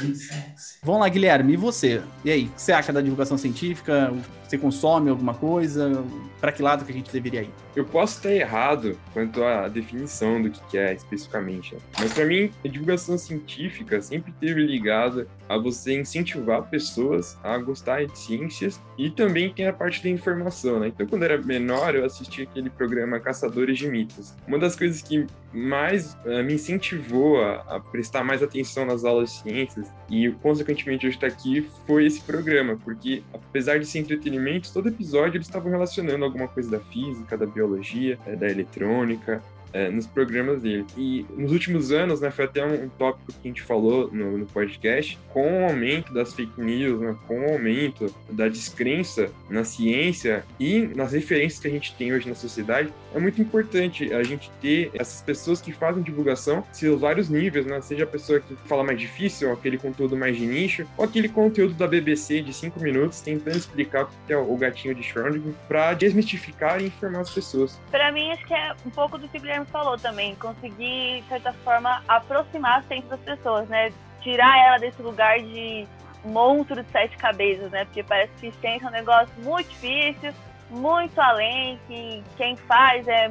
bem 0.00 0.14
sexy. 0.14 0.78
Vamos 0.82 1.00
lá, 1.02 1.08
Guilherme, 1.08 1.54
e 1.54 1.56
você? 1.56 2.02
E 2.24 2.30
aí, 2.30 2.44
o 2.44 2.50
que 2.50 2.60
você 2.60 2.72
acha 2.72 2.92
da 2.92 3.00
divulgação 3.00 3.38
científica? 3.38 4.12
Você 4.48 4.56
consome 4.56 5.10
alguma 5.10 5.34
coisa? 5.34 6.02
Para 6.40 6.50
que 6.52 6.62
lado 6.62 6.82
que 6.82 6.90
a 6.90 6.94
gente 6.94 7.12
deveria 7.12 7.42
ir? 7.42 7.50
Eu 7.76 7.84
posso 7.84 8.16
estar 8.16 8.32
errado 8.32 8.98
quanto 9.12 9.44
à 9.44 9.68
definição 9.68 10.40
do 10.40 10.50
que 10.50 10.78
é 10.78 10.94
especificamente, 10.94 11.74
né? 11.74 11.80
mas 11.98 12.12
para 12.14 12.24
mim 12.24 12.50
a 12.64 12.68
divulgação 12.68 13.18
científica 13.18 14.00
sempre 14.00 14.32
esteve 14.32 14.66
ligada 14.66 15.28
a 15.48 15.58
você 15.58 16.00
incentivar 16.00 16.62
pessoas 16.68 17.38
a 17.42 17.58
gostar 17.58 18.06
de 18.06 18.18
ciências 18.18 18.80
e 18.96 19.10
também 19.10 19.52
tem 19.52 19.66
a 19.66 19.72
parte 19.72 20.02
da 20.02 20.08
informação, 20.08 20.80
né? 20.80 20.88
Então 20.88 21.06
quando 21.06 21.22
eu 21.22 21.32
era 21.32 21.42
menor 21.42 21.94
eu 21.94 22.04
assistia 22.04 22.44
aquele 22.44 22.70
programa 22.70 23.20
Caçadores 23.20 23.78
de 23.78 23.86
Mitos. 23.88 24.34
Uma 24.46 24.58
das 24.58 24.74
coisas 24.74 25.02
que 25.02 25.26
mais 25.52 26.16
eh, 26.26 26.42
me 26.42 26.54
incentivou 26.54 27.40
a, 27.42 27.76
a 27.76 27.80
prestar 27.80 28.24
mais 28.24 28.42
atenção 28.42 28.84
nas 28.84 29.04
aulas 29.04 29.30
de 29.30 29.42
ciências 29.42 29.88
e 30.10 30.30
consequentemente 30.42 31.06
hoje 31.06 31.16
estar 31.16 31.26
aqui 31.26 31.68
foi 31.86 32.06
esse 32.06 32.20
programa, 32.22 32.76
porque 32.84 33.22
apesar 33.32 33.78
de 33.78 33.86
ser 33.86 34.00
entretenimento, 34.00 34.37
todo 34.72 34.88
episódio 34.88 35.36
eles 35.36 35.46
estavam 35.46 35.70
relacionando 35.70 36.24
alguma 36.24 36.48
coisa 36.48 36.70
da 36.70 36.80
física, 36.80 37.36
da 37.36 37.46
biologia, 37.46 38.18
eh, 38.26 38.36
da 38.36 38.48
eletrônica, 38.48 39.42
eh, 39.72 39.90
nos 39.90 40.06
programas 40.06 40.62
dele. 40.62 40.86
E 40.96 41.26
nos 41.36 41.52
últimos 41.52 41.92
anos, 41.92 42.20
né, 42.20 42.30
foi 42.30 42.46
até 42.46 42.64
um, 42.64 42.84
um 42.84 42.88
tópico 42.88 43.32
que 43.32 43.38
a 43.44 43.48
gente 43.48 43.62
falou 43.62 44.10
no, 44.12 44.38
no 44.38 44.46
podcast, 44.46 45.18
com 45.28 45.62
o 45.62 45.64
aumento 45.66 46.12
das 46.12 46.32
fake 46.32 46.60
news, 46.60 47.00
né, 47.00 47.16
com 47.26 47.40
o 47.40 47.52
aumento 47.52 48.12
da 48.30 48.48
descrença 48.48 49.30
na 49.50 49.64
ciência 49.64 50.44
e 50.58 50.80
nas 50.94 51.12
referências 51.12 51.60
que 51.60 51.68
a 51.68 51.70
gente 51.70 51.94
tem 51.96 52.12
hoje 52.12 52.28
na 52.28 52.34
sociedade, 52.34 52.92
é 53.14 53.18
muito 53.18 53.40
importante 53.40 54.12
a 54.12 54.22
gente 54.22 54.50
ter 54.60 54.90
essas 54.94 55.22
pessoas 55.22 55.60
que 55.60 55.72
fazem 55.72 56.02
divulgação, 56.02 56.64
seus 56.72 57.00
vários 57.00 57.28
níveis, 57.28 57.66
né, 57.66 57.80
seja 57.80 58.04
a 58.04 58.06
pessoa 58.06 58.40
que 58.40 58.54
fala 58.66 58.84
mais 58.84 59.00
difícil, 59.00 59.52
aquele 59.52 59.78
conteúdo 59.78 60.16
mais 60.16 60.36
de 60.36 60.46
nicho, 60.46 60.86
ou 60.96 61.04
aquele 61.04 61.28
conteúdo 61.28 61.74
da 61.74 61.86
BBC 61.86 62.42
de 62.42 62.52
5 62.52 62.80
minutos, 62.80 63.20
tentando 63.20 63.56
explicar 63.56 64.04
o 64.04 64.08
que 64.26 64.32
é 64.32 64.36
o 64.36 64.56
gatinho 64.56 64.94
de 64.94 65.02
Schrödinger, 65.02 65.54
para 65.66 65.94
desmistificar 65.94 66.80
e 66.80 66.86
informar 66.86 67.20
as 67.20 67.30
pessoas. 67.30 67.80
Pra 67.90 68.12
mim, 68.12 68.30
acho 68.32 68.46
que 68.46 68.54
é 68.54 68.74
um 68.84 68.90
pouco 68.90 69.18
do 69.18 69.28
que 69.28 69.38
o 69.38 69.40
Guilherme 69.40 69.66
falou 69.66 69.98
também. 69.98 70.34
Conseguir, 70.36 71.22
de 71.22 71.28
certa 71.28 71.52
forma, 71.64 72.02
aproximar 72.06 72.80
a 72.80 72.82
ciência 72.82 73.08
das 73.08 73.20
pessoas, 73.20 73.68
né? 73.68 73.92
Tirar 74.20 74.58
ela 74.66 74.78
desse 74.78 75.00
lugar 75.00 75.38
de 75.38 75.86
monstro 76.24 76.82
de 76.82 76.90
sete 76.90 77.16
cabeças, 77.16 77.70
né? 77.70 77.84
Porque 77.84 78.02
parece 78.02 78.32
que 78.40 78.52
ciência 78.60 78.86
é 78.86 78.88
um 78.88 78.92
negócio 78.92 79.32
muito 79.42 79.68
difícil, 79.68 80.32
muito 80.70 81.18
além, 81.20 81.78
que 81.86 82.22
quem 82.36 82.56
faz 82.56 83.06
é 83.08 83.28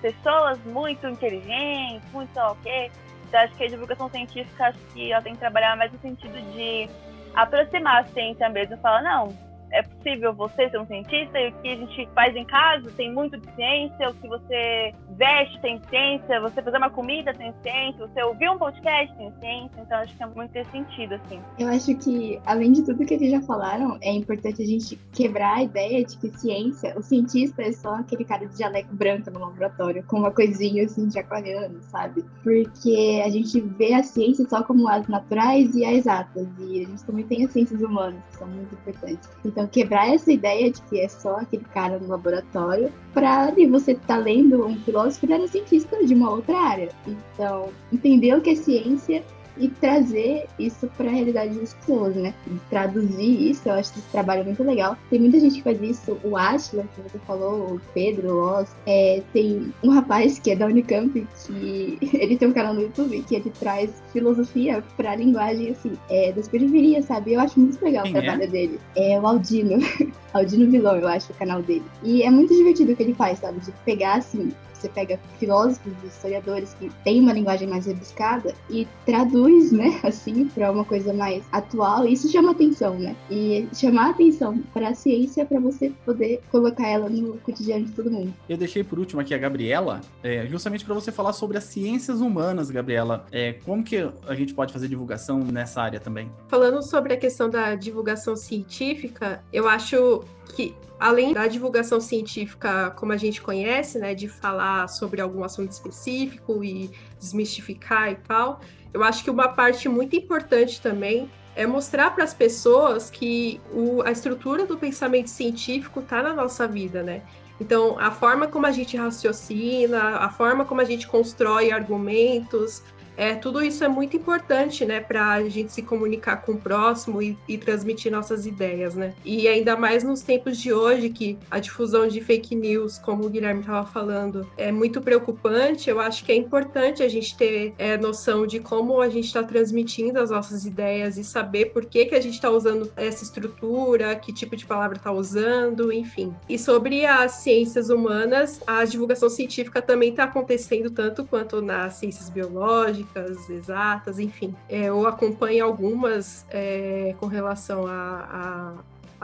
pessoas 0.00 0.58
muito 0.64 1.06
inteligentes, 1.08 2.10
muito 2.12 2.32
sei 2.32 2.42
lá 2.42 2.52
o 2.52 2.56
quê. 2.56 2.90
Então, 3.26 3.40
acho 3.40 3.54
que 3.54 3.64
a 3.64 3.68
divulgação 3.68 4.08
científica, 4.10 4.66
acho 4.66 4.78
que 4.92 5.10
ela 5.10 5.22
tem 5.22 5.32
que 5.32 5.40
trabalhar 5.40 5.76
mais 5.76 5.90
no 5.92 5.98
sentido 5.98 6.40
de 6.52 6.88
aproximar 7.34 8.02
a 8.02 8.04
ciência 8.04 8.48
mesmo. 8.48 8.76
Falar, 8.78 9.02
não, 9.02 9.36
é 9.74 9.82
possível 9.82 10.32
você 10.32 10.70
ser 10.70 10.78
um 10.78 10.86
cientista 10.86 11.38
e 11.38 11.48
o 11.48 11.52
que 11.60 11.68
a 11.68 11.76
gente 11.76 12.08
faz 12.14 12.34
em 12.36 12.44
casa 12.44 12.90
tem 12.96 13.12
muito 13.12 13.36
de 13.36 13.54
ciência, 13.54 14.08
o 14.08 14.14
que 14.14 14.28
você 14.28 14.94
veste 15.16 15.60
tem 15.60 15.80
ciência, 15.90 16.40
você 16.40 16.62
fazer 16.62 16.78
uma 16.78 16.90
comida 16.90 17.34
tem 17.34 17.52
ciência, 17.62 18.06
você 18.06 18.22
ouvir 18.22 18.48
um 18.50 18.58
podcast 18.58 19.14
tem 19.16 19.32
ciência, 19.40 19.80
então 19.80 19.98
acho 19.98 20.16
que 20.16 20.22
é 20.22 20.26
muito 20.26 20.56
esse 20.56 20.70
sentido, 20.70 21.14
assim. 21.14 21.40
Eu 21.58 21.68
acho 21.68 21.94
que, 21.96 22.40
além 22.46 22.72
de 22.72 22.84
tudo 22.84 23.04
que 23.04 23.14
eles 23.14 23.30
já 23.30 23.40
falaram, 23.42 23.98
é 24.00 24.12
importante 24.12 24.62
a 24.62 24.66
gente 24.66 24.98
quebrar 25.12 25.56
a 25.56 25.62
ideia 25.62 26.04
de 26.04 26.16
que 26.18 26.30
ciência, 26.38 26.96
o 26.96 27.02
cientista 27.02 27.62
é 27.62 27.72
só 27.72 27.96
aquele 27.96 28.24
cara 28.24 28.46
de 28.46 28.56
jaleco 28.56 28.94
branco 28.94 29.30
no 29.30 29.40
laboratório, 29.40 30.04
com 30.04 30.18
uma 30.18 30.30
coisinha 30.30 30.84
assim 30.84 31.08
de 31.08 31.18
aquariano, 31.18 31.82
sabe? 31.82 32.24
Porque 32.44 33.22
a 33.24 33.28
gente 33.28 33.60
vê 33.60 33.94
a 33.94 34.02
ciência 34.04 34.48
só 34.48 34.62
como 34.62 34.88
as 34.88 35.08
naturais 35.08 35.74
e 35.74 35.84
as 35.84 35.94
exatas, 35.94 36.46
e 36.60 36.84
a 36.84 36.88
gente 36.88 37.04
também 37.04 37.24
tem 37.24 37.44
as 37.44 37.50
ciências 37.50 37.80
humanas, 37.82 38.22
que 38.30 38.36
são 38.36 38.46
muito 38.46 38.72
importantes. 38.74 39.28
Então, 39.44 39.63
quebrar 39.68 40.12
essa 40.12 40.32
ideia 40.32 40.70
de 40.70 40.80
que 40.82 41.00
é 41.00 41.08
só 41.08 41.36
aquele 41.36 41.64
cara 41.72 41.98
no 41.98 42.08
laboratório, 42.08 42.92
para 43.12 43.50
você 43.70 43.92
estar 43.92 44.06
tá 44.06 44.16
lendo 44.16 44.66
um 44.66 44.76
filósofo, 44.80 45.26
ele 45.26 45.34
era 45.34 45.48
cientista 45.48 46.04
de 46.04 46.14
uma 46.14 46.30
outra 46.30 46.56
área. 46.56 46.88
Então, 47.06 47.70
entender 47.92 48.34
o 48.34 48.40
que 48.40 48.50
é 48.50 48.54
ciência 48.54 49.24
e 49.56 49.68
trazer 49.68 50.46
isso 50.58 50.88
para 50.96 51.06
a 51.06 51.12
realidade 51.12 51.58
das 51.58 51.74
pessoas, 51.74 52.14
né? 52.14 52.34
traduzir 52.68 53.50
isso, 53.50 53.68
eu 53.68 53.74
acho 53.74 53.98
esse 53.98 54.08
trabalho 54.10 54.44
muito 54.44 54.62
legal. 54.62 54.96
Tem 55.10 55.20
muita 55.20 55.38
gente 55.38 55.56
que 55.56 55.62
faz 55.62 55.80
isso, 55.80 56.18
o 56.24 56.36
Ashla, 56.36 56.84
que 56.94 57.00
você 57.02 57.18
falou, 57.20 57.74
o 57.74 57.80
Pedro, 57.92 58.34
o 58.34 58.58
Oz. 58.58 58.74
É, 58.86 59.22
tem 59.32 59.72
um 59.82 59.90
rapaz 59.90 60.38
que 60.38 60.50
é 60.50 60.56
da 60.56 60.66
Unicamp, 60.66 61.26
que 61.46 61.98
ele 62.14 62.36
tem 62.36 62.48
um 62.48 62.52
canal 62.52 62.74
no 62.74 62.82
YouTube 62.82 63.22
que 63.22 63.36
ele 63.36 63.50
traz 63.58 64.02
filosofia 64.12 64.82
para 64.96 65.12
a 65.12 65.16
linguagem, 65.16 65.70
assim, 65.70 65.92
é, 66.08 66.32
das 66.32 66.48
periferias, 66.48 67.04
sabe? 67.04 67.34
Eu 67.34 67.40
acho 67.40 67.58
muito 67.58 67.82
legal 67.84 68.04
Quem 68.04 68.12
o 68.12 68.20
trabalho 68.20 68.42
é? 68.42 68.46
dele. 68.46 68.80
É 68.96 69.20
o 69.20 69.26
Aldino. 69.26 69.78
Aldino 70.32 70.70
Vilão, 70.70 70.96
eu 70.96 71.06
acho, 71.06 71.32
o 71.32 71.36
canal 71.36 71.62
dele. 71.62 71.84
E 72.02 72.22
é 72.22 72.30
muito 72.30 72.54
divertido 72.54 72.92
o 72.92 72.96
que 72.96 73.02
ele 73.02 73.14
faz, 73.14 73.38
sabe? 73.38 73.60
De 73.60 73.70
pegar, 73.84 74.16
assim, 74.16 74.52
você 74.84 74.88
pega 74.88 75.18
filósofos, 75.38 75.92
historiadores 76.04 76.74
que 76.74 76.90
têm 77.02 77.20
uma 77.20 77.32
linguagem 77.32 77.66
mais 77.66 77.86
rebuscada 77.86 78.54
e 78.68 78.86
traduz, 79.06 79.72
né, 79.72 79.98
assim, 80.04 80.46
para 80.48 80.70
uma 80.70 80.84
coisa 80.84 81.12
mais 81.12 81.44
atual. 81.50 82.06
E 82.06 82.12
isso 82.12 82.30
chama 82.30 82.52
atenção, 82.52 82.98
né? 82.98 83.16
E 83.30 83.66
chamar 83.74 84.10
atenção 84.10 84.58
para 84.72 84.88
a 84.88 84.94
ciência 84.94 85.44
para 85.46 85.58
você 85.58 85.92
poder 86.04 86.40
colocar 86.50 86.86
ela 86.86 87.08
no 87.08 87.38
cotidiano 87.38 87.86
de 87.86 87.92
todo 87.92 88.10
mundo. 88.10 88.34
Eu 88.48 88.56
deixei 88.56 88.84
por 88.84 88.98
último 88.98 89.20
aqui 89.20 89.34
a 89.34 89.38
Gabriela, 89.38 90.00
é, 90.22 90.46
justamente 90.46 90.84
para 90.84 90.94
você 90.94 91.10
falar 91.10 91.32
sobre 91.32 91.56
as 91.56 91.64
ciências 91.64 92.20
humanas, 92.20 92.70
Gabriela. 92.70 93.24
É, 93.32 93.54
como 93.64 93.82
que 93.82 93.96
a 94.28 94.34
gente 94.34 94.52
pode 94.52 94.72
fazer 94.72 94.88
divulgação 94.88 95.38
nessa 95.40 95.80
área 95.80 95.98
também? 95.98 96.30
Falando 96.48 96.82
sobre 96.82 97.14
a 97.14 97.16
questão 97.16 97.48
da 97.48 97.74
divulgação 97.74 98.36
científica, 98.36 99.42
eu 99.52 99.66
acho 99.68 100.24
que 100.46 100.74
além 100.98 101.32
da 101.32 101.46
divulgação 101.46 102.00
científica 102.00 102.90
como 102.92 103.12
a 103.12 103.16
gente 103.16 103.42
conhece, 103.42 103.98
né, 103.98 104.14
de 104.14 104.28
falar 104.28 104.88
sobre 104.88 105.20
algum 105.20 105.44
assunto 105.44 105.70
específico 105.70 106.62
e 106.64 106.90
desmistificar 107.18 108.10
e 108.10 108.16
tal, 108.16 108.60
eu 108.92 109.02
acho 109.02 109.24
que 109.24 109.30
uma 109.30 109.48
parte 109.48 109.88
muito 109.88 110.16
importante 110.16 110.80
também 110.80 111.30
é 111.56 111.66
mostrar 111.66 112.14
para 112.14 112.24
as 112.24 112.34
pessoas 112.34 113.10
que 113.10 113.60
o, 113.72 114.02
a 114.02 114.10
estrutura 114.10 114.66
do 114.66 114.76
pensamento 114.76 115.28
científico 115.28 116.00
está 116.00 116.22
na 116.22 116.32
nossa 116.32 116.66
vida, 116.66 117.02
né? 117.02 117.22
Então, 117.60 117.96
a 117.98 118.10
forma 118.10 118.48
como 118.48 118.66
a 118.66 118.72
gente 118.72 118.96
raciocina, 118.96 120.16
a 120.18 120.28
forma 120.28 120.64
como 120.64 120.80
a 120.80 120.84
gente 120.84 121.06
constrói 121.06 121.70
argumentos, 121.70 122.82
é, 123.16 123.34
tudo 123.34 123.62
isso 123.62 123.84
é 123.84 123.88
muito 123.88 124.16
importante, 124.16 124.84
né, 124.84 125.00
para 125.00 125.32
a 125.32 125.48
gente 125.48 125.72
se 125.72 125.82
comunicar 125.82 126.36
com 126.38 126.52
o 126.52 126.58
próximo 126.58 127.22
e, 127.22 127.36
e, 127.48 127.56
transmitir 127.56 128.10
nossas 128.10 128.46
ideias, 128.46 128.94
né? 128.94 129.14
E 129.24 129.46
ainda 129.48 129.76
mais 129.76 130.02
nos 130.02 130.20
tempos 130.20 130.58
de 130.58 130.72
hoje, 130.72 131.08
que 131.10 131.38
a 131.50 131.58
difusão 131.58 132.06
de 132.08 132.20
fake 132.20 132.54
news, 132.54 132.98
como 132.98 133.24
o 133.24 133.28
Guilherme 133.28 133.60
estava 133.60 133.86
falando, 133.86 134.48
é 134.56 134.72
muito 134.72 135.00
preocupante. 135.00 135.88
Eu 135.88 136.00
acho 136.00 136.24
que 136.24 136.32
é 136.32 136.34
importante 136.34 137.02
a 137.02 137.08
gente 137.08 137.36
ter 137.36 137.74
é, 137.78 137.96
noção 137.96 138.46
de 138.46 138.60
como 138.60 139.00
a 139.00 139.08
gente 139.08 139.26
está 139.26 139.42
transmitindo 139.42 140.18
as 140.20 140.30
nossas 140.30 140.64
ideias 140.64 141.16
e 141.16 141.24
saber 141.24 141.66
por 141.66 141.84
que, 141.84 142.06
que 142.06 142.14
a 142.14 142.20
gente 142.20 142.34
está 142.34 142.50
usando 142.50 142.90
essa 142.96 143.22
estrutura, 143.22 144.14
que 144.16 144.32
tipo 144.32 144.56
de 144.56 144.66
palavra 144.66 144.96
está 144.96 145.12
usando, 145.12 145.92
enfim. 145.92 146.34
E 146.48 146.58
sobre 146.58 147.06
as 147.06 147.32
ciências 147.32 147.90
humanas, 147.90 148.60
a 148.66 148.84
divulgação 148.84 149.28
científica 149.28 149.80
também 149.80 150.10
está 150.10 150.24
acontecendo 150.24 150.90
tanto 150.90 151.24
quanto 151.24 151.62
nas 151.62 151.94
ciências 151.94 152.28
biológicas 152.28 153.03
exatas, 153.50 154.18
enfim. 154.18 154.54
É, 154.68 154.84
eu 154.84 155.06
acompanho 155.06 155.64
algumas 155.64 156.46
é, 156.50 157.14
com 157.18 157.26
relação 157.26 157.86
a, 157.86 158.74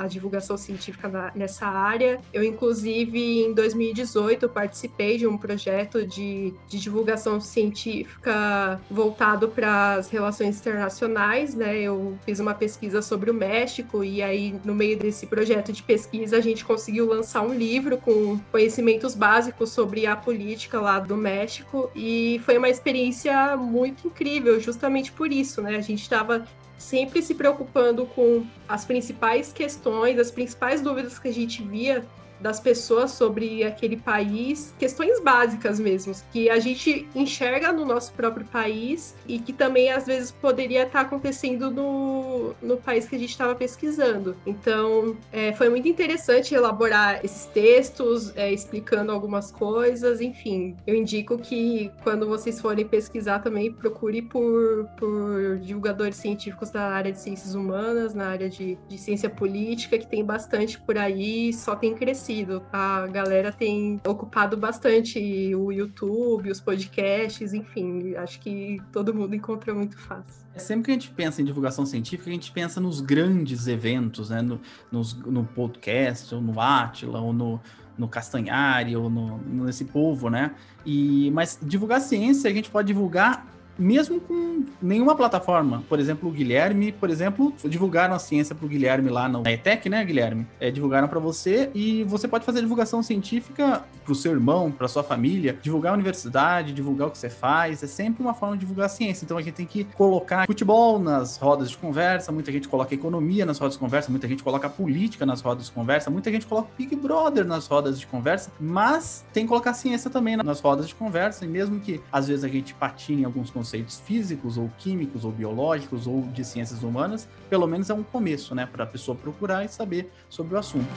a 0.01 0.07
divulgação 0.07 0.57
científica 0.57 1.09
na, 1.09 1.33
nessa 1.35 1.67
área. 1.67 2.21
Eu, 2.33 2.43
inclusive, 2.43 3.43
em 3.43 3.53
2018, 3.53 4.49
participei 4.49 5.19
de 5.19 5.27
um 5.27 5.37
projeto 5.37 6.07
de, 6.07 6.55
de 6.69 6.79
divulgação 6.79 7.41
científica 7.41 8.81
voltado 8.91 9.49
para 9.49 9.95
as 9.95 10.09
relações 10.09 10.59
internacionais, 10.59 11.55
né? 11.55 11.79
Eu 11.79 12.19
fiz 12.25 12.41
uma 12.41 12.55
pesquisa 12.55 13.03
sobre 13.03 13.31
o 13.31 13.35
México 13.35 14.03
e 14.03 14.23
aí, 14.23 14.59
no 14.65 14.75
meio 14.75 14.99
desse 14.99 15.27
projeto 15.27 15.73
de 15.73 15.83
pesquisa, 15.83 16.37
a 16.37 16.41
gente 16.41 16.65
conseguiu 16.65 17.07
lançar 17.07 17.43
um 17.43 17.53
livro 17.53 17.99
com 17.99 18.39
conhecimentos 18.51 19.15
básicos 19.15 19.71
sobre 19.71 20.07
a 20.07 20.17
política 20.17 20.81
lá 20.81 20.99
do 20.99 21.17
México 21.17 21.91
e 21.95 22.41
foi 22.45 22.57
uma 22.57 22.69
experiência 22.69 23.57
muito 23.57 24.07
incrível, 24.07 24.59
justamente 24.59 25.13
por 25.13 25.31
isso, 25.31 25.61
né? 25.61 25.77
A 25.77 25.81
gente 25.81 26.03
estava 26.03 26.47
sempre 26.81 27.21
se 27.21 27.35
preocupando 27.35 28.07
com 28.07 28.45
as 28.67 28.87
principais 28.87 29.53
questões, 29.53 30.19
as 30.19 30.31
principais 30.31 30.81
dúvidas 30.81 31.19
que 31.19 31.29
a 31.29 31.33
gente 31.33 31.63
via 31.63 32.05
das 32.41 32.59
pessoas 32.59 33.13
sobre 33.13 33.63
aquele 33.63 33.97
país, 33.97 34.75
questões 34.79 35.21
básicas 35.21 35.79
mesmo, 35.79 36.15
que 36.33 36.49
a 36.49 36.59
gente 36.59 37.09
enxerga 37.15 37.73
no 37.73 37.85
nosso 37.85 38.13
próprio 38.13 38.47
país 38.47 39.15
e 39.27 39.39
que 39.39 39.53
também 39.53 39.91
às 39.91 40.07
vezes 40.07 40.31
poderia 40.31 40.85
estar 40.85 41.03
acontecendo 41.03 41.71
no, 41.71 42.55
no 42.63 42.77
país 42.77 43.09
que 43.09 43.17
a 43.17 43.19
gente 43.19 43.31
estava 43.31 43.55
pesquisando. 43.55 44.37
Então, 44.47 45.17
é, 45.33 45.53
foi 45.53 45.69
muito 45.69 45.87
interessante 45.89 46.55
elaborar 46.55 47.25
esses 47.25 47.47
textos, 47.47 48.35
é, 48.37 48.51
explicando 48.51 49.13
algumas 49.13 49.51
coisas, 49.51 50.21
enfim. 50.21 50.77
Eu 50.87 50.95
indico 50.95 51.39
que 51.39 51.91
quando 52.03 52.27
vocês 52.27 52.61
forem 52.61 52.87
pesquisar 52.87 53.41
também, 53.41 53.73
procure 53.73 54.23
por, 54.23 54.89
por 54.97 55.59
divulgadores 55.59 56.17
científicos 56.17 56.71
da 56.71 56.89
área 56.89 57.13
de 57.13 57.21
ciências 57.21 57.55
humanas, 57.55 58.15
na 58.15 58.29
área 58.29 58.49
de, 58.49 58.79
de 58.89 58.99
ciência 58.99 59.29
política, 59.29 59.99
que 59.99 60.07
tem 60.07 60.25
bastante 60.25 60.79
por 60.81 60.97
aí, 60.97 61.53
só 61.53 61.77
tem 61.77 61.95
crescido 61.95 62.30
crescido. 62.31 62.63
A 62.73 63.07
galera 63.09 63.51
tem 63.51 64.01
ocupado 64.07 64.57
bastante 64.57 65.55
o 65.55 65.73
YouTube, 65.73 66.51
os 66.51 66.61
podcasts, 66.61 67.53
enfim, 67.53 68.15
acho 68.15 68.41
que 68.41 68.81
todo 68.93 69.13
mundo 69.13 69.35
encontra 69.35 69.75
muito 69.75 69.99
fácil. 69.99 70.47
É 70.55 70.59
sempre 70.59 70.85
que 70.85 70.91
a 70.93 70.95
gente 70.95 71.11
pensa 71.11 71.43
em 71.43 71.45
divulgação 71.45 71.85
científica, 71.85 72.31
a 72.31 72.33
gente 72.33 72.53
pensa 72.53 72.81
nos 72.81 73.01
grandes 73.01 73.67
eventos, 73.67 74.31
né? 74.31 74.41
No, 74.41 74.61
nos, 74.91 75.15
no 75.15 75.45
podcast, 75.45 76.35
ou 76.35 76.41
no 76.41 76.61
Atila, 76.61 77.21
ou 77.21 77.33
no, 77.33 77.61
no 77.99 78.09
Castanhari, 78.09 78.97
ou 78.97 79.11
no, 79.11 79.39
nesse 79.65 79.85
povo, 79.85 80.31
né? 80.31 80.55
E, 80.87 81.31
mas 81.33 81.59
divulgar 81.61 82.01
ciência, 82.01 82.51
a 82.51 82.55
gente 82.55 82.71
pode 82.71 82.89
divulgar 82.89 83.47
mesmo 83.81 84.21
com 84.21 84.65
nenhuma 84.81 85.17
plataforma. 85.17 85.83
Por 85.89 85.99
exemplo, 85.99 86.29
o 86.29 86.33
Guilherme, 86.33 86.93
por 86.93 87.09
exemplo, 87.09 87.53
divulgaram 87.65 88.15
a 88.15 88.19
ciência 88.19 88.55
para 88.55 88.67
o 88.67 88.69
Guilherme 88.69 89.09
lá 89.09 89.29
na 89.29 89.51
ETEC, 89.51 89.89
né, 89.89 90.05
Guilherme? 90.05 90.47
É, 90.61 90.71
divulgaram 90.71 91.09
para 91.09 91.19
você 91.19 91.71
e 91.75 92.05
você 92.05 92.29
pode 92.29 92.45
fazer 92.45 92.61
divulgação 92.61 93.03
científica 93.03 93.85
para 94.05 94.13
o 94.13 94.15
seu 94.15 94.33
irmão, 94.33 94.71
para 94.71 94.87
sua 94.87 95.03
família, 95.03 95.59
divulgar 95.63 95.93
a 95.93 95.95
universidade, 95.95 96.73
divulgar 96.73 97.09
o 97.09 97.11
que 97.11 97.19
você 97.19 97.31
faz. 97.31 97.83
É 97.83 97.87
sempre 97.87 98.23
uma 98.23 98.35
forma 98.35 98.55
de 98.55 98.61
divulgar 98.61 98.87
a 98.87 98.89
ciência. 98.89 99.25
Então 99.25 99.39
a 99.39 99.43
gente 99.43 99.55
tem 99.55 99.67
que 99.67 99.85
colocar 99.85 100.47
futebol 100.47 100.99
nas 100.99 101.39
rodas 101.39 101.71
de 101.71 101.79
conversa, 101.79 102.31
muita 102.31 102.53
gente 102.53 102.69
coloca 102.69 102.95
economia 102.95 103.47
nas 103.47 103.59
rodas 103.59 103.75
de 103.75 103.81
conversa, 103.81 104.11
muita 104.11 104.29
gente 104.29 104.43
coloca 104.43 104.69
política 104.69 105.25
nas 105.25 105.41
rodas 105.41 105.67
de 105.67 105.73
conversa, 105.73 106.11
muita 106.11 106.31
gente 106.31 106.47
coloca 106.47 106.69
Big 106.77 106.95
Brother 106.97 107.47
nas 107.47 107.67
rodas 107.67 107.99
de 107.99 108.07
conversa, 108.07 108.53
mas 108.61 109.25
tem 109.33 109.45
que 109.45 109.49
colocar 109.49 109.73
ciência 109.73 110.11
também 110.11 110.37
nas 110.37 110.61
rodas 110.61 110.87
de 110.89 110.95
conversa, 110.95 111.45
e 111.45 111.49
mesmo 111.49 111.81
que 111.81 112.01
às 112.13 112.29
vezes 112.29 112.45
a 112.45 112.49
gente 112.49 112.75
patine 112.75 113.25
alguns 113.25 113.51
conceitos 113.51 113.70
conceitos 113.71 114.01
físicos 114.01 114.59
ou 114.59 114.69
químicos 114.79 115.25
ou 115.25 115.31
biológicos 115.31 116.07
ou 116.07 116.23
de 116.23 116.45
ciências 116.45 116.83
humanas, 116.83 117.29
pelo 117.49 117.69
menos 117.69 117.89
é 117.89 117.95
um 117.95 118.03
começo, 118.03 118.53
né, 118.53 118.67
para 118.67 118.83
a 118.83 118.87
pessoa 118.87 119.17
procurar 119.17 119.65
e 119.65 119.69
saber 119.69 120.11
sobre 120.29 120.57
o 120.57 120.59
assunto. 120.59 120.89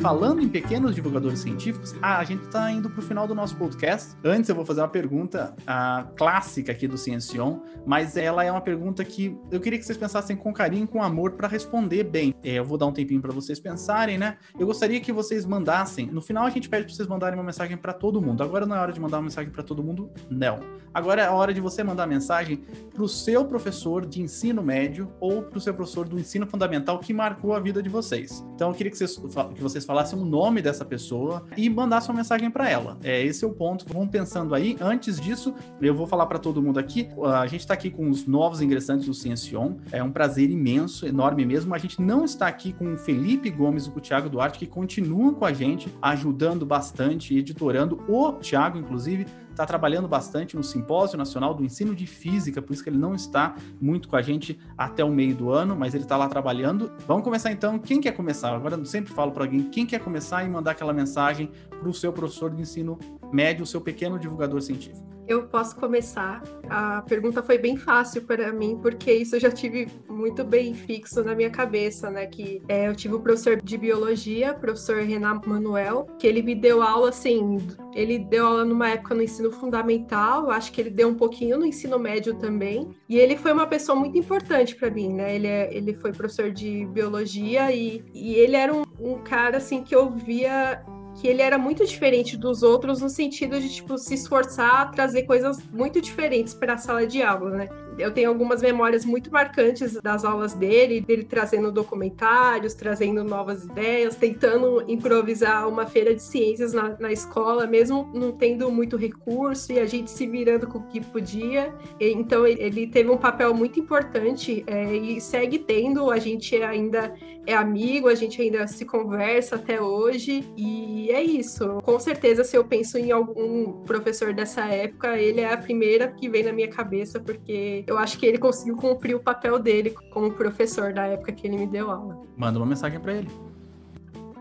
Falando 0.00 0.40
em 0.40 0.48
pequenos 0.48 0.94
divulgadores 0.94 1.40
científicos, 1.40 1.94
ah, 2.00 2.18
a 2.18 2.24
gente 2.24 2.44
está 2.44 2.70
indo 2.70 2.88
para 2.88 3.00
o 3.00 3.02
final 3.02 3.26
do 3.26 3.34
nosso 3.34 3.56
podcast. 3.56 4.16
Antes 4.24 4.48
eu 4.48 4.54
vou 4.54 4.64
fazer 4.64 4.80
uma 4.80 4.88
pergunta 4.88 5.54
uh, 5.62 6.14
clássica 6.14 6.72
aqui 6.72 6.86
do 6.86 6.96
Ciencion, 6.96 7.58
mas 7.84 8.16
ela 8.16 8.44
é 8.44 8.50
uma 8.50 8.60
pergunta 8.60 9.04
que 9.04 9.36
eu 9.50 9.60
queria 9.60 9.78
que 9.78 9.84
vocês 9.84 9.98
pensassem 9.98 10.36
com 10.36 10.52
carinho, 10.52 10.86
com 10.86 11.02
amor, 11.02 11.32
para 11.32 11.48
responder 11.48 12.04
bem. 12.04 12.34
É, 12.44 12.52
eu 12.52 12.64
vou 12.64 12.78
dar 12.78 12.86
um 12.86 12.92
tempinho 12.92 13.20
para 13.20 13.32
vocês 13.32 13.58
pensarem, 13.58 14.18
né? 14.18 14.36
Eu 14.58 14.66
gostaria 14.66 15.00
que 15.00 15.12
vocês 15.12 15.44
mandassem. 15.44 16.06
No 16.06 16.20
final 16.20 16.46
a 16.46 16.50
gente 16.50 16.68
pede 16.68 16.84
para 16.84 16.94
vocês 16.94 17.08
mandarem 17.08 17.36
uma 17.36 17.44
mensagem 17.44 17.76
para 17.76 17.92
todo 17.92 18.22
mundo. 18.22 18.42
Agora 18.42 18.66
não 18.66 18.76
é 18.76 18.80
hora 18.80 18.92
de 18.92 19.00
mandar 19.00 19.16
uma 19.18 19.24
mensagem 19.24 19.50
para 19.50 19.62
todo 19.62 19.82
mundo, 19.82 20.10
não. 20.30 20.60
Agora 20.94 21.22
é 21.22 21.26
a 21.26 21.32
hora 21.32 21.52
de 21.52 21.60
você 21.60 21.82
mandar 21.82 22.06
mensagem 22.06 22.62
para 22.92 23.02
o 23.02 23.08
seu 23.08 23.44
professor 23.44 24.06
de 24.06 24.22
ensino 24.22 24.62
médio 24.62 25.12
ou 25.20 25.42
para 25.42 25.58
o 25.58 25.60
seu 25.60 25.74
professor 25.74 26.08
do 26.08 26.18
ensino 26.18 26.46
fundamental 26.46 26.98
que 26.98 27.12
marcou 27.12 27.52
a 27.52 27.60
vida 27.60 27.82
de 27.82 27.88
vocês. 27.88 28.44
Então 28.54 28.70
eu 28.70 28.74
queria 28.74 28.90
que 28.90 28.98
vocês, 28.98 29.16
que 29.54 29.62
vocês 29.62 29.84
falassem 29.88 30.18
o 30.18 30.24
nome 30.24 30.60
dessa 30.60 30.84
pessoa 30.84 31.44
e 31.56 31.70
mandassem 31.70 32.10
uma 32.10 32.18
mensagem 32.18 32.50
para 32.50 32.68
ela. 32.68 32.98
É 33.02 33.24
esse 33.24 33.42
é 33.42 33.48
o 33.48 33.52
ponto. 33.52 33.90
Vão 33.90 34.06
pensando 34.06 34.54
aí. 34.54 34.76
Antes 34.78 35.18
disso, 35.18 35.54
eu 35.80 35.94
vou 35.94 36.06
falar 36.06 36.26
para 36.26 36.38
todo 36.38 36.62
mundo 36.62 36.78
aqui. 36.78 37.08
A 37.24 37.46
gente 37.46 37.60
está 37.60 37.72
aqui 37.72 37.90
com 37.90 38.10
os 38.10 38.26
novos 38.26 38.60
ingressantes 38.60 39.06
do 39.06 39.14
Ciencion. 39.14 39.76
É 39.90 40.02
um 40.02 40.12
prazer 40.12 40.50
imenso, 40.50 41.06
enorme 41.06 41.46
mesmo. 41.46 41.74
A 41.74 41.78
gente 41.78 42.02
não 42.02 42.26
está 42.26 42.46
aqui 42.46 42.74
com 42.74 42.92
o 42.92 42.98
Felipe 42.98 43.48
Gomes 43.48 43.86
e 43.86 43.90
com 43.90 43.98
o 43.98 44.02
Thiago 44.02 44.28
Duarte, 44.28 44.58
que 44.58 44.66
continuam 44.66 45.32
com 45.32 45.46
a 45.46 45.54
gente, 45.54 45.88
ajudando 46.02 46.66
bastante, 46.66 47.34
editorando. 47.34 48.04
O 48.06 48.32
Thiago, 48.32 48.76
inclusive, 48.76 49.24
está 49.58 49.66
trabalhando 49.66 50.06
bastante 50.06 50.56
no 50.56 50.62
Simpósio 50.62 51.18
Nacional 51.18 51.52
do 51.52 51.64
Ensino 51.64 51.92
de 51.92 52.06
Física, 52.06 52.62
por 52.62 52.72
isso 52.72 52.82
que 52.82 52.88
ele 52.88 52.96
não 52.96 53.12
está 53.12 53.56
muito 53.80 54.08
com 54.08 54.14
a 54.14 54.22
gente 54.22 54.56
até 54.76 55.02
o 55.02 55.10
meio 55.10 55.34
do 55.34 55.50
ano, 55.50 55.74
mas 55.74 55.94
ele 55.94 56.04
está 56.04 56.16
lá 56.16 56.28
trabalhando. 56.28 56.92
Vamos 57.08 57.24
começar 57.24 57.50
então. 57.50 57.76
Quem 57.76 58.00
quer 58.00 58.12
começar? 58.12 58.54
Agora 58.54 58.76
eu 58.76 58.84
sempre 58.84 59.12
falo 59.12 59.32
para 59.32 59.42
alguém 59.42 59.64
quem 59.64 59.84
quer 59.84 59.98
começar 59.98 60.44
e 60.44 60.48
mandar 60.48 60.70
aquela 60.70 60.92
mensagem 60.92 61.50
para 61.70 61.88
o 61.88 61.92
seu 61.92 62.12
professor 62.12 62.54
de 62.54 62.62
ensino 62.62 62.96
médio, 63.32 63.64
o 63.64 63.66
seu 63.66 63.80
pequeno 63.80 64.16
divulgador 64.16 64.62
científico. 64.62 65.17
Eu 65.28 65.42
posso 65.42 65.76
começar. 65.76 66.42
A 66.70 67.02
pergunta 67.02 67.42
foi 67.42 67.58
bem 67.58 67.76
fácil 67.76 68.22
para 68.22 68.50
mim, 68.50 68.78
porque 68.80 69.12
isso 69.12 69.36
eu 69.36 69.40
já 69.40 69.50
tive 69.50 69.86
muito 70.08 70.42
bem 70.42 70.72
fixo 70.72 71.22
na 71.22 71.34
minha 71.34 71.50
cabeça, 71.50 72.08
né? 72.08 72.24
Que 72.24 72.62
é, 72.66 72.88
eu 72.88 72.96
tive 72.96 73.14
um 73.14 73.20
professor 73.20 73.60
de 73.60 73.76
biologia, 73.76 74.54
professor 74.54 75.02
Renan 75.02 75.38
Manuel, 75.44 76.06
que 76.18 76.26
ele 76.26 76.40
me 76.40 76.54
deu 76.54 76.82
aula 76.82 77.10
assim. 77.10 77.58
Ele 77.94 78.18
deu 78.18 78.46
aula 78.46 78.64
numa 78.64 78.88
época 78.88 79.14
no 79.14 79.22
ensino 79.22 79.52
fundamental, 79.52 80.50
acho 80.50 80.72
que 80.72 80.80
ele 80.80 80.88
deu 80.88 81.08
um 81.08 81.14
pouquinho 81.14 81.58
no 81.58 81.66
ensino 81.66 81.98
médio 81.98 82.34
também. 82.36 82.88
E 83.06 83.18
ele 83.18 83.36
foi 83.36 83.52
uma 83.52 83.66
pessoa 83.66 83.98
muito 83.98 84.16
importante 84.16 84.74
para 84.76 84.88
mim, 84.88 85.12
né? 85.12 85.34
Ele, 85.34 85.46
é, 85.46 85.76
ele 85.76 85.92
foi 85.92 86.10
professor 86.10 86.50
de 86.50 86.86
biologia 86.86 87.70
e, 87.70 88.02
e 88.14 88.34
ele 88.34 88.56
era 88.56 88.72
um, 88.72 88.82
um 88.98 89.18
cara 89.18 89.58
assim 89.58 89.82
que 89.82 89.94
eu 89.94 90.10
via 90.10 90.82
que 91.20 91.26
ele 91.26 91.42
era 91.42 91.58
muito 91.58 91.84
diferente 91.84 92.36
dos 92.36 92.62
outros 92.62 93.00
no 93.00 93.08
sentido 93.08 93.60
de 93.60 93.68
tipo 93.68 93.98
se 93.98 94.14
esforçar 94.14 94.82
a 94.82 94.86
trazer 94.86 95.24
coisas 95.24 95.58
muito 95.72 96.00
diferentes 96.00 96.54
para 96.54 96.74
a 96.74 96.78
sala 96.78 97.06
de 97.06 97.22
aula, 97.22 97.50
né? 97.50 97.68
Eu 97.98 98.12
tenho 98.12 98.28
algumas 98.28 98.62
memórias 98.62 99.04
muito 99.04 99.32
marcantes 99.32 100.00
das 100.00 100.24
aulas 100.24 100.54
dele, 100.54 101.00
dele 101.00 101.24
trazendo 101.24 101.72
documentários, 101.72 102.72
trazendo 102.72 103.24
novas 103.24 103.64
ideias, 103.64 104.14
tentando 104.14 104.84
improvisar 104.86 105.68
uma 105.68 105.84
feira 105.84 106.14
de 106.14 106.22
ciências 106.22 106.72
na, 106.72 106.96
na 107.00 107.10
escola, 107.10 107.66
mesmo 107.66 108.08
não 108.14 108.30
tendo 108.30 108.70
muito 108.70 108.96
recurso 108.96 109.72
e 109.72 109.80
a 109.80 109.86
gente 109.86 110.12
se 110.12 110.28
virando 110.28 110.68
com 110.68 110.78
o 110.78 110.86
que 110.86 111.00
podia. 111.00 111.74
Então 111.98 112.46
ele 112.46 112.86
teve 112.86 113.10
um 113.10 113.16
papel 113.16 113.52
muito 113.52 113.80
importante 113.80 114.62
é, 114.68 114.94
e 114.94 115.20
segue 115.20 115.58
tendo. 115.58 116.08
A 116.08 116.18
gente 116.20 116.54
ainda 116.62 117.12
é 117.46 117.54
amigo, 117.54 118.08
a 118.08 118.14
gente 118.14 118.40
ainda 118.40 118.66
se 118.68 118.84
conversa 118.84 119.56
até 119.56 119.80
hoje 119.80 120.44
e 120.56 121.07
é 121.12 121.22
isso. 121.22 121.80
Com 121.82 121.98
certeza, 121.98 122.44
se 122.44 122.56
eu 122.56 122.64
penso 122.64 122.98
em 122.98 123.10
algum 123.10 123.84
professor 123.84 124.32
dessa 124.32 124.64
época, 124.66 125.16
ele 125.16 125.40
é 125.40 125.52
a 125.52 125.56
primeira 125.56 126.08
que 126.08 126.28
vem 126.28 126.42
na 126.42 126.52
minha 126.52 126.68
cabeça 126.68 127.20
porque 127.20 127.84
eu 127.86 127.98
acho 127.98 128.18
que 128.18 128.26
ele 128.26 128.38
conseguiu 128.38 128.76
cumprir 128.76 129.14
o 129.14 129.20
papel 129.20 129.58
dele 129.58 129.94
como 130.10 130.32
professor 130.32 130.92
da 130.92 131.06
época 131.06 131.32
que 131.32 131.46
ele 131.46 131.56
me 131.56 131.66
deu 131.66 131.90
aula. 131.90 132.22
Manda 132.36 132.58
uma 132.58 132.66
mensagem 132.66 133.00
para 133.00 133.14
ele. 133.14 133.47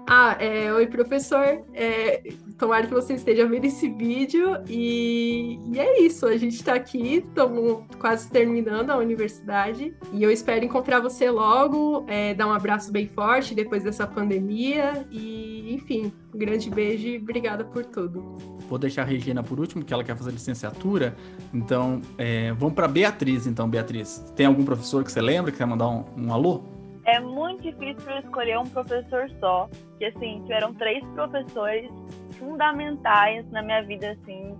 Ah, 0.09 0.37
é, 0.39 0.71
oi 0.71 0.87
professor, 0.87 1.65
é, 1.73 2.23
tomara 2.57 2.87
que 2.87 2.93
você 2.93 3.15
esteja 3.15 3.45
vendo 3.45 3.65
esse 3.65 3.89
vídeo 3.89 4.57
e, 4.65 5.59
e 5.65 5.77
é 5.77 6.01
isso, 6.01 6.25
a 6.25 6.37
gente 6.37 6.55
está 6.55 6.75
aqui, 6.75 7.15
estamos 7.15 7.83
quase 7.99 8.31
terminando 8.31 8.89
a 8.89 8.95
universidade 8.95 9.93
e 10.13 10.23
eu 10.23 10.31
espero 10.31 10.63
encontrar 10.63 11.01
você 11.01 11.29
logo, 11.29 12.05
é, 12.07 12.33
dar 12.33 12.47
um 12.47 12.53
abraço 12.53 12.89
bem 12.89 13.05
forte 13.05 13.53
depois 13.53 13.83
dessa 13.83 14.07
pandemia 14.07 15.05
e, 15.11 15.73
enfim, 15.73 16.13
um 16.33 16.37
grande 16.37 16.69
beijo 16.69 17.05
e 17.05 17.17
obrigada 17.17 17.65
por 17.65 17.83
tudo. 17.83 18.37
Vou 18.69 18.79
deixar 18.79 19.01
a 19.01 19.05
Regina 19.05 19.43
por 19.43 19.59
último, 19.59 19.83
que 19.83 19.93
ela 19.93 20.05
quer 20.05 20.15
fazer 20.15 20.31
licenciatura. 20.31 21.17
Então, 21.53 21.99
é, 22.17 22.53
vamos 22.53 22.75
para 22.75 22.87
Beatriz, 22.87 23.45
então, 23.45 23.69
Beatriz. 23.69 24.23
Tem 24.37 24.45
algum 24.45 24.63
professor 24.63 25.03
que 25.03 25.11
você 25.11 25.19
lembra 25.19 25.51
que 25.51 25.57
quer 25.57 25.67
mandar 25.67 25.89
um, 25.89 26.05
um 26.15 26.33
alô? 26.33 26.76
É 27.07 27.21
muito 27.21 27.63
difícil 27.63 28.11
eu 28.11 28.19
escolher 28.19 28.59
um 28.59 28.65
professor 28.65 29.29
só. 29.39 29.69
Que 29.97 30.05
assim, 30.05 30.41
tiveram 30.43 30.73
três 30.73 31.03
professores 31.15 31.89
fundamentais 32.37 33.49
na 33.49 33.63
minha 33.63 33.81
vida, 33.81 34.11
assim, 34.11 34.55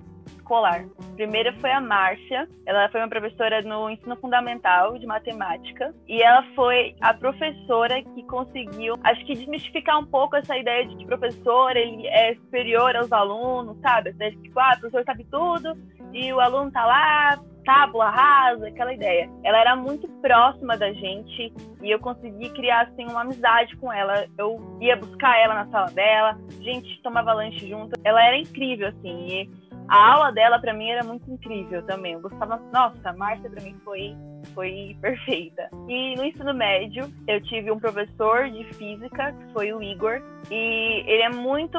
escolar. 0.48 0.86
A 0.98 1.16
primeira 1.16 1.54
foi 1.60 1.72
a 1.72 1.82
Márcia, 1.82 2.48
ela 2.66 2.90
foi 2.90 3.02
uma 3.02 3.10
professora 3.10 3.62
no 3.62 3.90
ensino 3.90 4.16
fundamental 4.16 4.98
de 4.98 5.06
matemática 5.06 5.94
e 6.08 6.22
ela 6.22 6.44
foi 6.56 6.96
a 7.02 7.14
professora 7.14 8.02
que 8.02 8.24
conseguiu, 8.24 8.96
acho 9.04 9.26
que 9.26 9.36
desmistificar 9.36 10.00
um 10.00 10.06
pouco 10.06 10.38
essa 10.38 10.58
ideia 10.58 10.88
de 10.88 10.96
que 10.96 11.06
professor 11.06 11.76
ele 11.76 12.08
é 12.08 12.34
superior 12.36 12.96
aos 12.96 13.12
alunos, 13.12 13.78
sabe? 13.82 14.10
Essa 14.12 14.32
de 14.32 14.42
tipo, 14.42 14.60
ah, 14.60 14.74
o 14.78 14.80
professor 14.80 15.04
sabe 15.06 15.26
tudo 15.26 15.78
e 16.14 16.32
o 16.32 16.40
aluno 16.40 16.72
tá 16.72 16.86
lá 16.86 17.40
tábula 17.66 18.10
rasa, 18.10 18.70
aquela 18.70 18.94
ideia. 18.94 19.30
Ela 19.44 19.60
era 19.60 19.76
muito 19.76 20.08
próxima 20.22 20.78
da 20.78 20.94
gente 20.94 21.54
e 21.84 21.92
eu 21.92 22.00
consegui 22.00 22.50
criar 22.52 22.84
assim 22.84 23.04
uma 23.04 23.22
amizade 23.22 23.76
com 23.76 23.92
ela. 23.92 24.26
Eu 24.38 24.58
ia 24.80 24.96
buscar 24.96 25.38
ela 25.38 25.54
na 25.54 25.68
sala 25.68 25.92
dela, 25.92 26.40
a 26.58 26.64
gente 26.64 27.02
tomava 27.02 27.34
lanche 27.34 27.68
junto. 27.68 28.00
Ela 28.06 28.26
era 28.26 28.38
incrível 28.38 28.88
assim. 28.88 29.28
E 29.28 29.50
a 29.88 30.14
aula 30.14 30.32
dela 30.32 30.60
para 30.60 30.74
mim 30.74 30.90
era 30.90 31.04
muito 31.04 31.30
incrível 31.32 31.82
também. 31.84 32.14
Eu 32.14 32.22
gostava, 32.22 32.62
nossa, 32.74 33.10
a 33.10 33.14
Márcia 33.14 33.50
para 33.50 33.64
mim 33.64 33.76
foi 33.84 34.16
foi 34.54 34.98
perfeita. 35.02 35.70
E 35.88 36.16
no 36.16 36.26
ensino 36.26 36.54
médio, 36.54 37.12
eu 37.28 37.42
tive 37.44 37.72
um 37.72 37.80
professor 37.80 38.50
de 38.50 38.64
física, 38.74 39.34
que 39.34 39.54
foi 39.54 39.74
o 39.74 39.84
Igor, 39.84 40.22
e 40.50 41.04
ele 41.06 41.24
é 41.24 41.30
muito 41.30 41.78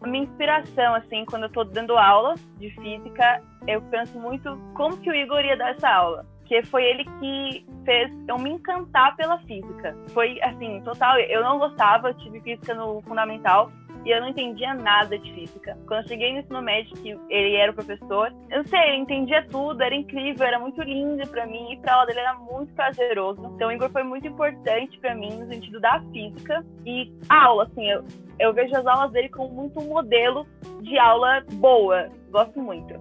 a 0.00 0.06
minha 0.06 0.24
inspiração 0.24 0.94
assim, 0.94 1.24
quando 1.24 1.44
eu 1.44 1.50
tô 1.50 1.64
dando 1.64 1.96
aula 1.96 2.34
de 2.58 2.70
física, 2.74 3.42
eu 3.66 3.80
penso 3.82 4.18
muito 4.18 4.56
como 4.74 4.96
que 4.98 5.10
o 5.10 5.14
Igor 5.14 5.44
ia 5.44 5.56
dar 5.56 5.70
essa 5.70 5.88
aula 5.88 6.26
porque 6.52 6.62
foi 6.64 6.84
ele 6.84 7.04
que 7.18 7.64
fez 7.84 8.12
eu 8.28 8.38
me 8.38 8.50
encantar 8.50 9.16
pela 9.16 9.38
física. 9.38 9.96
Foi 10.08 10.38
assim, 10.42 10.82
total, 10.82 11.18
eu 11.18 11.42
não 11.42 11.58
gostava, 11.58 12.08
eu 12.08 12.14
tive 12.18 12.40
física 12.42 12.74
no 12.74 13.00
fundamental, 13.02 13.72
e 14.04 14.10
eu 14.10 14.20
não 14.20 14.28
entendia 14.28 14.74
nada 14.74 15.18
de 15.18 15.32
física. 15.32 15.78
Quando 15.86 16.02
eu 16.02 16.08
cheguei 16.08 16.32
no 16.32 16.40
ensino 16.40 16.62
médio, 16.62 16.96
que 16.96 17.18
ele 17.28 17.56
era 17.56 17.70
o 17.72 17.74
professor, 17.74 18.32
eu 18.50 18.58
não 18.58 18.64
sei, 18.64 18.90
eu 18.90 18.94
entendia 18.94 19.46
tudo, 19.48 19.82
era 19.82 19.94
incrível, 19.94 20.46
era 20.46 20.58
muito 20.58 20.82
lindo 20.82 21.26
para 21.28 21.46
mim, 21.46 21.72
e 21.72 21.76
pra 21.78 21.94
aula 21.94 22.06
dele 22.06 22.20
era 22.20 22.34
muito 22.34 22.72
prazeroso. 22.74 23.44
Então 23.54 23.68
o 23.68 23.72
Igor 23.72 23.90
foi 23.90 24.02
muito 24.02 24.26
importante 24.26 24.98
para 24.98 25.14
mim 25.14 25.30
no 25.38 25.46
sentido 25.46 25.80
da 25.80 26.00
física 26.12 26.64
e 26.84 27.12
aula, 27.28 27.64
assim, 27.64 27.88
eu, 27.88 28.04
eu 28.38 28.52
vejo 28.52 28.74
as 28.76 28.86
aulas 28.86 29.12
dele 29.12 29.28
como 29.28 29.48
muito 29.48 29.80
um 29.80 29.88
modelo 29.88 30.46
de 30.80 30.98
aula 30.98 31.44
boa, 31.54 32.08
gosto 32.30 32.60
muito. 32.60 32.94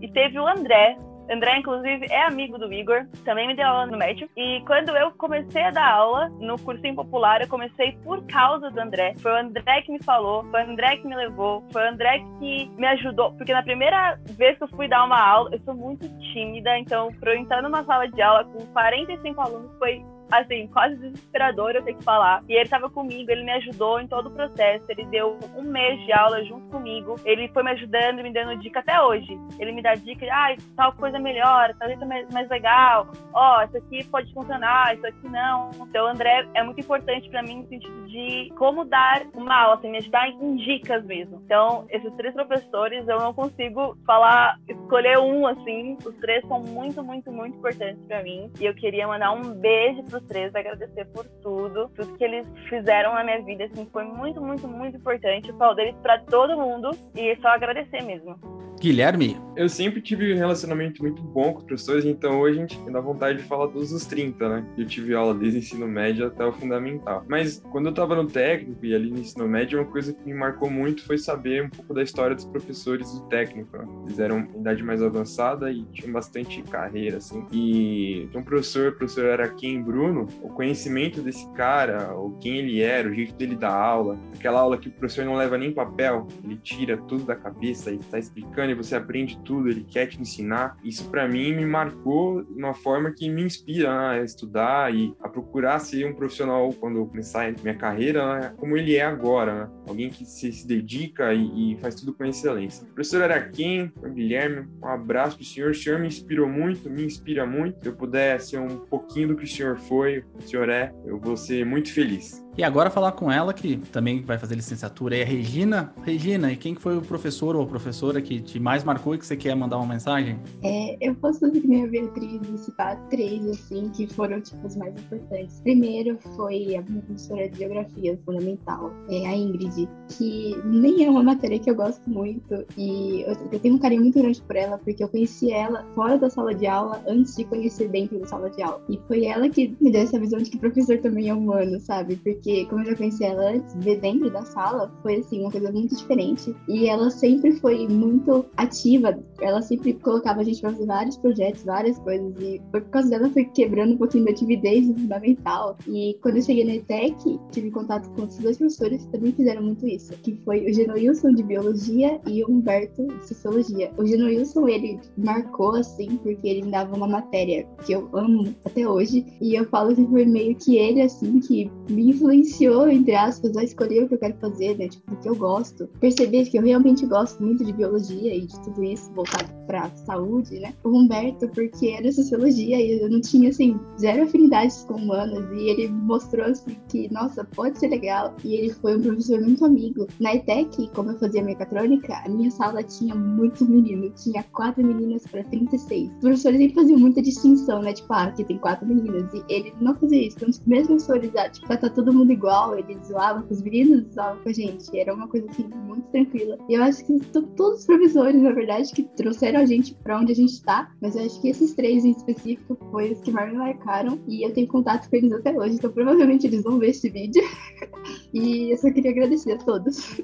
E 0.00 0.08
teve 0.08 0.38
o 0.38 0.46
André, 0.46 0.96
André, 1.32 1.58
inclusive, 1.58 2.06
é 2.10 2.26
amigo 2.26 2.58
do 2.58 2.72
Igor, 2.72 3.06
também 3.24 3.46
me 3.46 3.56
deu 3.56 3.66
aula 3.66 3.86
no 3.86 3.96
médio. 3.96 4.28
E 4.36 4.62
quando 4.66 4.94
eu 4.96 5.10
comecei 5.12 5.62
a 5.62 5.70
dar 5.70 5.92
aula 5.92 6.28
no 6.40 6.58
cursinho 6.58 6.94
popular, 6.94 7.40
eu 7.40 7.48
comecei 7.48 7.92
por 8.04 8.24
causa 8.26 8.70
do 8.70 8.80
André. 8.80 9.14
Foi 9.18 9.32
o 9.32 9.36
André 9.36 9.82
que 9.82 9.92
me 9.92 10.02
falou, 10.02 10.44
foi 10.50 10.62
o 10.62 10.70
André 10.70 10.96
que 10.96 11.06
me 11.06 11.16
levou, 11.16 11.64
foi 11.72 11.82
o 11.82 11.88
André 11.88 12.18
que 12.38 12.70
me 12.76 12.86
ajudou. 12.86 13.32
Porque 13.32 13.52
na 13.52 13.62
primeira 13.62 14.18
vez 14.36 14.58
que 14.58 14.64
eu 14.64 14.68
fui 14.68 14.88
dar 14.88 15.04
uma 15.04 15.20
aula, 15.20 15.50
eu 15.52 15.60
sou 15.60 15.74
muito 15.74 16.08
tímida, 16.32 16.78
então 16.78 17.12
pra 17.14 17.34
eu 17.34 17.38
entrar 17.38 17.62
numa 17.62 17.84
sala 17.84 18.06
de 18.08 18.20
aula 18.20 18.44
com 18.44 18.66
45 18.66 19.40
alunos 19.40 19.78
foi 19.78 20.04
assim, 20.40 20.66
quase 20.68 20.96
desesperador 20.96 21.72
eu 21.72 21.82
ter 21.82 21.94
que 21.94 22.04
falar. 22.04 22.42
E 22.48 22.54
ele 22.54 22.62
estava 22.62 22.88
comigo, 22.88 23.30
ele 23.30 23.44
me 23.44 23.52
ajudou 23.52 24.00
em 24.00 24.06
todo 24.06 24.28
o 24.28 24.30
processo. 24.30 24.84
Ele 24.88 25.04
deu 25.06 25.38
um 25.56 25.62
mês 25.62 26.02
de 26.04 26.12
aula 26.12 26.44
junto 26.44 26.66
comigo. 26.68 27.16
Ele 27.24 27.48
foi 27.48 27.62
me 27.62 27.70
ajudando, 27.72 28.22
me 28.22 28.32
dando 28.32 28.58
dica 28.58 28.80
até 28.80 29.00
hoje. 29.00 29.38
Ele 29.58 29.72
me 29.72 29.82
dá 29.82 29.94
dica 29.94 30.26
ah, 30.30 30.54
tal 30.76 30.92
coisa 30.94 31.18
melhor, 31.18 31.74
tal 31.78 31.88
jeito 31.88 32.06
mais, 32.06 32.28
mais 32.32 32.48
legal. 32.48 33.08
Ó, 33.34 33.58
oh, 33.58 33.62
isso 33.64 33.76
aqui 33.76 34.04
pode 34.04 34.32
funcionar, 34.32 34.94
isso 34.94 35.06
aqui 35.06 35.28
não. 35.28 35.70
Então, 35.88 36.06
André 36.06 36.46
é 36.54 36.62
muito 36.62 36.80
importante 36.80 37.28
para 37.28 37.42
mim 37.42 37.62
no 37.62 37.68
sentido 37.68 38.06
de 38.08 38.52
como 38.56 38.84
dar 38.84 39.22
uma 39.34 39.54
aula, 39.54 39.74
assim, 39.74 39.90
me 39.90 39.98
ajudar 39.98 40.28
em 40.28 40.56
dicas 40.56 41.04
mesmo. 41.04 41.40
Então, 41.44 41.86
esses 41.90 42.12
três 42.14 42.34
professores, 42.34 43.06
eu 43.08 43.18
não 43.18 43.34
consigo 43.34 43.96
falar, 44.06 44.58
escolher 44.68 45.18
um, 45.18 45.46
assim. 45.46 45.96
Os 46.04 46.14
três 46.16 46.46
são 46.46 46.60
muito, 46.60 47.02
muito, 47.02 47.30
muito 47.30 47.56
importantes 47.56 48.02
para 48.06 48.22
mim. 48.22 48.50
E 48.60 48.64
eu 48.64 48.74
queria 48.74 49.06
mandar 49.06 49.32
um 49.32 49.54
beijo 49.54 50.02
pros 50.04 50.21
vocês, 50.26 50.54
agradecer 50.54 51.04
por 51.06 51.24
tudo, 51.42 51.88
tudo 51.90 52.16
que 52.16 52.24
eles 52.24 52.46
fizeram 52.68 53.14
na 53.14 53.24
minha 53.24 53.42
vida, 53.42 53.64
assim, 53.64 53.86
foi 53.92 54.04
muito, 54.04 54.40
muito, 54.40 54.66
muito 54.66 54.96
importante. 54.96 55.48
Eu 55.48 55.56
falo 55.56 55.74
deles 55.74 55.94
para 56.02 56.18
todo 56.24 56.56
mundo 56.56 56.90
e 57.14 57.36
só 57.36 57.48
agradecer 57.48 58.02
mesmo. 58.02 58.36
Guilherme? 58.82 59.40
Eu 59.54 59.68
sempre 59.68 60.00
tive 60.00 60.34
um 60.34 60.36
relacionamento 60.36 61.02
muito 61.02 61.22
bom 61.22 61.52
com 61.52 61.58
os 61.58 61.64
professores, 61.64 62.04
então 62.04 62.40
hoje 62.40 62.58
a 62.58 62.60
gente 62.62 62.78
tem 62.80 62.92
vontade 62.92 63.38
de 63.38 63.44
falar 63.44 63.66
dos 63.66 63.92
os 63.92 64.04
30, 64.06 64.48
né? 64.48 64.66
Eu 64.76 64.86
tive 64.86 65.14
aula 65.14 65.34
desde 65.34 65.58
o 65.58 65.60
ensino 65.60 65.86
médio 65.86 66.26
até 66.26 66.44
o 66.44 66.52
fundamental. 66.52 67.24
Mas 67.28 67.62
quando 67.70 67.86
eu 67.86 67.94
tava 67.94 68.16
no 68.16 68.26
técnico 68.26 68.84
e 68.84 68.92
ali 68.92 69.10
no 69.10 69.18
ensino 69.18 69.46
médio, 69.46 69.78
uma 69.78 69.86
coisa 69.86 70.12
que 70.12 70.24
me 70.24 70.34
marcou 70.34 70.68
muito 70.68 71.04
foi 71.04 71.16
saber 71.16 71.62
um 71.62 71.68
pouco 71.68 71.94
da 71.94 72.02
história 72.02 72.34
dos 72.34 72.44
professores 72.44 73.12
do 73.12 73.20
técnico. 73.28 73.76
Né? 73.76 73.84
Eles 74.06 74.18
eram 74.18 74.48
idade 74.56 74.82
mais 74.82 75.00
avançada 75.00 75.70
e 75.70 75.84
tinham 75.92 76.12
bastante 76.12 76.60
carreira, 76.62 77.18
assim. 77.18 77.46
E 77.52 78.28
um 78.34 78.42
professor, 78.42 78.88
o 78.88 78.96
professor 78.96 79.26
era 79.26 79.48
Kim 79.48 79.80
Bruno, 79.82 80.26
o 80.42 80.48
conhecimento 80.48 81.20
desse 81.20 81.48
cara, 81.52 82.16
o 82.16 82.32
quem 82.38 82.56
ele 82.56 82.80
era, 82.80 83.08
o 83.08 83.14
jeito 83.14 83.34
dele 83.34 83.54
dar 83.54 83.74
aula, 83.74 84.18
aquela 84.34 84.60
aula 84.60 84.78
que 84.78 84.88
o 84.88 84.92
professor 84.92 85.24
não 85.24 85.36
leva 85.36 85.56
nem 85.56 85.72
papel, 85.72 86.26
ele 86.42 86.56
tira 86.56 86.96
tudo 86.96 87.24
da 87.24 87.36
cabeça 87.36 87.92
e 87.92 87.98
tá 87.98 88.18
explicando 88.18 88.71
você 88.74 88.96
aprende 88.96 89.38
tudo, 89.44 89.68
ele 89.68 89.84
quer 89.88 90.06
te 90.06 90.20
ensinar. 90.20 90.76
Isso 90.82 91.08
para 91.10 91.28
mim 91.28 91.54
me 91.54 91.66
marcou 91.66 92.42
de 92.42 92.58
uma 92.58 92.74
forma 92.74 93.10
que 93.10 93.28
me 93.28 93.42
inspira 93.42 94.10
a 94.10 94.22
estudar 94.22 94.94
e 94.94 95.14
a 95.20 95.28
procurar 95.28 95.78
ser 95.78 96.06
um 96.06 96.14
profissional 96.14 96.72
quando 96.72 96.98
eu 96.98 97.06
começar 97.06 97.52
minha 97.62 97.76
carreira, 97.76 98.40
né? 98.40 98.54
como 98.56 98.76
ele 98.76 98.96
é 98.96 99.02
agora, 99.02 99.54
né? 99.54 99.70
Alguém 99.86 100.10
que 100.10 100.24
se, 100.24 100.52
se 100.52 100.66
dedica 100.66 101.32
e, 101.34 101.72
e, 101.72 101.76
faz 101.78 101.94
tudo 101.94 102.12
com 102.12 102.24
excelência. 102.24 102.84
O 102.84 102.94
professor 102.94 103.22
Araquém, 103.22 103.92
o 104.02 104.08
Guilherme, 104.08 104.68
um 104.82 104.86
abraço 104.86 105.36
pro 105.36 105.44
senhor. 105.44 105.70
O 105.70 105.74
senhor 105.74 105.98
me 105.98 106.06
inspirou 106.06 106.48
muito, 106.48 106.88
me 106.90 107.04
inspira 107.04 107.46
muito. 107.46 107.82
Se 107.82 107.88
eu 107.88 107.96
puder 107.96 108.40
ser 108.40 108.58
um 108.58 108.78
pouquinho 108.78 109.28
do 109.28 109.36
que 109.36 109.44
o 109.44 109.48
senhor 109.48 109.78
foi, 109.78 110.24
o 110.34 110.42
senhor 110.42 110.68
é, 110.68 110.92
eu 111.04 111.18
vou 111.18 111.36
ser 111.36 111.64
muito 111.64 111.92
feliz. 111.92 112.42
E 112.56 112.62
agora 112.62 112.90
falar 112.90 113.12
com 113.12 113.32
ela, 113.32 113.54
que 113.54 113.78
também 113.78 114.20
vai 114.20 114.38
fazer 114.38 114.54
licenciatura, 114.54 115.16
é 115.16 115.22
a 115.22 115.24
Regina. 115.24 115.94
Regina, 116.02 116.52
e 116.52 116.56
quem 116.56 116.74
foi 116.74 116.98
o 116.98 117.00
professor 117.00 117.56
ou 117.56 117.66
professora 117.66 118.20
que 118.20 118.42
te 118.42 118.60
mais 118.60 118.84
marcou 118.84 119.14
e 119.14 119.18
que 119.18 119.24
você 119.24 119.34
quer 119.34 119.54
mandar 119.54 119.78
uma 119.78 119.86
mensagem? 119.86 120.38
É, 120.62 120.98
eu 121.00 121.14
posso 121.14 121.40
fazer 121.40 121.60
minha 121.60 121.86
Beatriz 121.86 122.42
e 122.52 122.58
citar 122.58 123.00
três, 123.08 123.46
assim, 123.48 123.88
que 123.88 124.06
foram, 124.06 124.38
tipo, 124.42 124.66
os 124.66 124.76
mais 124.76 124.94
importantes. 124.94 125.60
Primeiro 125.62 126.18
foi 126.36 126.76
a 126.76 126.82
minha 126.82 127.00
professora 127.00 127.48
de 127.48 127.58
Geografia 127.58 128.20
Fundamental, 128.26 128.92
é 129.08 129.26
a 129.26 129.34
Ingrid, 129.34 129.71
que 130.08 130.56
nem 130.64 131.04
é 131.04 131.10
uma 131.10 131.22
matéria 131.22 131.58
que 131.58 131.70
eu 131.70 131.74
gosto 131.74 132.08
muito, 132.08 132.64
e 132.76 133.22
eu, 133.22 133.58
tenho 133.60 133.76
um 133.76 133.78
carinho 133.78 134.02
muito 134.02 134.18
grande 134.18 134.40
por 134.42 134.56
ela, 134.56 134.78
porque 134.78 135.02
eu 135.02 135.08
conheci 135.08 135.52
ela 135.52 135.86
fora 135.94 136.18
da 136.18 136.28
sala 136.28 136.54
de 136.54 136.66
aula, 136.66 137.02
antes 137.06 137.36
de 137.36 137.44
conhecer 137.44 137.88
dentro 137.88 138.18
da 138.18 138.26
sala 138.26 138.50
de 138.50 138.62
aula. 138.62 138.82
E 138.88 138.98
foi 139.08 139.24
ela 139.24 139.48
que 139.48 139.74
me 139.80 139.90
deu 139.90 140.02
essa 140.02 140.18
visão 140.18 140.38
de 140.38 140.50
que 140.50 140.58
professor 140.58 140.98
também 140.98 141.28
é 141.28 141.34
humano, 141.34 141.80
sabe? 141.80 142.16
Porque 142.16 142.66
como 142.66 142.82
eu 142.82 142.90
já 142.90 142.96
conhecia 142.96 143.28
ela 143.28 143.50
antes, 143.50 143.74
ver 143.76 144.00
dentro 144.00 144.30
da 144.30 144.42
sala 144.42 144.92
foi 145.02 145.16
assim 145.16 145.40
uma 145.40 145.50
coisa 145.50 145.70
muito 145.72 145.96
diferente. 145.96 146.54
E 146.68 146.86
ela 146.86 147.10
sempre 147.10 147.52
foi 147.52 147.86
muito 147.88 148.44
ativa, 148.56 149.18
ela 149.40 149.62
sempre 149.62 149.94
colocava 149.94 150.40
a 150.40 150.44
gente 150.44 150.60
para 150.60 150.70
fazer 150.70 150.86
vários 150.86 151.16
projetos, 151.16 151.62
várias 151.64 151.98
coisas. 151.98 152.34
E 152.40 152.60
por 152.70 152.82
causa 152.82 153.10
dela 153.10 153.30
foi 153.30 153.44
quebrando 153.44 153.94
um 153.94 153.98
pouquinho 153.98 154.24
da 154.24 154.34
timidez 154.34 154.86
fundamental. 154.86 155.76
E 155.86 156.18
quando 156.22 156.36
eu 156.36 156.42
cheguei 156.42 156.64
na 156.64 156.74
ETEC, 156.74 157.38
tive 157.50 157.70
contato 157.70 158.08
com 158.10 158.22
outros 158.22 158.38
dois 158.38 158.56
professores 158.56 159.04
que 159.04 159.12
também 159.12 159.32
fizeram 159.32 159.61
muito 159.62 159.86
isso, 159.86 160.12
que 160.22 160.34
foi 160.44 160.64
o 160.68 160.74
Genoilson 160.74 161.32
de 161.32 161.42
biologia 161.42 162.20
e 162.26 162.42
o 162.44 162.50
Humberto 162.50 163.06
de 163.06 163.28
sociologia. 163.28 163.90
O 163.96 164.06
Genoilson 164.06 164.68
ele 164.68 164.98
marcou 165.16 165.74
assim 165.74 166.16
porque 166.16 166.48
ele 166.48 166.70
dava 166.70 166.96
uma 166.96 167.08
matéria 167.08 167.66
que 167.84 167.92
eu 167.92 168.08
amo 168.12 168.54
até 168.64 168.88
hoje 168.88 169.24
e 169.40 169.54
eu 169.54 169.64
falo 169.66 169.94
que 169.94 170.06
foi 170.06 170.24
meio 170.24 170.54
que 170.56 170.76
ele 170.76 171.00
assim 171.02 171.40
que 171.40 171.70
me 171.88 172.10
influenciou 172.10 172.88
entre 172.88 173.14
aspas, 173.14 173.56
a 173.56 173.64
escolher 173.64 174.04
o 174.04 174.08
que 174.08 174.14
eu 174.14 174.18
quero 174.18 174.34
fazer, 174.38 174.76
né? 174.78 174.88
Tipo, 174.88 175.14
o 175.14 175.16
que 175.16 175.28
eu 175.28 175.36
gosto. 175.36 175.88
Perceber 176.00 176.46
que 176.46 176.58
eu 176.58 176.62
realmente 176.62 177.06
gosto 177.06 177.42
muito 177.42 177.64
de 177.64 177.72
biologia 177.72 178.34
e 178.34 178.46
de 178.46 178.60
tudo 178.62 178.82
isso 178.82 179.12
voltado 179.12 179.52
pra 179.66 179.90
saúde, 179.90 180.58
né? 180.58 180.74
O 180.84 180.90
Humberto, 180.90 181.48
porque 181.48 181.88
era 181.88 182.10
sociologia 182.12 182.80
e 182.80 183.00
eu 183.00 183.10
não 183.10 183.20
tinha, 183.20 183.50
assim, 183.50 183.78
zero 183.98 184.24
afinidades 184.24 184.84
com 184.84 184.94
humanas. 184.94 185.44
E 185.52 185.70
ele 185.70 185.88
mostrou, 185.88 186.46
assim, 186.46 186.76
que, 186.88 187.12
nossa, 187.12 187.44
pode 187.44 187.78
ser 187.78 187.88
legal. 187.88 188.34
E 188.44 188.54
ele 188.54 188.70
foi 188.70 188.96
um 188.96 189.02
professor 189.02 189.40
muito 189.40 189.51
amigo. 189.60 190.06
Na 190.20 190.34
ETEC, 190.34 190.88
como 190.94 191.10
eu 191.10 191.18
fazia 191.18 191.42
mecatrônica, 191.42 192.14
a 192.24 192.28
minha 192.28 192.50
sala 192.50 192.82
tinha 192.82 193.14
muitos 193.14 193.68
meninos. 193.68 194.22
Tinha 194.22 194.42
quatro 194.52 194.84
meninas 194.84 195.26
para 195.26 195.44
36. 195.44 196.10
Os 196.10 196.18
professores 196.20 196.58
sempre 196.58 196.74
faziam 196.74 196.98
muita 196.98 197.22
distinção, 197.22 197.82
né? 197.82 197.92
Tipo, 197.92 198.12
ah, 198.12 198.24
aqui 198.24 198.44
tem 198.44 198.58
quatro 198.58 198.86
meninas. 198.86 199.32
E 199.34 199.42
ele 199.48 199.72
não 199.80 199.94
fazia 199.94 200.26
isso. 200.26 200.36
Então, 200.36 200.48
os 200.48 200.60
mesmos 200.66 201.04
professores, 201.04 201.36
ah, 201.36 201.48
tipo, 201.48 201.68
tá 201.68 201.88
todo 201.90 202.12
mundo 202.12 202.32
igual, 202.32 202.78
ele 202.78 202.96
zoava 203.04 203.42
com 203.42 203.52
os 203.52 203.62
meninos, 203.62 204.12
zoava 204.14 204.40
com 204.40 204.48
a 204.48 204.52
gente. 204.52 204.96
Era 204.96 205.14
uma 205.14 205.28
coisa 205.28 205.48
assim, 205.50 205.68
muito 205.86 206.06
tranquila. 206.08 206.58
E 206.68 206.74
eu 206.74 206.82
acho 206.82 207.04
que 207.04 207.18
todos 207.30 207.80
os 207.80 207.86
professores, 207.86 208.40
na 208.40 208.52
verdade, 208.52 208.92
que 208.92 209.02
trouxeram 209.02 209.60
a 209.60 209.66
gente 209.66 209.94
pra 209.94 210.18
onde 210.18 210.32
a 210.32 210.36
gente 210.36 210.62
tá, 210.62 210.90
mas 211.00 211.16
eu 211.16 211.24
acho 211.24 211.40
que 211.40 211.48
esses 211.48 211.74
três 211.74 212.04
em 212.04 212.10
específico 212.10 212.76
foi 212.90 213.12
os 213.12 213.20
que 213.20 213.30
mais 213.30 213.50
me 213.52 213.58
marcaram. 213.58 214.18
E 214.28 214.46
eu 214.46 214.52
tenho 214.52 214.68
contato 214.68 215.08
com 215.08 215.16
eles 215.16 215.32
até 215.32 215.52
hoje, 215.56 215.74
então 215.74 215.90
provavelmente 215.90 216.46
eles 216.46 216.62
vão 216.62 216.78
ver 216.78 216.90
esse 216.90 217.08
vídeo. 217.08 217.42
e 218.32 218.72
eu 218.72 218.78
só 218.78 218.90
queria 218.90 219.10
agradecer 219.10 219.52
a 219.52 219.58
todos. 219.58 220.20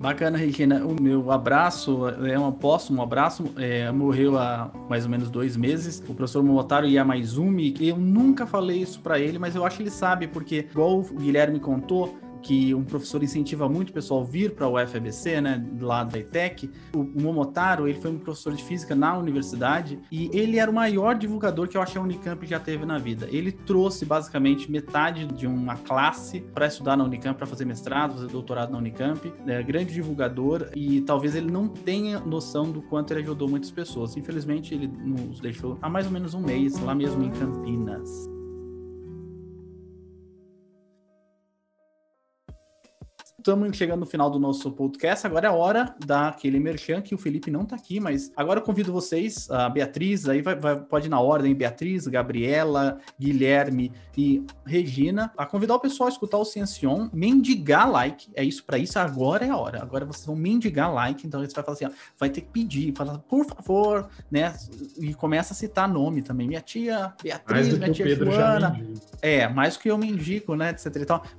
Bacana, 0.00 0.38
Regina. 0.38 0.82
O 0.82 1.00
meu 1.00 1.30
abraço 1.30 2.08
é 2.08 2.38
um 2.38 2.46
aposto, 2.46 2.90
um 2.90 3.02
abraço. 3.02 3.44
É, 3.58 3.92
morreu 3.92 4.38
há 4.38 4.70
mais 4.88 5.04
ou 5.04 5.10
menos 5.10 5.28
dois 5.28 5.58
meses. 5.58 6.02
O 6.08 6.14
professor 6.14 6.42
Momotaro 6.42 6.86
Yamaizumi. 6.86 7.74
Eu 7.78 7.98
nunca 7.98 8.46
falei 8.46 8.78
isso 8.80 8.98
para 9.00 9.20
ele, 9.20 9.38
mas 9.38 9.54
eu 9.54 9.64
acho 9.64 9.76
que 9.76 9.82
ele 9.82 9.90
sabe, 9.90 10.26
porque, 10.26 10.66
igual 10.70 11.00
o 11.00 11.02
Guilherme 11.02 11.60
contou, 11.60 12.18
que 12.42 12.74
um 12.74 12.84
professor 12.84 13.22
incentiva 13.22 13.68
muito 13.68 13.90
o 13.90 13.92
pessoal 13.92 14.24
vir 14.24 14.54
para 14.54 14.66
o 14.66 14.82
UFABC, 14.82 15.40
né, 15.40 15.64
lá 15.80 16.04
da 16.04 16.18
ITEC. 16.18 16.70
O, 16.94 17.00
o, 17.00 17.22
Momotaro, 17.22 17.88
ele 17.88 18.00
foi 18.00 18.10
um 18.10 18.18
professor 18.18 18.52
de 18.52 18.62
física 18.62 18.94
na 18.94 19.16
universidade 19.16 19.98
e 20.10 20.30
ele 20.32 20.58
era 20.58 20.70
o 20.70 20.74
maior 20.74 21.16
divulgador 21.16 21.68
que 21.68 21.76
eu 21.76 21.82
acho 21.82 21.92
que 21.92 21.98
a 21.98 22.02
Unicamp 22.02 22.46
já 22.46 22.58
teve 22.58 22.84
na 22.84 22.98
vida. 22.98 23.28
Ele 23.30 23.52
trouxe 23.52 24.04
basicamente 24.04 24.70
metade 24.70 25.26
de 25.26 25.46
uma 25.46 25.76
classe 25.76 26.40
para 26.54 26.66
estudar 26.66 26.96
na 26.96 27.04
Unicamp, 27.04 27.36
para 27.36 27.46
fazer 27.46 27.64
mestrado, 27.64 28.14
fazer 28.14 28.28
doutorado 28.28 28.72
na 28.72 28.78
Unicamp. 28.78 29.32
É 29.46 29.62
grande 29.62 29.92
divulgador 29.92 30.70
e 30.74 31.00
talvez 31.02 31.34
ele 31.34 31.50
não 31.50 31.68
tenha 31.68 32.20
noção 32.20 32.70
do 32.70 32.82
quanto 32.82 33.12
ele 33.12 33.20
ajudou 33.20 33.48
muitas 33.48 33.70
pessoas. 33.70 34.16
Infelizmente, 34.16 34.74
ele 34.74 34.86
nos 34.86 35.40
deixou 35.40 35.78
há 35.82 35.88
mais 35.88 36.06
ou 36.06 36.12
menos 36.12 36.34
um 36.34 36.40
mês 36.40 36.78
lá 36.80 36.94
mesmo 36.94 37.22
em 37.22 37.30
Campinas. 37.30 38.39
Estamos 43.40 43.74
chegando 43.74 44.00
no 44.00 44.06
final 44.06 44.28
do 44.28 44.38
nosso 44.38 44.70
podcast. 44.70 45.26
Agora 45.26 45.46
é 45.46 45.48
a 45.48 45.52
hora 45.52 45.94
daquele 46.04 46.60
merchan 46.60 47.00
que 47.00 47.14
o 47.14 47.18
Felipe 47.18 47.50
não 47.50 47.62
está 47.62 47.74
aqui, 47.74 47.98
mas 47.98 48.30
agora 48.36 48.60
eu 48.60 48.62
convido 48.62 48.92
vocês, 48.92 49.50
a 49.50 49.66
Beatriz, 49.66 50.28
aí 50.28 50.42
vai, 50.42 50.54
vai, 50.54 50.78
pode 50.78 51.06
ir 51.06 51.08
na 51.08 51.18
ordem, 51.18 51.54
Beatriz, 51.54 52.06
Gabriela, 52.06 52.98
Guilherme 53.18 53.92
e 54.14 54.44
Regina, 54.66 55.32
a 55.38 55.46
convidar 55.46 55.74
o 55.76 55.80
pessoal 55.80 56.08
a 56.08 56.12
escutar 56.12 56.36
o 56.36 56.44
Ciencion, 56.44 57.08
mendigar 57.14 57.90
like. 57.90 58.28
É 58.34 58.44
isso, 58.44 58.62
para 58.62 58.76
isso 58.76 58.98
agora 58.98 59.46
é 59.46 59.48
a 59.48 59.56
hora. 59.56 59.80
Agora 59.80 60.04
vocês 60.04 60.26
vão 60.26 60.36
mendigar 60.36 60.92
like, 60.92 61.26
então 61.26 61.40
você 61.40 61.54
vai 61.54 61.64
falar 61.64 61.74
assim, 61.76 61.86
ó, 61.86 61.90
vai 62.18 62.28
ter 62.28 62.42
que 62.42 62.50
pedir, 62.50 62.92
falar, 62.94 63.20
por 63.20 63.46
favor, 63.46 64.06
né? 64.30 64.54
E 64.98 65.14
começa 65.14 65.54
a 65.54 65.56
citar 65.56 65.88
nome 65.88 66.20
também. 66.20 66.46
Minha 66.46 66.60
tia 66.60 67.14
Beatriz, 67.22 67.78
minha 67.78 67.90
tia 67.90 68.14
Joana. 68.14 68.78
É, 69.22 69.48
mais 69.48 69.78
que 69.78 69.90
eu 69.90 69.96
mendigo, 69.96 70.54
né? 70.54 70.70
Etc. 70.72 70.86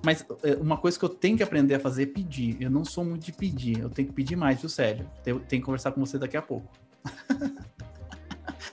Mas 0.03 0.25
é, 0.41 0.55
uma 0.55 0.77
coisa 0.77 0.97
que 0.97 1.05
eu 1.05 1.09
tenho 1.09 1.37
que 1.37 1.43
aprender 1.43 1.75
a 1.75 1.79
fazer 1.79 1.90
fazer 1.91 2.07
pedir. 2.07 2.57
Eu 2.61 2.69
não 2.69 2.85
sou 2.85 3.03
muito 3.03 3.25
de 3.25 3.33
pedir, 3.33 3.79
eu 3.79 3.89
tenho 3.89 4.07
que 4.07 4.13
pedir 4.13 4.37
mais, 4.37 4.59
viu, 4.61 4.69
Sérgio? 4.69 5.05
Eu 5.25 5.39
tenho 5.39 5.61
que 5.61 5.65
conversar 5.65 5.91
com 5.91 5.99
você 5.99 6.17
daqui 6.17 6.37
a 6.37 6.41
pouco. 6.41 6.71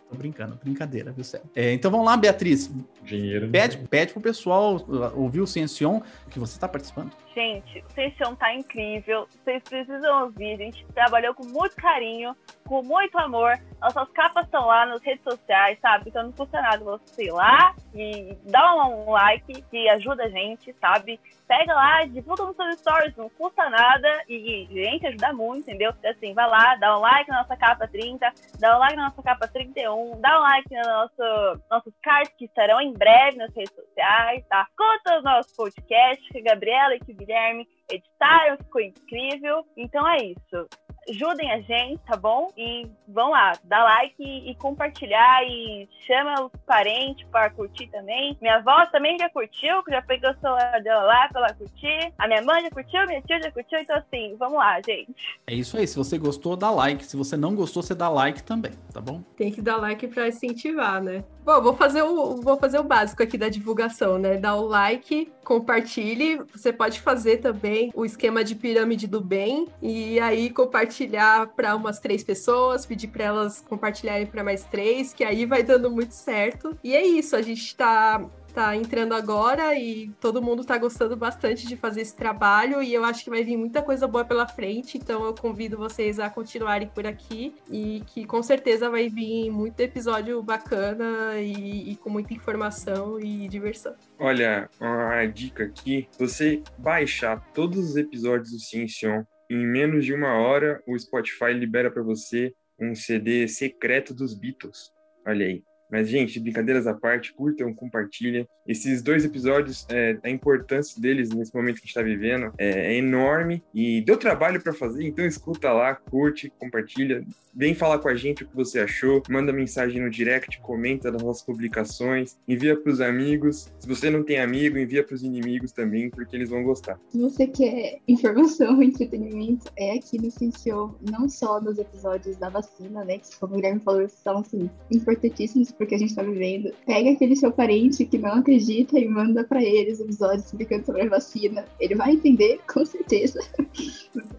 Tô 0.08 0.16
brincando, 0.16 0.58
brincadeira, 0.62 1.10
viu, 1.12 1.24
Sérgio? 1.24 1.50
É, 1.54 1.72
então 1.72 1.90
vamos 1.90 2.06
lá, 2.06 2.16
Beatriz. 2.16 2.70
Dinheiro. 3.04 3.50
Pede, 3.50 3.78
pede 3.88 4.12
pro 4.12 4.22
pessoal 4.22 4.80
ouvir 5.14 5.40
o 5.40 5.46
Ciencion 5.46 6.00
que 6.30 6.38
você 6.38 6.54
está 6.54 6.68
participando. 6.68 7.10
Gente, 7.38 7.84
o 7.88 7.92
Ciencion 7.92 8.34
tá 8.34 8.52
incrível. 8.52 9.28
Vocês 9.30 9.62
precisam 9.62 10.24
ouvir. 10.24 10.54
A 10.54 10.56
gente 10.56 10.84
trabalhou 10.92 11.32
com 11.34 11.46
muito 11.46 11.76
carinho, 11.76 12.34
com 12.66 12.82
muito 12.82 13.16
amor. 13.16 13.56
Nossas 13.80 14.10
capas 14.10 14.44
estão 14.44 14.66
lá 14.66 14.84
nas 14.86 15.00
redes 15.02 15.22
sociais, 15.22 15.78
sabe? 15.80 16.10
Então 16.10 16.24
não 16.24 16.32
custa 16.32 16.60
nada 16.60 16.82
você 16.82 17.26
ir 17.26 17.30
lá 17.30 17.76
e 17.94 18.36
dar 18.44 18.74
um 18.74 19.10
like 19.10 19.62
que 19.70 19.88
ajuda 19.88 20.24
a 20.24 20.28
gente, 20.28 20.74
sabe? 20.80 21.20
Pega 21.46 21.72
lá, 21.72 22.04
divulga 22.04 22.44
nos 22.44 22.56
seus 22.56 22.78
stories, 22.80 23.16
não 23.16 23.30
custa 23.30 23.70
nada 23.70 24.22
e, 24.28 24.66
gente, 24.70 25.06
ajuda 25.06 25.32
muito, 25.32 25.60
entendeu? 25.60 25.94
Assim, 26.04 26.34
vai 26.34 26.48
lá, 26.48 26.74
dá 26.76 26.98
um 26.98 27.00
like 27.00 27.30
na 27.30 27.38
nossa 27.38 27.56
capa 27.56 27.86
30, 27.86 28.30
dá 28.58 28.76
um 28.76 28.80
like 28.80 28.96
na 28.96 29.04
nossa 29.04 29.22
capa 29.22 29.48
31, 29.48 30.20
dá 30.20 30.38
um 30.38 30.42
like 30.42 30.74
nos 30.74 30.86
nosso, 30.86 31.62
nossos 31.70 31.94
cards 32.02 32.34
que 32.36 32.44
estarão 32.46 32.80
em 32.80 32.92
breve 32.92 33.38
nas 33.38 33.54
redes 33.54 33.74
sociais, 33.74 34.44
tá? 34.48 34.66
Escuta 34.68 35.20
o 35.20 35.22
nosso 35.22 35.54
podcast 35.56 36.28
que 36.30 36.38
a 36.38 36.42
Gabriela 36.42 36.96
e 36.96 37.00
que 37.00 37.14
Guilherme 37.28 37.68
editaram, 37.90 38.56
ficou 38.56 38.80
incrível. 38.80 39.66
Então 39.76 40.08
é 40.08 40.16
isso 40.16 40.66
ajudem 41.10 41.50
a 41.50 41.60
gente, 41.60 42.00
tá 42.06 42.16
bom? 42.16 42.52
E 42.56 42.86
vão 43.08 43.30
lá, 43.30 43.52
dá 43.64 43.82
like 43.82 44.14
e, 44.18 44.50
e 44.50 44.54
compartilhar 44.56 45.42
e 45.44 45.88
chama 46.06 46.44
os 46.44 46.52
parentes 46.66 47.26
para 47.30 47.50
curtir 47.50 47.88
também. 47.88 48.36
Minha 48.40 48.56
avó 48.56 48.86
também 48.86 49.18
já 49.18 49.28
curtiu, 49.30 49.82
já 49.88 50.02
pegou 50.02 50.30
o 50.30 50.40
celular 50.40 50.82
dela 50.82 51.02
lá 51.02 51.28
pra 51.28 51.40
ela 51.40 51.54
curtir. 51.54 52.12
A 52.18 52.28
minha 52.28 52.42
mãe 52.42 52.62
já 52.62 52.70
curtiu, 52.70 53.06
minha 53.06 53.22
tia 53.22 53.42
já 53.42 53.50
curtiu, 53.50 53.78
então 53.78 53.96
assim, 53.96 54.36
vamos 54.38 54.58
lá, 54.58 54.80
gente. 54.84 55.14
É 55.46 55.54
isso 55.54 55.76
aí. 55.76 55.86
Se 55.86 55.96
você 55.96 56.18
gostou, 56.18 56.56
dá 56.56 56.70
like. 56.70 57.04
Se 57.04 57.16
você 57.16 57.36
não 57.36 57.54
gostou, 57.54 57.82
você 57.82 57.94
dá 57.94 58.08
like 58.08 58.42
também, 58.42 58.72
tá 58.92 59.00
bom? 59.00 59.22
Tem 59.36 59.50
que 59.50 59.62
dar 59.62 59.76
like 59.76 60.06
para 60.08 60.28
incentivar, 60.28 61.02
né? 61.02 61.24
Bom, 61.48 61.62
vou 61.62 61.74
fazer 61.74 62.02
o 62.02 62.42
vou 62.42 62.58
fazer 62.58 62.78
o 62.78 62.84
básico 62.84 63.22
aqui 63.22 63.38
da 63.38 63.48
divulgação, 63.48 64.18
né? 64.18 64.36
Dá 64.36 64.54
o 64.54 64.66
like, 64.66 65.32
compartilhe. 65.42 66.42
Você 66.52 66.70
pode 66.70 67.00
fazer 67.00 67.38
também 67.38 67.90
o 67.94 68.04
esquema 68.04 68.44
de 68.44 68.54
pirâmide 68.54 69.06
do 69.06 69.18
bem 69.18 69.66
e 69.80 70.20
aí 70.20 70.50
compartilhar 70.50 71.46
para 71.56 71.74
umas 71.74 72.00
três 72.00 72.22
pessoas, 72.22 72.84
pedir 72.84 73.08
para 73.08 73.24
elas 73.24 73.64
compartilharem 73.66 74.26
para 74.26 74.44
mais 74.44 74.64
três, 74.64 75.14
que 75.14 75.24
aí 75.24 75.46
vai 75.46 75.62
dando 75.62 75.90
muito 75.90 76.12
certo. 76.12 76.76
E 76.84 76.94
é 76.94 77.02
isso, 77.02 77.34
a 77.34 77.40
gente 77.40 77.62
está 77.62 78.22
tá 78.58 78.74
entrando 78.74 79.14
agora 79.14 79.78
e 79.78 80.10
todo 80.20 80.42
mundo 80.42 80.64
tá 80.64 80.76
gostando 80.76 81.16
bastante 81.16 81.64
de 81.64 81.76
fazer 81.76 82.00
esse 82.00 82.16
trabalho 82.16 82.82
e 82.82 82.92
eu 82.92 83.04
acho 83.04 83.22
que 83.22 83.30
vai 83.30 83.44
vir 83.44 83.56
muita 83.56 83.80
coisa 83.80 84.08
boa 84.08 84.24
pela 84.24 84.48
frente, 84.48 84.98
então 84.98 85.24
eu 85.24 85.32
convido 85.32 85.76
vocês 85.76 86.18
a 86.18 86.28
continuarem 86.28 86.88
por 86.88 87.06
aqui 87.06 87.54
e 87.70 88.02
que 88.08 88.26
com 88.26 88.42
certeza 88.42 88.90
vai 88.90 89.08
vir 89.08 89.48
muito 89.52 89.78
episódio 89.78 90.42
bacana 90.42 91.38
e, 91.38 91.92
e 91.92 91.96
com 91.98 92.10
muita 92.10 92.34
informação 92.34 93.20
e 93.20 93.48
diversão. 93.48 93.94
Olha, 94.18 94.68
uma 94.80 95.24
dica 95.26 95.62
aqui, 95.62 96.08
você 96.18 96.60
baixar 96.76 97.40
todos 97.54 97.90
os 97.90 97.96
episódios 97.96 98.50
do 98.50 98.58
Ciencion 98.58 99.22
em 99.48 99.64
menos 99.64 100.04
de 100.04 100.12
uma 100.12 100.34
hora, 100.36 100.82
o 100.84 100.98
Spotify 100.98 101.52
libera 101.52 101.92
para 101.92 102.02
você 102.02 102.52
um 102.76 102.92
CD 102.92 103.46
secreto 103.46 104.12
dos 104.12 104.34
Beatles. 104.34 104.90
Olha 105.24 105.46
aí. 105.46 105.62
Mas, 105.90 106.08
gente, 106.08 106.38
brincadeiras 106.38 106.86
à 106.86 106.94
parte, 106.94 107.32
curtam, 107.32 107.72
compartilhem. 107.74 108.46
Esses 108.66 109.02
dois 109.02 109.24
episódios, 109.24 109.86
é, 109.88 110.18
a 110.22 110.28
importância 110.28 111.00
deles 111.00 111.30
nesse 111.30 111.54
momento 111.54 111.76
que 111.76 111.80
a 111.80 111.86
gente 111.86 111.88
está 111.88 112.02
vivendo 112.02 112.52
é, 112.58 112.92
é, 112.92 112.94
enorme 112.96 113.62
e 113.74 114.02
deu 114.02 114.16
trabalho 114.16 114.60
para 114.60 114.74
fazer, 114.74 115.04
então 115.04 115.24
escuta 115.24 115.72
lá, 115.72 115.94
curte, 115.94 116.52
compartilha, 116.58 117.24
vem 117.54 117.74
falar 117.74 117.98
com 117.98 118.08
a 118.08 118.14
gente 118.14 118.42
o 118.42 118.48
que 118.48 118.54
você 118.54 118.80
achou, 118.80 119.22
manda 119.28 119.52
mensagem 119.52 120.02
no 120.02 120.10
direct, 120.10 120.60
comenta 120.60 121.10
nas 121.10 121.22
nossas 121.22 121.42
publicações, 121.42 122.36
envia 122.46 122.76
para 122.76 122.92
os 122.92 123.00
amigos. 123.00 123.72
Se 123.78 123.88
você 123.88 124.10
não 124.10 124.22
tem 124.22 124.38
amigo, 124.38 124.78
envia 124.78 125.02
para 125.02 125.14
os 125.14 125.22
inimigos 125.22 125.72
também, 125.72 126.10
porque 126.10 126.36
eles 126.36 126.50
vão 126.50 126.62
gostar. 126.62 127.00
Se 127.08 127.18
você 127.18 127.46
quer 127.46 127.98
informação, 128.06 128.80
entretenimento, 128.82 129.72
é 129.76 129.96
aqui 129.96 130.20
no 130.20 130.30
Cinciou, 130.30 130.98
não 131.10 131.28
só 131.28 131.60
nos 131.60 131.78
episódios 131.78 132.36
da 132.36 132.50
vacina, 132.50 133.04
né, 133.04 133.18
que 133.18 133.34
como 133.40 133.54
o 133.54 133.56
Guilherme 133.56 133.80
falou, 133.80 134.08
são 134.08 134.38
assim, 134.38 134.68
importantíssimos 134.90 135.72
porque 135.78 135.94
a 135.94 135.98
gente 135.98 136.14
tá 136.14 136.22
vivendo. 136.22 136.70
Pega 136.84 137.12
aquele 137.12 137.36
seu 137.36 137.52
parente 137.52 138.04
que 138.04 138.18
não 138.18 138.32
acredita 138.32 138.98
e 138.98 139.08
manda 139.08 139.44
para 139.44 139.62
ele 139.62 139.92
os 139.92 140.00
episódios 140.00 140.46
explicando 140.46 140.84
sobre 140.84 141.02
a 141.02 141.08
vacina. 141.08 141.64
Ele 141.80 141.94
vai 141.94 142.12
entender, 142.12 142.60
com 142.70 142.84
certeza. 142.84 143.40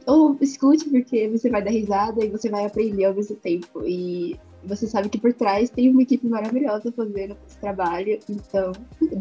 Ou 0.05 0.37
escute, 0.41 0.89
porque 0.89 1.29
você 1.29 1.49
vai 1.49 1.63
dar 1.63 1.71
risada 1.71 2.23
e 2.23 2.29
você 2.29 2.49
vai 2.49 2.65
aprender 2.65 3.05
ao 3.05 3.15
mesmo 3.15 3.37
tempo. 3.37 3.83
E 3.85 4.37
você 4.63 4.85
sabe 4.85 5.09
que 5.09 5.17
por 5.17 5.33
trás 5.33 5.69
tem 5.69 5.89
uma 5.89 6.01
equipe 6.01 6.27
maravilhosa 6.27 6.91
fazendo 6.91 7.37
esse 7.47 7.57
trabalho. 7.59 8.19
Então, 8.29 8.73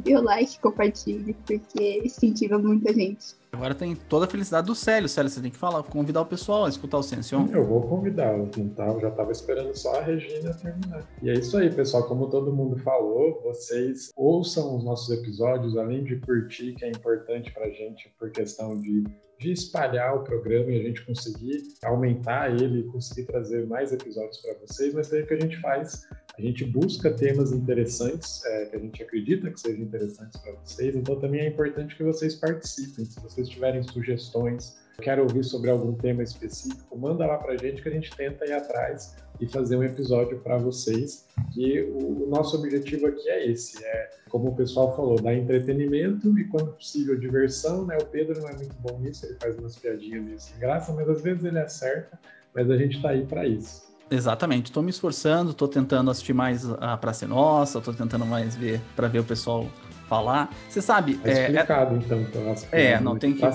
dê 0.02 0.16
o 0.16 0.20
like, 0.20 0.58
compartilhe, 0.60 1.34
porque 1.46 2.02
incentiva 2.04 2.58
muita 2.58 2.92
gente. 2.92 3.37
Agora 3.52 3.74
tem 3.74 3.96
toda 3.96 4.26
a 4.26 4.28
felicidade 4.28 4.66
do 4.66 4.74
Célio. 4.74 5.08
Célio, 5.08 5.30
você 5.30 5.40
tem 5.40 5.50
que 5.50 5.56
falar, 5.56 5.82
convidar 5.82 6.20
o 6.20 6.26
pessoal 6.26 6.66
a 6.66 6.68
escutar 6.68 6.98
o 6.98 7.02
Sension. 7.02 7.46
Eu 7.52 7.64
vou 7.64 7.82
convidar, 7.82 8.36
então 8.56 9.00
já 9.00 9.08
estava 9.08 9.32
esperando 9.32 9.74
só 9.74 9.98
a 9.98 10.02
Regina 10.02 10.52
terminar. 10.54 11.08
E 11.22 11.30
é 11.30 11.32
isso 11.32 11.56
aí, 11.56 11.70
pessoal. 11.70 12.06
Como 12.06 12.28
todo 12.28 12.52
mundo 12.52 12.76
falou, 12.78 13.40
vocês 13.42 14.10
ouçam 14.16 14.76
os 14.76 14.84
nossos 14.84 15.10
episódios, 15.10 15.76
além 15.76 16.04
de 16.04 16.16
curtir, 16.20 16.74
que 16.74 16.84
é 16.84 16.90
importante 16.90 17.52
para 17.52 17.66
a 17.66 17.70
gente 17.70 18.12
por 18.18 18.30
questão 18.30 18.76
de 18.76 19.04
de 19.38 19.52
espalhar 19.52 20.16
o 20.16 20.24
programa 20.24 20.70
e 20.72 20.80
a 20.80 20.82
gente 20.82 21.04
conseguir 21.04 21.62
aumentar 21.84 22.50
ele, 22.50 22.82
conseguir 22.84 23.24
trazer 23.24 23.66
mais 23.66 23.92
episódios 23.92 24.38
para 24.38 24.54
vocês, 24.54 24.92
mas 24.92 25.08
também 25.08 25.24
o 25.24 25.28
que 25.28 25.34
a 25.34 25.40
gente 25.40 25.60
faz, 25.60 26.06
a 26.38 26.42
gente 26.42 26.64
busca 26.64 27.10
temas 27.10 27.50
interessantes, 27.50 28.44
é, 28.44 28.66
que 28.66 28.76
a 28.76 28.78
gente 28.78 29.02
acredita 29.02 29.50
que 29.50 29.58
sejam 29.58 29.82
interessantes 29.82 30.40
para 30.40 30.52
vocês, 30.52 30.94
então 30.94 31.18
também 31.18 31.40
é 31.40 31.48
importante 31.48 31.96
que 31.96 32.04
vocês 32.04 32.36
participem. 32.36 33.04
Se 33.04 33.18
vocês 33.18 33.48
tiverem 33.48 33.82
sugestões, 33.82 34.76
quer 35.02 35.18
ouvir 35.18 35.42
sobre 35.42 35.68
algum 35.68 35.92
tema 35.94 36.22
específico, 36.22 36.96
manda 36.96 37.26
lá 37.26 37.38
para 37.38 37.54
a 37.54 37.56
gente 37.56 37.82
que 37.82 37.88
a 37.88 37.92
gente 37.92 38.14
tenta 38.16 38.46
ir 38.46 38.52
atrás 38.52 39.16
e 39.40 39.48
fazer 39.48 39.76
um 39.76 39.82
episódio 39.82 40.38
para 40.38 40.58
vocês. 40.58 41.26
O, 41.56 42.24
o, 42.24 42.28
nosso 42.28 42.56
objetivo 42.56 43.08
aqui 43.08 43.28
é 43.28 43.50
esse, 43.50 43.84
é 43.84 44.10
como 44.28 44.50
o 44.50 44.54
pessoal 44.54 44.94
falou, 44.94 45.20
dar 45.20 45.34
entretenimento 45.34 46.38
e 46.38 46.44
quando 46.44 46.72
possível 46.72 47.18
diversão, 47.18 47.84
né? 47.84 47.98
O 48.00 48.06
Pedro 48.06 48.40
não 48.40 48.48
é 48.48 48.54
muito 48.54 48.76
bom 48.76 48.96
nisso, 49.00 49.26
ele 49.26 49.36
faz 49.40 49.58
umas 49.58 49.76
piadinhas 49.76 50.24
meio 50.24 50.38
sem 50.38 50.56
graça, 50.60 50.92
mas 50.92 51.08
às 51.08 51.20
vezes 51.20 51.44
ele 51.44 51.58
acerta, 51.58 52.18
mas 52.54 52.70
a 52.70 52.76
gente 52.76 52.96
está 52.96 53.10
aí 53.10 53.26
para 53.26 53.44
isso. 53.46 53.87
Exatamente, 54.10 54.66
estou 54.66 54.82
me 54.82 54.90
esforçando, 54.90 55.50
estou 55.50 55.68
tentando 55.68 56.10
assistir 56.10 56.32
mais 56.32 56.64
a 56.80 56.96
Praça 56.96 57.26
Nossa, 57.26 57.78
estou 57.78 57.92
tentando 57.92 58.24
mais 58.24 58.56
ver 58.56 58.80
para 58.96 59.06
ver 59.06 59.18
o 59.18 59.24
pessoal 59.24 59.66
falar. 60.08 60.50
Você 60.68 60.80
sabe. 60.80 61.20
É, 61.24 61.30
é 61.30 61.40
explicado, 61.42 61.94
é, 61.94 61.98
então. 61.98 62.20
então 62.20 62.54
é, 62.72 63.00
não 63.00 63.18
tem 63.18 63.32
que. 63.32 63.40
Ver, 63.40 63.48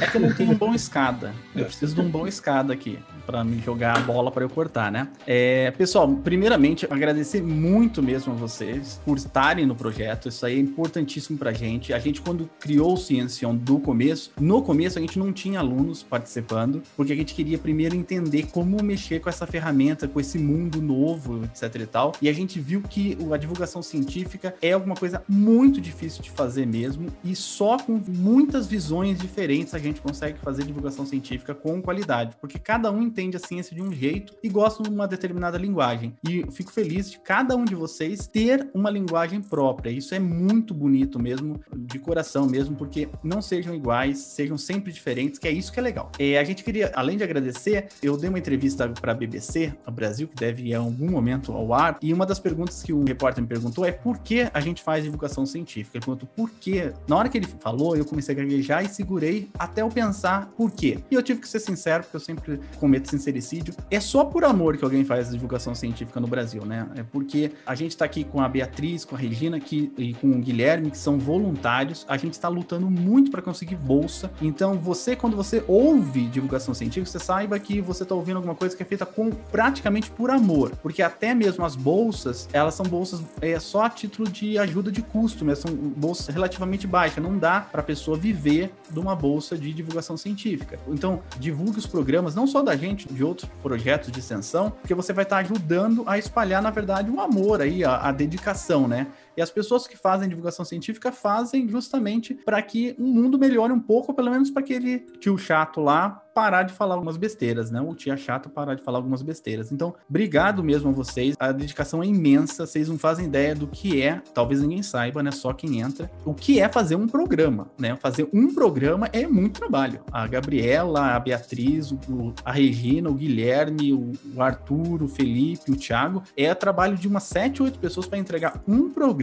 é 0.00 0.06
que 0.06 0.16
eu 0.16 0.20
não 0.20 0.34
tenho 0.34 0.52
um 0.52 0.56
bom 0.58 0.74
escada. 0.74 1.32
Eu 1.56 1.64
preciso 1.64 1.94
de 1.94 2.00
um 2.00 2.08
bom 2.08 2.26
escada 2.26 2.72
aqui 2.72 2.98
para 3.30 3.44
me 3.44 3.60
jogar 3.60 3.96
a 3.96 4.00
bola 4.00 4.30
para 4.30 4.44
eu 4.44 4.50
cortar, 4.50 4.90
né? 4.90 5.08
É, 5.24 5.70
pessoal, 5.72 6.08
primeiramente, 6.08 6.86
agradecer 6.90 7.40
muito 7.40 8.02
mesmo 8.02 8.32
a 8.32 8.36
vocês 8.36 9.00
por 9.04 9.16
estarem 9.16 9.64
no 9.64 9.74
projeto. 9.74 10.28
Isso 10.28 10.44
aí 10.44 10.56
é 10.56 10.60
importantíssimo 10.60 11.38
pra 11.38 11.52
gente. 11.52 11.92
A 11.92 11.98
gente, 11.98 12.20
quando 12.20 12.50
criou 12.58 12.94
o 12.94 12.96
Ciencion 12.96 13.54
do 13.54 13.78
começo, 13.78 14.32
no 14.40 14.62
começo 14.62 14.98
a 14.98 15.00
gente 15.00 15.18
não 15.18 15.32
tinha 15.32 15.60
alunos 15.60 16.02
participando, 16.02 16.82
porque 16.96 17.12
a 17.12 17.16
gente 17.16 17.34
queria 17.34 17.56
primeiro 17.56 17.94
entender 17.94 18.48
como 18.50 18.82
mexer 18.82 19.20
com 19.20 19.28
essa 19.28 19.46
ferramenta, 19.46 20.08
com 20.08 20.18
esse 20.18 20.38
mundo 20.38 20.82
novo, 20.82 21.44
etc 21.44 21.74
e 21.76 21.86
tal. 21.86 22.12
E 22.20 22.28
a 22.28 22.32
gente 22.32 22.58
viu 22.58 22.82
que 22.82 23.16
a 23.32 23.36
divulgação 23.36 23.80
científica 23.80 24.54
é 24.60 24.72
alguma 24.72 24.96
coisa 24.96 25.22
muito 25.28 25.69
muito 25.70 25.80
difícil 25.80 26.20
de 26.20 26.30
fazer 26.32 26.66
mesmo 26.66 27.06
e 27.22 27.36
só 27.36 27.78
com 27.78 28.02
muitas 28.08 28.66
visões 28.66 29.16
diferentes 29.16 29.72
a 29.72 29.78
gente 29.78 30.00
consegue 30.00 30.36
fazer 30.40 30.64
divulgação 30.64 31.06
científica 31.06 31.54
com 31.54 31.80
qualidade, 31.80 32.36
porque 32.40 32.58
cada 32.58 32.90
um 32.90 33.00
entende 33.00 33.36
a 33.36 33.40
ciência 33.40 33.74
de 33.74 33.80
um 33.80 33.92
jeito 33.92 34.34
e 34.42 34.48
gosta 34.48 34.82
de 34.82 34.88
uma 34.88 35.06
determinada 35.06 35.56
linguagem. 35.56 36.12
E 36.28 36.44
fico 36.50 36.72
feliz 36.72 37.08
de 37.08 37.20
cada 37.20 37.56
um 37.56 37.64
de 37.64 37.76
vocês 37.76 38.26
ter 38.26 38.68
uma 38.74 38.90
linguagem 38.90 39.40
própria. 39.40 39.90
Isso 39.90 40.12
é 40.12 40.18
muito 40.18 40.74
bonito 40.74 41.20
mesmo, 41.20 41.60
de 41.72 42.00
coração 42.00 42.46
mesmo, 42.46 42.74
porque 42.74 43.08
não 43.22 43.40
sejam 43.40 43.72
iguais, 43.72 44.18
sejam 44.18 44.58
sempre 44.58 44.92
diferentes, 44.92 45.38
que 45.38 45.46
é 45.46 45.52
isso 45.52 45.72
que 45.72 45.78
é 45.78 45.82
legal. 45.82 46.10
É, 46.18 46.36
a 46.36 46.42
gente 46.42 46.64
queria, 46.64 46.90
além 46.96 47.16
de 47.16 47.22
agradecer, 47.22 47.86
eu 48.02 48.16
dei 48.16 48.28
uma 48.28 48.40
entrevista 48.40 48.88
para 48.88 49.12
a 49.12 49.14
BBC, 49.14 49.72
a 49.86 49.90
Brasil, 49.90 50.26
que 50.26 50.34
deve 50.34 50.64
ir 50.64 50.70
em 50.70 50.74
algum 50.74 51.08
momento 51.08 51.52
ao 51.52 51.72
ar, 51.72 51.96
e 52.02 52.12
uma 52.12 52.26
das 52.26 52.40
perguntas 52.40 52.82
que 52.82 52.92
o 52.92 53.04
repórter 53.04 53.40
me 53.40 53.48
perguntou 53.48 53.84
é 53.84 53.92
por 53.92 54.18
que 54.18 54.50
a 54.52 54.60
gente 54.60 54.82
faz 54.82 55.04
divulgação 55.04 55.46
científica 55.46 55.59
científica. 55.60 55.98
Ele 55.98 56.04
perguntou 56.04 56.28
por 56.34 56.50
quê. 56.50 56.92
Na 57.06 57.16
hora 57.16 57.28
que 57.28 57.38
ele 57.38 57.46
falou, 57.60 57.96
eu 57.96 58.04
comecei 58.04 58.34
a 58.34 58.38
gaguejar 58.38 58.84
e 58.84 58.88
segurei 58.88 59.48
até 59.58 59.82
eu 59.82 59.88
pensar 59.88 60.46
por 60.56 60.70
quê. 60.70 60.98
E 61.10 61.14
eu 61.14 61.22
tive 61.22 61.40
que 61.40 61.48
ser 61.48 61.60
sincero, 61.60 62.02
porque 62.02 62.16
eu 62.16 62.20
sempre 62.20 62.60
cometo 62.78 63.08
sincericídio. 63.08 63.74
É 63.90 64.00
só 64.00 64.24
por 64.24 64.44
amor 64.44 64.76
que 64.76 64.84
alguém 64.84 65.04
faz 65.04 65.30
divulgação 65.30 65.74
científica 65.74 66.20
no 66.20 66.26
Brasil, 66.26 66.64
né? 66.64 66.88
É 66.96 67.02
porque 67.02 67.52
a 67.66 67.74
gente 67.74 67.92
está 67.92 68.04
aqui 68.04 68.24
com 68.24 68.40
a 68.40 68.48
Beatriz, 68.48 69.04
com 69.04 69.14
a 69.14 69.18
Regina 69.18 69.60
que, 69.60 69.92
e 69.96 70.14
com 70.14 70.30
o 70.30 70.38
Guilherme, 70.38 70.90
que 70.90 70.98
são 70.98 71.18
voluntários. 71.18 72.04
A 72.08 72.16
gente 72.16 72.34
está 72.34 72.48
lutando 72.48 72.90
muito 72.90 73.30
para 73.30 73.42
conseguir 73.42 73.76
bolsa. 73.76 74.30
Então, 74.40 74.74
você, 74.74 75.14
quando 75.14 75.36
você 75.36 75.62
ouve 75.66 76.26
divulgação 76.26 76.74
científica, 76.74 77.10
você 77.10 77.24
saiba 77.24 77.58
que 77.58 77.80
você 77.80 78.02
está 78.02 78.14
ouvindo 78.14 78.36
alguma 78.36 78.54
coisa 78.54 78.76
que 78.76 78.82
é 78.82 78.86
feita 78.86 79.04
com 79.04 79.30
praticamente 79.30 80.10
por 80.10 80.30
amor. 80.30 80.72
Porque 80.82 81.02
até 81.02 81.34
mesmo 81.34 81.64
as 81.64 81.76
bolsas, 81.76 82.48
elas 82.52 82.74
são 82.74 82.86
bolsas 82.86 83.22
é, 83.40 83.58
só 83.58 83.84
a 83.84 83.90
título 83.90 84.28
de 84.28 84.58
ajuda 84.58 84.90
de 84.90 85.02
custo 85.02 85.44
são 85.58 85.72
bolsas 85.74 86.34
relativamente 86.34 86.86
baixas. 86.86 87.22
Não 87.22 87.38
dá 87.38 87.60
para 87.60 87.80
a 87.80 87.84
pessoa 87.84 88.16
viver 88.16 88.72
de 88.90 88.98
uma 88.98 89.14
bolsa 89.14 89.56
de 89.56 89.72
divulgação 89.72 90.16
científica. 90.16 90.78
Então, 90.88 91.22
divulgue 91.38 91.78
os 91.78 91.86
programas, 91.86 92.34
não 92.34 92.46
só 92.46 92.62
da 92.62 92.76
gente, 92.76 93.12
de 93.12 93.24
outros 93.24 93.50
projetos 93.62 94.10
de 94.10 94.18
extensão, 94.18 94.70
porque 94.70 94.94
você 94.94 95.12
vai 95.12 95.24
estar 95.24 95.38
ajudando 95.38 96.04
a 96.06 96.18
espalhar, 96.18 96.62
na 96.62 96.70
verdade, 96.70 97.10
o 97.10 97.20
amor 97.20 97.60
aí, 97.60 97.84
a, 97.84 97.96
a 97.96 98.12
dedicação, 98.12 98.86
né? 98.86 99.06
E 99.36 99.42
as 99.42 99.50
pessoas 99.50 99.86
que 99.86 99.96
fazem 99.96 100.28
divulgação 100.28 100.64
científica 100.64 101.12
fazem 101.12 101.68
justamente 101.68 102.34
para 102.34 102.60
que 102.62 102.94
o 102.98 103.02
mundo 103.02 103.38
melhore 103.38 103.72
um 103.72 103.80
pouco, 103.80 104.12
pelo 104.14 104.30
menos 104.30 104.50
para 104.50 104.62
aquele 104.62 105.00
tio 105.18 105.38
chato 105.38 105.80
lá 105.80 106.22
parar 106.32 106.62
de 106.62 106.72
falar 106.72 106.94
algumas 106.94 107.16
besteiras, 107.16 107.72
né? 107.72 107.80
O 107.80 107.92
tia 107.92 108.16
chato 108.16 108.48
parar 108.48 108.74
de 108.74 108.82
falar 108.82 108.98
algumas 108.98 109.20
besteiras. 109.20 109.72
Então, 109.72 109.94
obrigado 110.08 110.62
mesmo 110.62 110.88
a 110.88 110.92
vocês. 110.92 111.34
A 111.38 111.50
dedicação 111.50 112.02
é 112.02 112.06
imensa. 112.06 112.66
Vocês 112.66 112.88
não 112.88 112.96
fazem 112.96 113.26
ideia 113.26 113.54
do 113.54 113.66
que 113.66 114.00
é, 114.00 114.22
talvez 114.32 114.62
ninguém 114.62 114.82
saiba, 114.82 115.22
né? 115.24 115.32
Só 115.32 115.52
quem 115.52 115.80
entra. 115.80 116.08
O 116.24 116.32
que 116.32 116.60
é 116.60 116.68
fazer 116.68 116.94
um 116.94 117.08
programa, 117.08 117.68
né? 117.76 117.96
Fazer 117.96 118.28
um 118.32 118.54
programa 118.54 119.08
é 119.12 119.26
muito 119.26 119.58
trabalho. 119.58 120.00
A 120.12 120.26
Gabriela, 120.26 121.16
a 121.16 121.20
Beatriz, 121.20 121.90
o, 121.90 122.32
a 122.44 122.52
Regina, 122.52 123.10
o 123.10 123.14
Guilherme, 123.14 123.92
o, 123.92 124.12
o 124.34 124.40
Arthur, 124.40 125.02
o 125.02 125.08
Felipe, 125.08 125.72
o 125.72 125.76
Thiago, 125.76 126.22
é 126.36 126.54
trabalho 126.54 126.96
de 126.96 127.08
umas 127.08 127.24
7, 127.24 127.62
8 127.62 127.78
pessoas 127.78 128.06
para 128.06 128.18
entregar 128.18 128.62
um 128.68 128.88
programa 128.88 129.19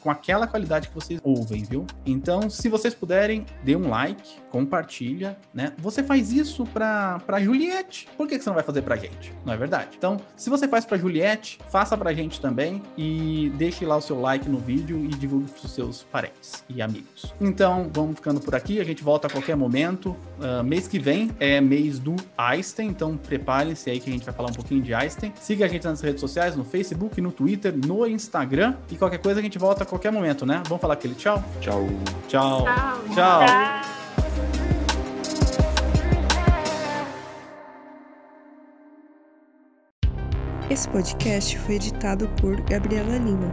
com 0.00 0.10
aquela 0.10 0.46
qualidade 0.46 0.88
que 0.88 0.94
vocês 0.94 1.20
ouvem, 1.22 1.64
viu? 1.64 1.86
Então, 2.04 2.48
se 2.48 2.68
vocês 2.68 2.94
puderem, 2.94 3.44
dê 3.62 3.76
um 3.76 3.88
like, 3.88 4.40
compartilha, 4.50 5.36
né? 5.52 5.72
Você 5.78 6.02
faz 6.02 6.32
isso 6.32 6.64
para 6.64 7.20
para 7.26 7.40
Juliette. 7.40 8.08
Por 8.16 8.26
que, 8.26 8.38
que 8.38 8.44
você 8.44 8.50
não 8.50 8.54
vai 8.54 8.64
fazer 8.64 8.82
pra 8.82 8.96
gente? 8.96 9.32
Não 9.44 9.52
é 9.52 9.56
verdade? 9.56 9.90
Então, 9.96 10.18
se 10.36 10.48
você 10.48 10.66
faz 10.68 10.84
para 10.84 10.96
Juliette, 10.96 11.58
faça 11.70 11.96
pra 11.96 12.12
gente 12.12 12.40
também 12.40 12.82
e 12.96 13.52
deixe 13.56 13.84
lá 13.84 13.96
o 13.96 14.00
seu 14.00 14.20
like 14.20 14.48
no 14.48 14.58
vídeo 14.58 15.04
e 15.04 15.08
divulgue 15.08 15.50
pros 15.50 15.72
seus 15.72 16.02
parentes 16.04 16.64
e 16.68 16.80
amigos. 16.80 17.34
Então, 17.40 17.90
vamos 17.92 18.16
ficando 18.16 18.40
por 18.40 18.54
aqui. 18.54 18.80
A 18.80 18.84
gente 18.84 19.02
volta 19.02 19.26
a 19.26 19.30
qualquer 19.30 19.56
momento. 19.56 20.16
Uh, 20.38 20.64
mês 20.64 20.88
que 20.88 20.98
vem 20.98 21.30
é 21.38 21.60
mês 21.60 21.98
do 21.98 22.14
Einstein, 22.36 22.88
então 22.88 23.16
preparem-se 23.16 23.90
aí 23.90 24.00
que 24.00 24.08
a 24.08 24.12
gente 24.12 24.24
vai 24.24 24.34
falar 24.34 24.50
um 24.50 24.54
pouquinho 24.54 24.82
de 24.82 24.94
Einstein. 24.94 25.32
Siga 25.40 25.64
a 25.64 25.68
gente 25.68 25.84
nas 25.84 26.00
redes 26.00 26.20
sociais, 26.20 26.56
no 26.56 26.64
Facebook, 26.64 27.20
no 27.20 27.32
Twitter, 27.32 27.74
no 27.76 28.06
Instagram 28.06 28.76
e 28.90 28.96
qualquer 28.96 29.18
coisa 29.18 29.25
a 29.32 29.42
gente 29.42 29.58
volta 29.58 29.82
a 29.82 29.86
qualquer 29.86 30.12
momento, 30.12 30.46
né? 30.46 30.62
Vamos 30.66 30.80
falar 30.80 30.94
aquele 30.94 31.14
tchau? 31.14 31.42
Tchau. 31.60 31.86
Tchau. 32.28 32.64
Tchau. 32.64 33.14
Tchau. 33.14 33.46
Tá. 33.46 33.82
Esse 40.68 40.88
podcast 40.88 41.58
foi 41.60 41.76
editado 41.76 42.28
por 42.40 42.60
Gabriela 42.62 43.18
Lima. 43.18 43.52